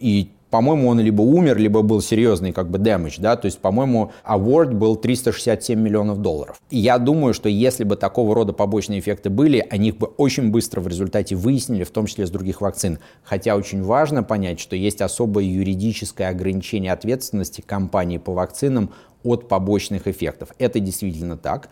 и 0.00 0.30
по-моему, 0.50 0.88
он 0.88 1.00
либо 1.00 1.22
умер, 1.22 1.58
либо 1.58 1.82
был 1.82 2.00
серьезный 2.00 2.52
как 2.52 2.70
бы 2.70 2.78
damage, 2.78 3.16
да, 3.18 3.36
то 3.36 3.46
есть, 3.46 3.58
по-моему, 3.58 4.12
award 4.24 4.72
был 4.72 4.96
367 4.96 5.78
миллионов 5.78 6.22
долларов. 6.22 6.60
И 6.70 6.78
я 6.78 6.98
думаю, 6.98 7.34
что 7.34 7.48
если 7.48 7.84
бы 7.84 7.96
такого 7.96 8.34
рода 8.34 8.52
побочные 8.52 9.00
эффекты 9.00 9.30
были, 9.30 9.66
они 9.70 9.92
бы 9.92 10.06
очень 10.06 10.50
быстро 10.50 10.80
в 10.80 10.88
результате 10.88 11.36
выяснили, 11.36 11.84
в 11.84 11.90
том 11.90 12.06
числе 12.06 12.26
с 12.26 12.30
других 12.30 12.60
вакцин. 12.60 12.98
Хотя 13.22 13.56
очень 13.56 13.82
важно 13.82 14.22
понять, 14.22 14.60
что 14.60 14.76
есть 14.76 15.00
особое 15.02 15.44
юридическое 15.44 16.28
ограничение 16.28 16.92
ответственности 16.92 17.60
компании 17.60 18.18
по 18.18 18.32
вакцинам 18.32 18.90
от 19.24 19.48
побочных 19.48 20.06
эффектов. 20.06 20.50
Это 20.58 20.80
действительно 20.80 21.36
так. 21.36 21.68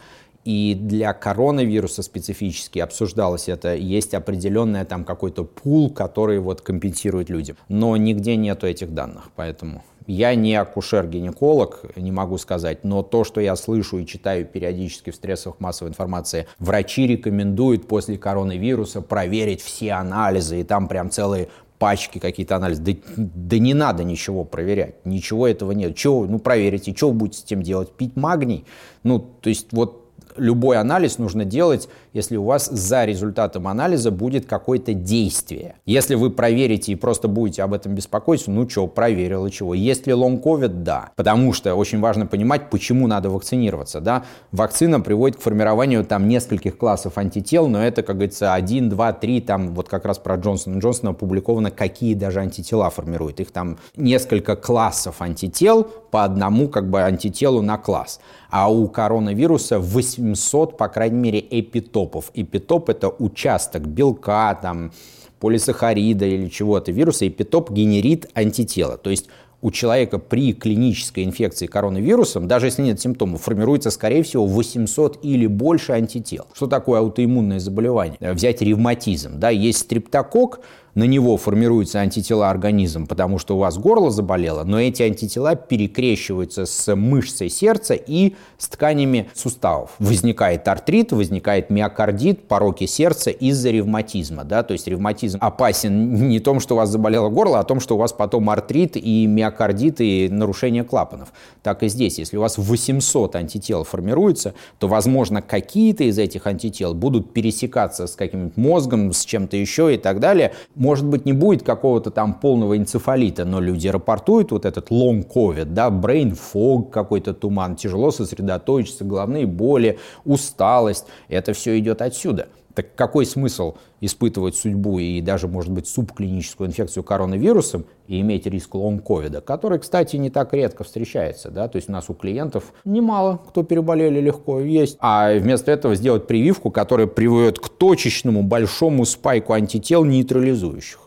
И 0.46 0.78
для 0.80 1.12
коронавируса 1.12 2.02
специфически 2.02 2.78
обсуждалось 2.78 3.48
это. 3.48 3.74
Есть 3.74 4.14
определенный 4.14 4.84
там 4.84 5.04
какой-то 5.04 5.44
пул, 5.44 5.90
который 5.90 6.38
вот 6.38 6.60
компенсирует 6.60 7.30
людям. 7.30 7.56
Но 7.68 7.96
нигде 7.96 8.36
нету 8.36 8.66
этих 8.66 8.94
данных, 8.94 9.24
поэтому... 9.34 9.82
Я 10.06 10.36
не 10.36 10.54
акушер-гинеколог, 10.54 11.96
не 11.96 12.12
могу 12.12 12.38
сказать, 12.38 12.84
но 12.84 13.02
то, 13.02 13.24
что 13.24 13.40
я 13.40 13.56
слышу 13.56 13.98
и 13.98 14.06
читаю 14.06 14.46
периодически 14.46 15.10
в 15.10 15.16
стрессовых 15.16 15.58
массовой 15.58 15.90
информации, 15.90 16.46
врачи 16.60 17.08
рекомендуют 17.08 17.88
после 17.88 18.16
коронавируса 18.16 19.00
проверить 19.00 19.60
все 19.60 19.94
анализы, 19.94 20.60
и 20.60 20.62
там 20.62 20.86
прям 20.86 21.10
целые 21.10 21.48
пачки 21.80 22.20
какие-то 22.20 22.54
анализы. 22.54 22.82
Да, 22.82 22.92
да 23.16 23.58
не 23.58 23.74
надо 23.74 24.04
ничего 24.04 24.44
проверять, 24.44 25.04
ничего 25.04 25.48
этого 25.48 25.72
нет. 25.72 25.96
Чего, 25.96 26.24
ну 26.24 26.38
проверите, 26.38 26.94
что 26.94 27.10
вы 27.10 27.16
будете 27.16 27.40
с 27.40 27.44
этим 27.44 27.62
делать? 27.62 27.90
Пить 27.90 28.14
магний? 28.14 28.64
Ну, 29.02 29.18
то 29.18 29.48
есть 29.48 29.72
вот 29.72 30.05
любой 30.36 30.78
анализ 30.78 31.18
нужно 31.18 31.44
делать, 31.44 31.88
если 32.16 32.38
у 32.38 32.44
вас 32.44 32.70
за 32.70 33.04
результатом 33.04 33.68
анализа 33.68 34.10
будет 34.10 34.46
какое-то 34.46 34.94
действие. 34.94 35.74
Если 35.84 36.14
вы 36.14 36.30
проверите 36.30 36.92
и 36.92 36.94
просто 36.94 37.28
будете 37.28 37.62
об 37.62 37.74
этом 37.74 37.94
беспокоиться, 37.94 38.50
ну 38.50 38.66
что, 38.66 38.86
проверил 38.86 39.44
и 39.44 39.50
чего. 39.50 39.74
Есть 39.74 40.06
ли 40.06 40.14
long 40.14 40.41
COVID? 40.41 40.82
Да. 40.82 41.10
Потому 41.14 41.52
что 41.52 41.74
очень 41.74 42.00
важно 42.00 42.26
понимать, 42.26 42.70
почему 42.70 43.06
надо 43.06 43.28
вакцинироваться. 43.28 44.00
Да? 44.00 44.24
Вакцина 44.50 45.00
приводит 45.00 45.36
к 45.36 45.42
формированию 45.42 46.06
там 46.06 46.26
нескольких 46.26 46.78
классов 46.78 47.18
антител, 47.18 47.68
но 47.68 47.84
это, 47.84 48.02
как 48.02 48.16
говорится, 48.16 48.54
один, 48.54 48.88
два, 48.88 49.12
три, 49.12 49.42
там 49.42 49.74
вот 49.74 49.90
как 49.90 50.06
раз 50.06 50.18
про 50.18 50.36
Джонсона 50.36 50.78
Джонсона 50.78 51.10
опубликовано, 51.10 51.70
какие 51.70 52.14
даже 52.14 52.40
антитела 52.40 52.88
формируют. 52.88 53.40
Их 53.40 53.50
там 53.50 53.76
несколько 53.94 54.56
классов 54.56 55.20
антител 55.20 55.84
по 55.84 56.24
одному 56.24 56.68
как 56.68 56.88
бы 56.88 57.02
антителу 57.02 57.60
на 57.60 57.76
класс 57.76 58.20
а 58.50 58.70
у 58.70 58.88
коронавируса 58.88 59.78
800, 59.78 60.76
по 60.76 60.88
крайней 60.88 61.18
мере, 61.18 61.40
эпитопов. 61.50 62.05
Эпитоп— 62.34 62.88
это 62.90 63.08
участок 63.08 63.86
белка, 63.86 64.54
там, 64.54 64.92
полисахарида 65.40 66.26
или 66.26 66.48
чего-то 66.48 66.92
вируса, 66.92 67.28
эпитоп 67.28 67.70
генерит 67.70 68.28
антитела. 68.34 68.96
То 68.96 69.10
есть 69.10 69.28
у 69.62 69.70
человека 69.70 70.18
при 70.18 70.52
клинической 70.52 71.24
инфекции 71.24 71.66
коронавирусом, 71.66 72.46
даже 72.46 72.66
если 72.66 72.82
нет 72.82 73.00
симптомов, 73.00 73.42
формируется, 73.42 73.90
скорее 73.90 74.22
всего, 74.22 74.46
800 74.46 75.24
или 75.24 75.46
больше 75.46 75.92
антител. 75.92 76.46
Что 76.54 76.66
такое 76.66 77.00
аутоиммунное 77.00 77.58
заболевание? 77.58 78.18
Взять 78.20 78.62
ревматизм. 78.62 79.38
Да, 79.38 79.50
есть 79.50 79.78
стрептокок, 79.78 80.60
на 80.96 81.04
него 81.04 81.36
формируются 81.36 82.00
антитела 82.00 82.50
организм, 82.50 83.06
потому 83.06 83.38
что 83.38 83.56
у 83.56 83.58
вас 83.58 83.78
горло 83.78 84.10
заболело, 84.10 84.64
но 84.64 84.80
эти 84.80 85.02
антитела 85.02 85.54
перекрещиваются 85.54 86.64
с 86.64 86.96
мышцей 86.96 87.50
сердца 87.50 87.94
и 87.94 88.34
с 88.58 88.68
тканями 88.68 89.28
суставов. 89.34 89.90
Возникает 89.98 90.66
артрит, 90.66 91.12
возникает 91.12 91.68
миокардит, 91.68 92.48
пороки 92.48 92.86
сердца 92.86 93.30
из-за 93.30 93.70
ревматизма. 93.70 94.44
Да? 94.44 94.62
То 94.62 94.72
есть 94.72 94.88
ревматизм 94.88 95.38
опасен 95.42 96.28
не 96.28 96.40
том, 96.40 96.60
что 96.60 96.74
у 96.74 96.78
вас 96.78 96.88
заболело 96.88 97.28
горло, 97.28 97.60
а 97.60 97.64
том, 97.64 97.78
что 97.78 97.96
у 97.96 97.98
вас 97.98 98.14
потом 98.14 98.48
артрит 98.48 98.96
и 98.96 99.26
миокардит 99.26 100.00
и 100.00 100.30
нарушение 100.30 100.82
клапанов. 100.82 101.28
Так 101.62 101.82
и 101.82 101.88
здесь. 101.88 102.18
Если 102.18 102.38
у 102.38 102.40
вас 102.40 102.56
800 102.56 103.36
антител 103.36 103.84
формируется, 103.84 104.54
то, 104.78 104.88
возможно, 104.88 105.42
какие-то 105.42 106.04
из 106.04 106.18
этих 106.18 106.46
антител 106.46 106.94
будут 106.94 107.34
пересекаться 107.34 108.06
с 108.06 108.16
каким-нибудь 108.16 108.56
мозгом, 108.56 109.12
с 109.12 109.26
чем-то 109.26 109.58
еще 109.58 109.94
и 109.94 109.98
так 109.98 110.20
далее 110.20 110.54
может 110.86 111.04
быть, 111.04 111.26
не 111.26 111.32
будет 111.32 111.64
какого-то 111.64 112.12
там 112.12 112.34
полного 112.34 112.78
энцефалита, 112.78 113.44
но 113.44 113.60
люди 113.60 113.88
рапортуют 113.88 114.52
вот 114.52 114.64
этот 114.64 114.90
long 114.90 115.26
COVID, 115.26 115.64
да, 115.64 115.88
brain 115.88 116.38
fog, 116.38 116.90
какой-то 116.90 117.34
туман, 117.34 117.74
тяжело 117.74 118.12
сосредоточиться, 118.12 119.04
головные 119.04 119.46
боли, 119.46 119.98
усталость. 120.24 121.06
Это 121.28 121.54
все 121.54 121.76
идет 121.76 122.02
отсюда. 122.02 122.46
Так 122.76 122.94
какой 122.94 123.24
смысл 123.24 123.76
испытывать 124.02 124.54
судьбу 124.54 124.98
и 124.98 125.22
даже, 125.22 125.48
может 125.48 125.72
быть, 125.72 125.88
субклиническую 125.88 126.68
инфекцию 126.68 127.04
коронавирусом 127.04 127.86
и 128.06 128.20
иметь 128.20 128.44
риск 128.44 128.74
лонг-ковида, 128.74 129.40
который, 129.40 129.78
кстати, 129.78 130.16
не 130.16 130.28
так 130.28 130.52
редко 130.52 130.84
встречается. 130.84 131.50
Да? 131.50 131.68
То 131.68 131.76
есть 131.76 131.88
у 131.88 131.92
нас 131.92 132.10
у 132.10 132.14
клиентов 132.14 132.74
немало, 132.84 133.40
кто 133.48 133.62
переболели 133.62 134.20
легко, 134.20 134.60
есть. 134.60 134.98
А 135.00 135.32
вместо 135.38 135.72
этого 135.72 135.94
сделать 135.94 136.26
прививку, 136.26 136.70
которая 136.70 137.06
приводит 137.06 137.58
к 137.58 137.70
точечному 137.70 138.42
большому 138.42 139.06
спайку 139.06 139.54
антител 139.54 140.04
нейтрализующих 140.04 141.05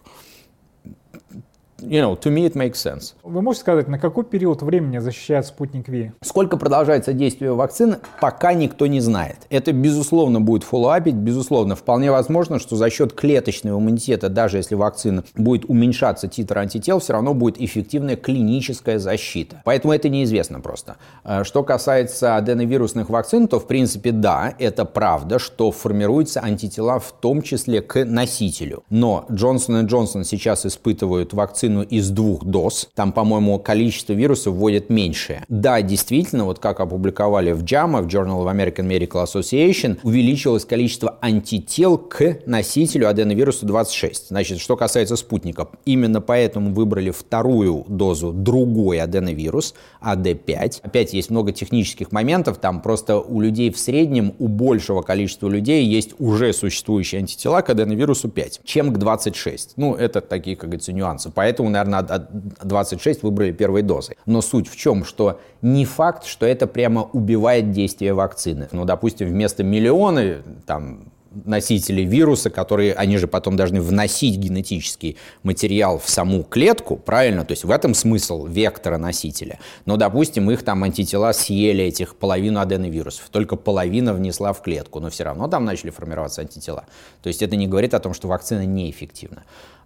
you 1.82 2.02
know, 2.02 2.20
to 2.20 2.30
me 2.30 2.46
it 2.46 2.56
makes 2.56 2.76
sense. 2.76 3.14
Вы 3.24 3.42
можете 3.42 3.62
сказать, 3.62 3.88
на 3.88 4.00
какой 4.00 4.24
период 4.24 4.62
времени 4.62 5.00
защищает 5.00 5.46
спутник 5.46 5.88
Ви? 5.88 6.12
Сколько 6.22 6.58
продолжается 6.58 7.14
действие 7.14 7.54
вакцины, 7.54 7.98
пока 8.22 8.54
никто 8.54 8.88
не 8.88 9.00
знает. 9.00 9.38
Это, 9.50 9.72
безусловно, 9.72 10.42
будет 10.42 10.64
фоллоуапить, 10.64 11.16
безусловно. 11.16 11.76
Вполне 11.76 12.12
возможно, 12.12 12.60
что 12.60 12.76
за 12.76 12.90
счет 12.90 13.14
клеточного 13.14 13.80
иммунитета, 13.80 14.30
даже 14.30 14.58
если 14.58 14.76
вакцина 14.76 15.24
будет 15.36 15.66
уменьшаться 15.66 16.28
титр 16.28 16.58
антител, 16.58 17.00
все 17.00 17.14
равно 17.14 17.34
будет 17.34 17.62
эффективная 17.62 18.16
клиническая 18.16 19.00
защита. 19.00 19.62
Поэтому 19.66 19.94
это 19.94 20.10
неизвестно 20.10 20.60
просто. 20.60 20.98
Э, 21.24 21.44
что 21.44 21.64
касается 21.64 22.36
аденовирусных 22.36 23.10
вакцин, 23.10 23.48
то, 23.48 23.60
в 23.60 23.68
принципе, 23.68 24.12
да, 24.12 24.54
это 24.60 24.86
правда, 24.86 25.40
что 25.40 25.72
формируются 25.72 26.42
антитела 26.42 27.00
в 27.00 27.12
том 27.12 27.42
числе 27.42 27.82
к 27.82 28.06
носителю. 28.06 28.84
Но 28.90 29.26
Джонсон 29.32 29.86
и 29.86 29.88
Джонсон 29.88 30.24
сейчас 30.24 30.66
испытывают 30.66 31.34
вакцину 31.34 31.69
вакцину 31.70 31.84
из 31.84 32.10
двух 32.10 32.44
доз. 32.44 32.90
Там, 32.96 33.12
по-моему, 33.12 33.60
количество 33.60 34.14
вирусов 34.14 34.56
вводят 34.56 34.90
меньшее. 34.90 35.44
Да, 35.48 35.82
действительно, 35.82 36.46
вот 36.46 36.60
как 36.60 36.80
опубликовали 36.80 37.52
в 37.52 37.64
JAMA, 37.64 38.02
в 38.02 38.08
Journal 38.08 38.44
of 38.44 38.54
American 38.54 38.88
Medical 38.88 39.24
Association, 39.26 39.98
увеличилось 40.04 40.66
количество 40.66 41.18
антител 41.22 41.98
к 41.98 42.40
носителю 42.46 43.10
аденовируса 43.10 43.66
26. 43.66 44.30
Значит, 44.30 44.60
что 44.60 44.76
касается 44.76 45.16
спутника, 45.16 45.68
именно 45.86 46.22
поэтому 46.22 46.74
выбрали 46.74 47.12
вторую 47.12 47.86
дозу 47.88 48.32
другой 48.32 49.00
аденовирус, 49.00 49.74
AD5. 50.02 50.82
Опять 50.84 51.14
есть 51.14 51.30
много 51.30 51.52
технических 51.52 52.12
моментов, 52.12 52.58
там 52.58 52.82
просто 52.82 53.20
у 53.20 53.42
людей 53.42 53.72
в 53.72 53.80
среднем, 53.80 54.34
у 54.40 54.48
большего 54.48 55.02
количества 55.02 55.50
людей 55.50 55.86
есть 55.86 56.14
уже 56.20 56.54
существующие 56.54 57.20
антитела 57.20 57.62
к 57.62 57.70
аденовирусу 57.70 58.30
5, 58.30 58.62
чем 58.64 58.94
к 58.94 58.98
26. 58.98 59.74
Ну, 59.78 59.96
это 59.96 60.22
такие, 60.22 60.56
как 60.56 60.70
говорится, 60.70 60.94
нюансы. 60.94 61.32
Поэтому 61.34 61.59
поэтому, 61.60 61.70
наверное, 61.70 62.28
26 62.64 63.24
выбрали 63.24 63.52
первой 63.52 63.82
дозой. 63.82 64.18
Но 64.26 64.42
суть 64.42 64.70
в 64.70 64.76
чем, 64.76 65.04
что 65.06 65.40
не 65.62 65.86
факт, 65.86 66.26
что 66.26 66.46
это 66.46 66.68
прямо 66.68 67.04
убивает 67.14 67.72
действие 67.72 68.14
вакцины. 68.14 68.68
Ну, 68.72 68.86
допустим, 68.86 69.28
вместо 69.28 69.64
миллиона 69.64 70.38
там, 70.66 71.12
носителей 71.46 72.06
вируса, 72.06 72.50
которые, 72.50 72.94
они 72.94 73.18
же 73.18 73.28
потом 73.28 73.56
должны 73.56 73.82
вносить 73.82 74.38
генетический 74.38 75.18
материал 75.44 76.00
в 76.00 76.10
саму 76.10 76.44
клетку, 76.44 76.96
правильно? 76.96 77.46
То 77.46 77.52
есть 77.52 77.66
в 77.66 77.72
этом 77.72 77.94
смысл 77.94 78.46
вектора 78.46 78.98
носителя. 78.98 79.60
Но, 79.86 79.98
допустим, 79.98 80.50
их 80.50 80.64
там 80.64 80.84
антитела 80.84 81.34
съели, 81.34 81.84
этих 81.84 82.16
половину 82.16 82.60
аденовирусов, 82.60 83.30
только 83.30 83.56
половина 83.56 84.14
внесла 84.14 84.54
в 84.54 84.62
клетку, 84.62 85.00
но 85.00 85.10
все 85.10 85.24
равно 85.24 85.48
там 85.48 85.66
начали 85.66 85.92
формироваться 85.92 86.42
антитела. 86.42 86.86
То 87.22 87.28
есть 87.28 87.42
это 87.42 87.56
не 87.56 87.68
говорит 87.68 87.94
о 87.94 88.00
том, 88.00 88.14
что 88.14 88.28
вакцина 88.28 88.66
неэффективна. 88.66 89.44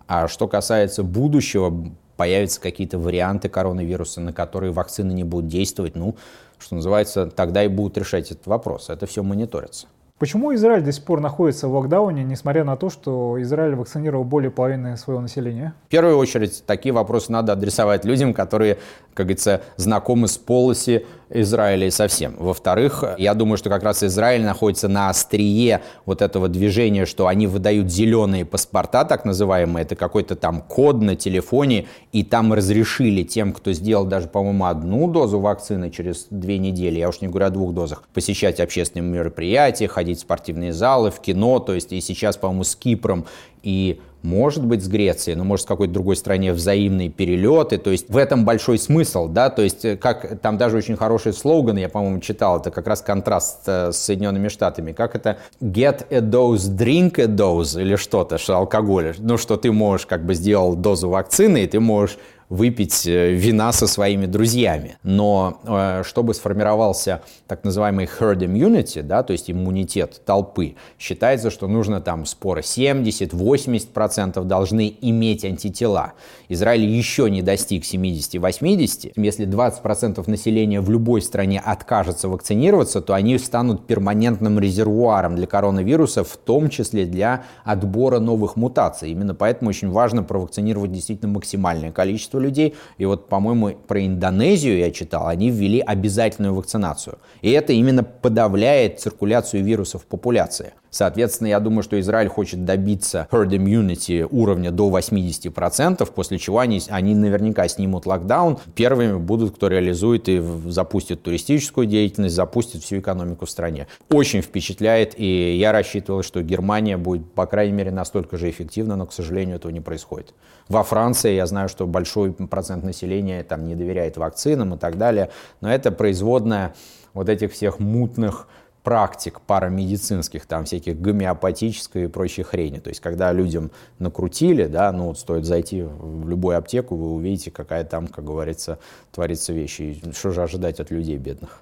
А 0.08 0.28
что 0.28 0.48
касается 0.48 1.04
будущего, 1.04 1.74
появятся 2.18 2.62
какие-то 2.62 3.00
варианты 3.00 3.50
коронавируса, 3.50 4.22
на 4.22 4.34
которые 4.34 4.72
вакцины 4.72 5.12
не 5.12 5.24
будут 5.24 5.48
действовать, 5.48 5.96
ну, 5.96 6.16
что 6.60 6.76
называется, 6.76 7.28
тогда 7.28 7.64
и 7.64 7.68
будут 7.68 7.98
решать 7.98 8.32
этот 8.32 8.48
вопрос. 8.48 8.90
Это 8.90 9.06
все 9.06 9.24
мониторится. 9.24 9.88
Почему 10.20 10.54
Израиль 10.54 10.84
до 10.84 10.92
сих 10.92 11.04
пор 11.04 11.20
находится 11.20 11.68
в 11.68 11.74
локдауне, 11.74 12.24
несмотря 12.24 12.64
на 12.64 12.78
то, 12.78 12.90
что 12.90 13.42
Израиль 13.42 13.76
вакцинировал 13.76 14.24
более 14.24 14.52
половины 14.52 14.96
своего 14.96 15.22
населения? 15.22 15.74
В 15.88 15.90
первую 15.90 16.18
очередь, 16.18 16.64
такие 16.66 16.94
вопросы 16.94 17.32
надо 17.32 17.52
адресовать 17.52 18.06
людям, 18.06 18.34
которые, 18.34 18.76
как 19.16 19.26
говорится, 19.26 19.64
знакомы 19.76 20.30
с 20.30 20.38
полоси 20.38 21.06
Израиля 21.34 21.88
и 21.88 21.92
совсем. 21.92 22.36
Во-вторых, 22.38 23.04
я 23.18 23.34
думаю, 23.34 23.58
что 23.58 23.70
как 23.70 23.84
раз 23.84 24.04
Израиль 24.04 24.44
находится 24.44 24.88
на 24.88 25.10
острие 25.10 25.82
вот 26.06 26.22
этого 26.22 26.48
движения, 26.48 27.06
что 27.06 27.28
они 27.28 27.48
выдают 27.48 27.92
зеленые 27.92 28.46
паспорта, 28.46 29.04
так 29.04 29.26
называемые, 29.26 29.84
это 29.84 29.96
какой-то 29.96 30.36
там 30.36 30.62
код 30.62 31.02
на 31.02 31.16
телефоне, 31.16 31.88
и 32.12 32.24
там 32.24 32.54
разрешили 32.54 33.24
тем, 33.24 33.54
кто 33.54 33.74
сделал 33.74 34.06
даже, 34.06 34.28
по-моему, 34.28 34.66
одну 34.66 35.10
дозу 35.10 35.40
вакцины 35.40 35.90
через 35.90 36.28
две 36.30 36.58
недели, 36.60 37.00
я 37.00 37.10
уж 37.10 37.22
не 37.22 37.28
говорю 37.28 37.48
о 37.48 37.50
двух 37.50 37.74
дозах, 37.74 38.04
посещать 38.14 38.60
общественные 38.60 39.10
мероприятия, 39.10 39.88
ходить 39.88 40.20
в 40.20 40.22
спортивные 40.22 40.74
залы, 40.74 41.10
в 41.12 41.20
кино, 41.20 41.60
то 41.60 41.74
есть 41.74 41.92
и 41.92 42.02
сейчас, 42.02 42.38
по-моему, 42.38 42.64
с 42.64 42.76
Кипром 42.76 43.26
и 43.64 44.00
может 44.24 44.66
быть 44.66 44.84
с 44.84 44.88
Грецией, 44.88 45.36
но 45.36 45.44
может 45.44 45.66
с 45.66 45.68
какой-то 45.68 45.94
другой 45.94 46.16
стране 46.16 46.54
взаимные 46.54 47.10
перелеты. 47.10 47.78
То 47.78 47.92
есть 47.92 48.10
в 48.10 48.18
этом 48.18 48.46
большой 48.46 48.80
смысл, 48.80 49.28
да, 49.28 49.50
то 49.50 49.62
есть 49.62 49.86
э, 49.86 49.98
как 49.98 50.40
там 50.40 50.58
даже 50.58 50.78
очень 50.78 50.96
хороший 50.96 51.34
слоган, 51.34 51.78
я, 51.78 51.90
по-моему, 51.90 52.20
читал, 52.20 52.60
это 52.60 52.72
как 52.72 52.88
раз 52.88 53.02
контраст 53.02 53.60
э, 53.68 53.92
с 53.92 53.98
Соединенными 53.98 54.48
Штатами. 54.48 54.94
Как 54.94 55.16
это 55.16 55.38
get 55.62 56.06
a 56.10 56.20
dose, 56.20 56.70
drink 56.70 57.20
a 57.20 57.26
dose 57.26 57.80
или 57.80 57.96
что-то, 57.98 58.38
что 58.38 58.56
алкоголь. 58.58 59.14
Ну, 59.20 59.38
что 59.38 59.58
ты 59.58 59.72
можешь 59.72 60.06
как 60.06 60.26
бы 60.26 60.34
сделал 60.34 60.76
дозу 60.76 61.10
вакцины, 61.10 61.64
и 61.64 61.68
ты 61.68 61.80
можешь 61.80 62.18
выпить 62.50 63.08
э, 63.08 63.32
вина 63.32 63.72
со 63.72 63.88
своими 63.88 64.26
друзьями. 64.26 64.98
Но 65.04 65.60
э, 65.66 66.04
чтобы 66.06 66.34
сформировался 66.34 67.22
так 67.48 67.64
называемый 67.64 68.06
herd 68.06 68.40
immunity, 68.40 69.02
да, 69.02 69.24
то 69.24 69.34
есть 69.34 69.50
иммунитет 69.50 70.22
толпы, 70.26 70.76
считается, 71.00 71.50
что 71.50 71.68
нужно 71.68 72.02
там 72.02 72.26
споры 72.26 72.62
70-80% 72.62 74.44
должны 74.44 74.96
иметь 75.02 75.46
антитела. 75.46 76.14
Израиль 76.50 76.86
еще 76.86 77.30
не 77.30 77.42
достиг 77.42 77.84
70-80. 77.84 79.14
Если 79.16 79.48
20% 79.48 80.30
населения 80.30 80.82
в 80.82 80.90
любой 80.90 81.22
стране 81.22 81.60
откажется 81.60 82.28
вакцинироваться, 82.28 83.02
то 83.02 83.14
они 83.14 83.38
станут 83.38 83.88
перманентным 83.88 84.60
резервуаром 84.60 85.36
для 85.36 85.48
коронавируса, 85.48 86.24
в 86.24 86.38
том 86.38 86.70
числе 86.70 87.06
для 87.06 87.46
отбора 87.64 88.20
новых 88.20 88.56
мутаций. 88.56 89.12
Именно 89.12 89.36
поэтому 89.36 89.70
очень 89.70 89.90
важно 89.90 90.24
провакцинировать 90.24 90.92
действительно 90.92 91.32
максимальное 91.32 91.92
количество 91.92 92.33
людей. 92.40 92.76
И 92.98 93.06
вот, 93.06 93.30
по-моему, 93.30 93.72
про 93.88 94.06
Индонезию 94.06 94.78
я 94.78 94.92
читал, 94.92 95.28
они 95.28 95.50
ввели 95.50 95.80
обязательную 95.80 96.54
вакцинацию. 96.54 97.18
И 97.42 97.52
это 97.52 97.74
именно 97.74 98.04
подавляет 98.04 99.00
циркуляцию 99.00 99.64
вирусов 99.64 100.04
в 100.04 100.06
популяции. 100.06 100.74
Соответственно, 100.94 101.48
я 101.48 101.60
думаю, 101.60 101.82
что 101.82 102.00
Израиль 102.00 102.28
хочет 102.28 102.66
добиться 102.66 103.28
herd 103.32 103.50
immunity 103.50 104.28
уровня 104.30 104.70
до 104.70 104.96
80%, 104.96 106.08
после 106.14 106.38
чего 106.38 106.60
они, 106.60 106.84
они 106.88 107.16
наверняка 107.16 107.68
снимут 107.68 108.06
локдаун. 108.06 108.60
Первыми 108.76 109.18
будут, 109.18 109.56
кто 109.56 109.70
реализует 109.70 110.30
и 110.30 110.40
запустит 110.68 111.24
туристическую 111.24 111.88
деятельность, 111.88 112.36
запустит 112.36 112.84
всю 112.84 113.00
экономику 113.00 113.48
в 113.48 113.50
стране. 113.50 113.88
Очень 114.12 114.44
впечатляет, 114.44 115.20
и 115.20 115.56
я 115.58 115.72
рассчитывал, 115.72 116.22
что 116.22 116.44
Германия 116.44 116.98
будет, 116.98 117.34
по 117.34 117.48
крайней 117.48 117.74
мере, 117.74 117.90
настолько 117.90 118.38
же 118.38 118.48
эффективна, 118.48 118.96
но, 118.96 119.08
к 119.08 119.14
сожалению, 119.14 119.56
этого 119.56 119.72
не 119.72 119.82
происходит. 119.82 120.36
Во 120.70 120.84
Франции 120.84 121.34
я 121.34 121.48
знаю, 121.48 121.70
что 121.70 121.88
большой 121.88 122.34
процент 122.34 122.84
населения 122.84 123.44
там 123.44 123.66
не 123.66 123.74
доверяет 123.74 124.18
вакцинам 124.18 124.76
и 124.76 124.78
так 124.78 125.00
далее, 125.00 125.32
но 125.60 125.74
это 125.74 125.92
производная 125.92 126.76
вот 127.14 127.30
этих 127.30 127.52
всех 127.54 127.80
мутных 127.80 128.48
практик 128.84 129.42
парамедицинских, 129.42 130.46
там 130.46 130.66
всяких 130.66 131.00
гомеопатической 131.00 132.06
и 132.06 132.08
прочей 132.08 132.44
хрени. 132.44 132.80
То 132.80 132.90
есть, 132.90 133.00
когда 133.00 133.32
людям 133.32 133.72
накрутили, 134.00 134.66
да, 134.66 134.92
ну 134.92 135.06
вот 135.08 135.20
стоит 135.20 135.46
зайти 135.46 135.82
в 135.82 136.28
любую 136.28 136.58
аптеку, 136.58 136.96
вы 136.96 137.14
увидите, 137.14 137.50
какая 137.50 137.86
там, 137.86 138.08
как 138.08 138.26
говорится, 138.26 138.80
творится 139.12 139.54
вещи. 139.54 139.82
И 139.82 140.12
что 140.12 140.32
же 140.32 140.44
ожидать 140.44 140.80
от 140.80 140.92
людей 140.92 141.18
бедных? 141.18 141.62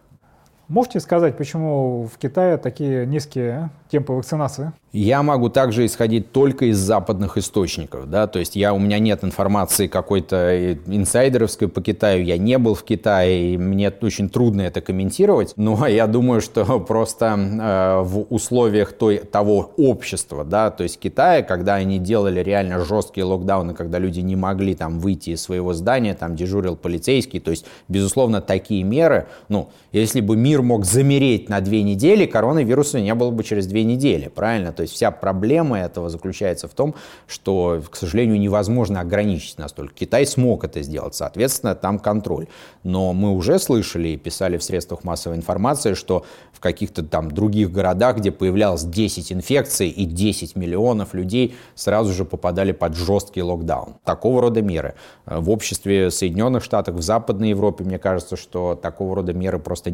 Можете 0.72 1.01
сказать, 1.01 1.36
почему 1.36 2.07
в 2.07 2.17
Китае 2.17 2.55
такие 2.55 3.05
низкие 3.05 3.72
темпы 3.89 4.13
вакцинации? 4.13 4.72
Я 4.93 5.24
могу 5.24 5.49
также 5.49 5.86
исходить 5.86 6.34
только 6.34 6.65
из 6.65 6.78
западных 6.78 7.38
источников, 7.38 8.09
да, 8.09 8.28
то 8.28 8.39
есть 8.39 8.57
я, 8.57 8.74
у 8.74 8.80
меня 8.80 8.99
нет 8.99 9.24
информации 9.24 9.88
какой-то 9.88 10.74
инсайдеровской 10.86 11.69
по 11.69 11.82
Китаю, 11.82 12.24
я 12.26 12.38
не 12.38 12.57
был 12.57 12.76
в 12.76 12.84
Китае, 12.84 13.53
и 13.53 13.57
мне 13.57 13.89
очень 14.01 14.30
трудно 14.30 14.61
это 14.61 14.82
комментировать, 14.82 15.53
но 15.55 15.88
я 15.89 16.07
думаю, 16.07 16.41
что 16.41 16.80
просто 16.80 17.38
э, 17.38 18.01
в 18.01 18.26
условиях 18.30 18.91
той, 18.91 19.19
того 19.19 19.72
общества, 19.78 20.43
да, 20.43 20.72
то 20.72 20.84
есть 20.84 20.99
Китая, 20.99 21.41
когда 21.41 21.76
они 21.76 21.99
делали 21.99 22.41
реально 22.41 22.84
жесткие 22.84 23.24
локдауны, 23.24 23.74
когда 23.74 23.97
люди 23.97 24.19
не 24.19 24.36
могли 24.36 24.76
там 24.76 24.99
выйти 24.99 25.32
из 25.32 25.41
своего 25.41 25.74
здания, 25.74 26.15
там 26.15 26.36
дежурил 26.36 26.76
полицейский, 26.76 27.39
то 27.39 27.51
есть, 27.51 27.65
безусловно, 27.88 28.41
такие 28.41 28.84
меры, 28.84 29.28
ну, 29.47 29.69
если 29.93 30.19
бы 30.19 30.36
мир 30.36 30.61
мог 30.62 30.86
замереть 30.86 31.49
на 31.49 31.62
две 31.62 31.84
недели, 31.84 32.26
коронавируса 32.26 32.99
не 32.99 33.14
было 33.16 33.32
бы 33.32 33.43
через 33.43 33.68
две 33.68 33.84
недели, 33.84 34.28
правильно? 34.28 34.72
То 34.72 34.82
есть 34.84 34.93
вся 34.93 35.12
проблема 35.12 35.80
этого 35.80 36.09
заключается 36.09 36.68
в 36.68 36.74
том, 36.74 36.95
что, 37.28 37.82
к 37.89 37.95
сожалению, 37.95 38.39
невозможно 38.39 39.01
ограничить 39.01 39.57
настолько. 39.57 39.93
Китай 39.93 40.26
смог 40.26 40.64
это 40.64 40.82
сделать, 40.82 41.16
соответственно, 41.16 41.76
там 41.76 41.99
контроль. 41.99 42.47
Но 42.84 43.14
мы 43.14 43.32
уже 43.32 43.59
слышали 43.59 44.09
и 44.09 44.18
писали 44.18 44.57
в 44.57 44.64
средствах 44.64 45.03
массовой 45.03 45.38
информации, 45.38 45.93
что 45.93 46.26
в 46.51 46.59
каких-то 46.59 47.03
там 47.03 47.32
других 47.32 47.72
городах, 47.72 48.18
где 48.18 48.32
появлялось 48.32 48.84
10 48.84 49.32
инфекций 49.32 49.89
и 49.89 50.05
10 50.05 50.55
миллионов 50.55 51.14
людей, 51.14 51.55
сразу 51.76 52.14
же 52.14 52.26
попадали 52.26 52.72
под 52.72 52.95
жесткий 52.95 53.41
локдаун. 53.41 53.95
Такого 54.03 54.41
рода 54.41 54.62
меры. 54.62 54.95
В 55.26 55.49
обществе 55.49 56.12
Соединенных 56.12 56.64
Штатов, 56.64 56.95
в 56.95 57.01
Западной 57.01 57.49
Европе, 57.49 57.84
мне 57.84 57.97
кажется, 57.99 58.36
что 58.36 58.76
такого 58.76 59.16
рода 59.16 59.34
меры 59.34 59.59
просто 59.59 59.91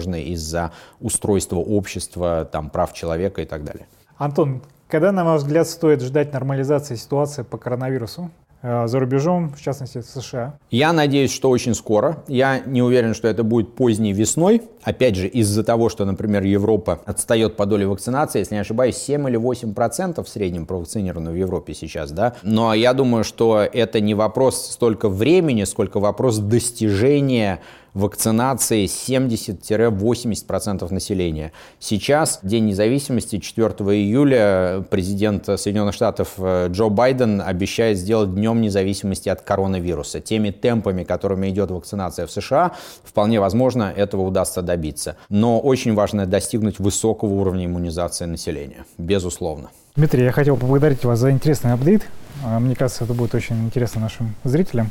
невозможны 0.00 0.22
из-за 0.32 0.72
устройства 1.00 1.56
общества, 1.56 2.48
там, 2.50 2.70
прав 2.70 2.92
человека 2.92 3.42
и 3.42 3.46
так 3.46 3.64
далее. 3.64 3.86
Антон, 4.18 4.62
когда, 4.88 5.12
на 5.12 5.24
ваш 5.24 5.42
взгляд, 5.42 5.68
стоит 5.68 6.02
ждать 6.02 6.32
нормализации 6.32 6.96
ситуации 6.96 7.42
по 7.42 7.58
коронавирусу? 7.58 8.30
Э, 8.62 8.86
за 8.86 9.00
рубежом, 9.00 9.50
в 9.50 9.60
частности, 9.60 9.98
в 9.98 10.04
США? 10.04 10.54
Я 10.70 10.92
надеюсь, 10.92 11.32
что 11.32 11.48
очень 11.48 11.74
скоро. 11.74 12.22
Я 12.28 12.60
не 12.60 12.82
уверен, 12.82 13.14
что 13.14 13.28
это 13.28 13.42
будет 13.42 13.74
поздней 13.74 14.12
весной. 14.12 14.62
Опять 14.82 15.16
же, 15.16 15.28
из-за 15.28 15.62
того, 15.62 15.88
что, 15.88 16.04
например, 16.04 16.42
Европа 16.42 17.00
отстает 17.04 17.56
по 17.56 17.66
доле 17.66 17.86
вакцинации, 17.86 18.40
если 18.40 18.54
не 18.54 18.60
ошибаюсь, 18.60 18.96
7 18.96 19.28
или 19.28 19.36
8 19.36 19.74
процентов 19.74 20.26
в 20.26 20.30
среднем 20.30 20.66
провакцинировано 20.66 21.30
в 21.30 21.34
Европе 21.34 21.74
сейчас, 21.74 22.12
да. 22.12 22.34
Но 22.42 22.74
я 22.74 22.94
думаю, 22.94 23.24
что 23.24 23.60
это 23.60 24.00
не 24.00 24.14
вопрос 24.14 24.70
столько 24.70 25.08
времени, 25.08 25.64
сколько 25.64 26.00
вопрос 26.00 26.38
достижения 26.38 27.60
вакцинации 27.94 28.84
70-80% 28.84 30.92
населения. 30.92 31.52
Сейчас, 31.78 32.40
День 32.42 32.66
независимости, 32.66 33.38
4 33.38 33.68
июля, 33.68 34.84
президент 34.90 35.46
Соединенных 35.46 35.94
Штатов 35.94 36.34
э, 36.38 36.68
Джо 36.70 36.88
Байден 36.88 37.40
обещает 37.44 37.98
сделать 37.98 38.34
Днем 38.34 38.60
независимости 38.60 39.28
от 39.28 39.42
коронавируса. 39.42 40.20
Теми 40.20 40.50
темпами, 40.50 41.04
которыми 41.04 41.50
идет 41.50 41.70
вакцинация 41.70 42.26
в 42.26 42.30
США, 42.30 42.72
вполне 43.02 43.40
возможно, 43.40 43.92
этого 43.94 44.22
удастся 44.22 44.62
добиться. 44.70 45.16
Но 45.28 45.58
очень 45.58 45.94
важно 45.94 46.26
достигнуть 46.26 46.78
высокого 46.78 47.32
уровня 47.32 47.66
иммунизации 47.66 48.26
населения, 48.26 48.84
безусловно. 48.98 49.70
Дмитрий, 49.96 50.22
я 50.22 50.32
хотел 50.32 50.56
поблагодарить 50.56 51.04
вас 51.04 51.18
за 51.18 51.32
интересный 51.32 51.72
апдейт. 51.72 52.06
А, 52.44 52.60
мне 52.60 52.76
кажется, 52.76 53.04
это 53.04 53.12
будет 53.12 53.34
очень 53.34 53.56
интересно 53.66 54.00
нашим 54.00 54.34
зрителям. 54.44 54.90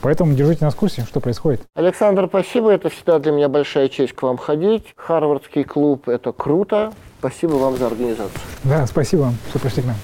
Поэтому 0.00 0.34
держите 0.34 0.64
нас 0.64 0.74
в 0.74 0.76
курсе, 0.76 1.04
что 1.04 1.20
происходит. 1.20 1.62
Александр, 1.74 2.26
спасибо. 2.28 2.70
Это 2.70 2.88
всегда 2.88 3.18
для 3.18 3.32
меня 3.32 3.48
большая 3.48 3.88
честь 3.88 4.12
к 4.12 4.22
вам 4.22 4.36
ходить. 4.36 4.84
Харвардский 4.96 5.64
клуб– 5.64 6.08
это 6.16 6.32
круто. 6.32 6.92
Спасибо 7.18 7.54
вам 7.54 7.76
за 7.76 7.88
организацию. 7.88 8.40
Да, 8.62 8.86
спасибо 8.86 9.22
вам, 9.22 9.34
что 9.50 9.58
пришли 9.58 9.82
к 9.82 9.86
нам. 9.86 9.96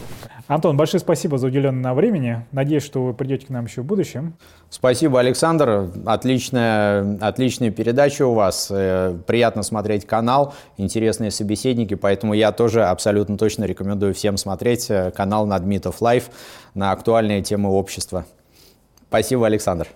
Антон, 0.46 0.76
большое 0.76 1.00
спасибо 1.00 1.38
за 1.38 1.46
уделенное 1.46 1.94
времени. 1.94 2.44
Надеюсь, 2.52 2.82
что 2.82 3.02
вы 3.02 3.14
придете 3.14 3.46
к 3.46 3.48
нам 3.48 3.64
еще 3.64 3.80
в 3.80 3.86
будущем. 3.86 4.34
Спасибо, 4.68 5.18
Александр. 5.18 5.90
Отличная, 6.04 7.16
отличная 7.20 7.70
передача 7.70 8.26
у 8.26 8.34
вас. 8.34 8.68
Э, 8.70 9.16
приятно 9.26 9.62
смотреть 9.62 10.06
канал, 10.06 10.52
интересные 10.76 11.30
собеседники, 11.30 11.94
поэтому 11.94 12.34
я 12.34 12.52
тоже 12.52 12.84
абсолютно 12.84 13.38
точно 13.38 13.64
рекомендую 13.64 14.12
всем 14.12 14.36
смотреть 14.36 14.90
э, 14.90 15.12
канал 15.12 15.46
Надмитов 15.46 16.02
Live 16.02 16.28
на 16.74 16.92
актуальные 16.92 17.42
темы 17.42 17.70
общества. 17.70 18.26
Спасибо, 19.08 19.46
Александр. 19.46 19.88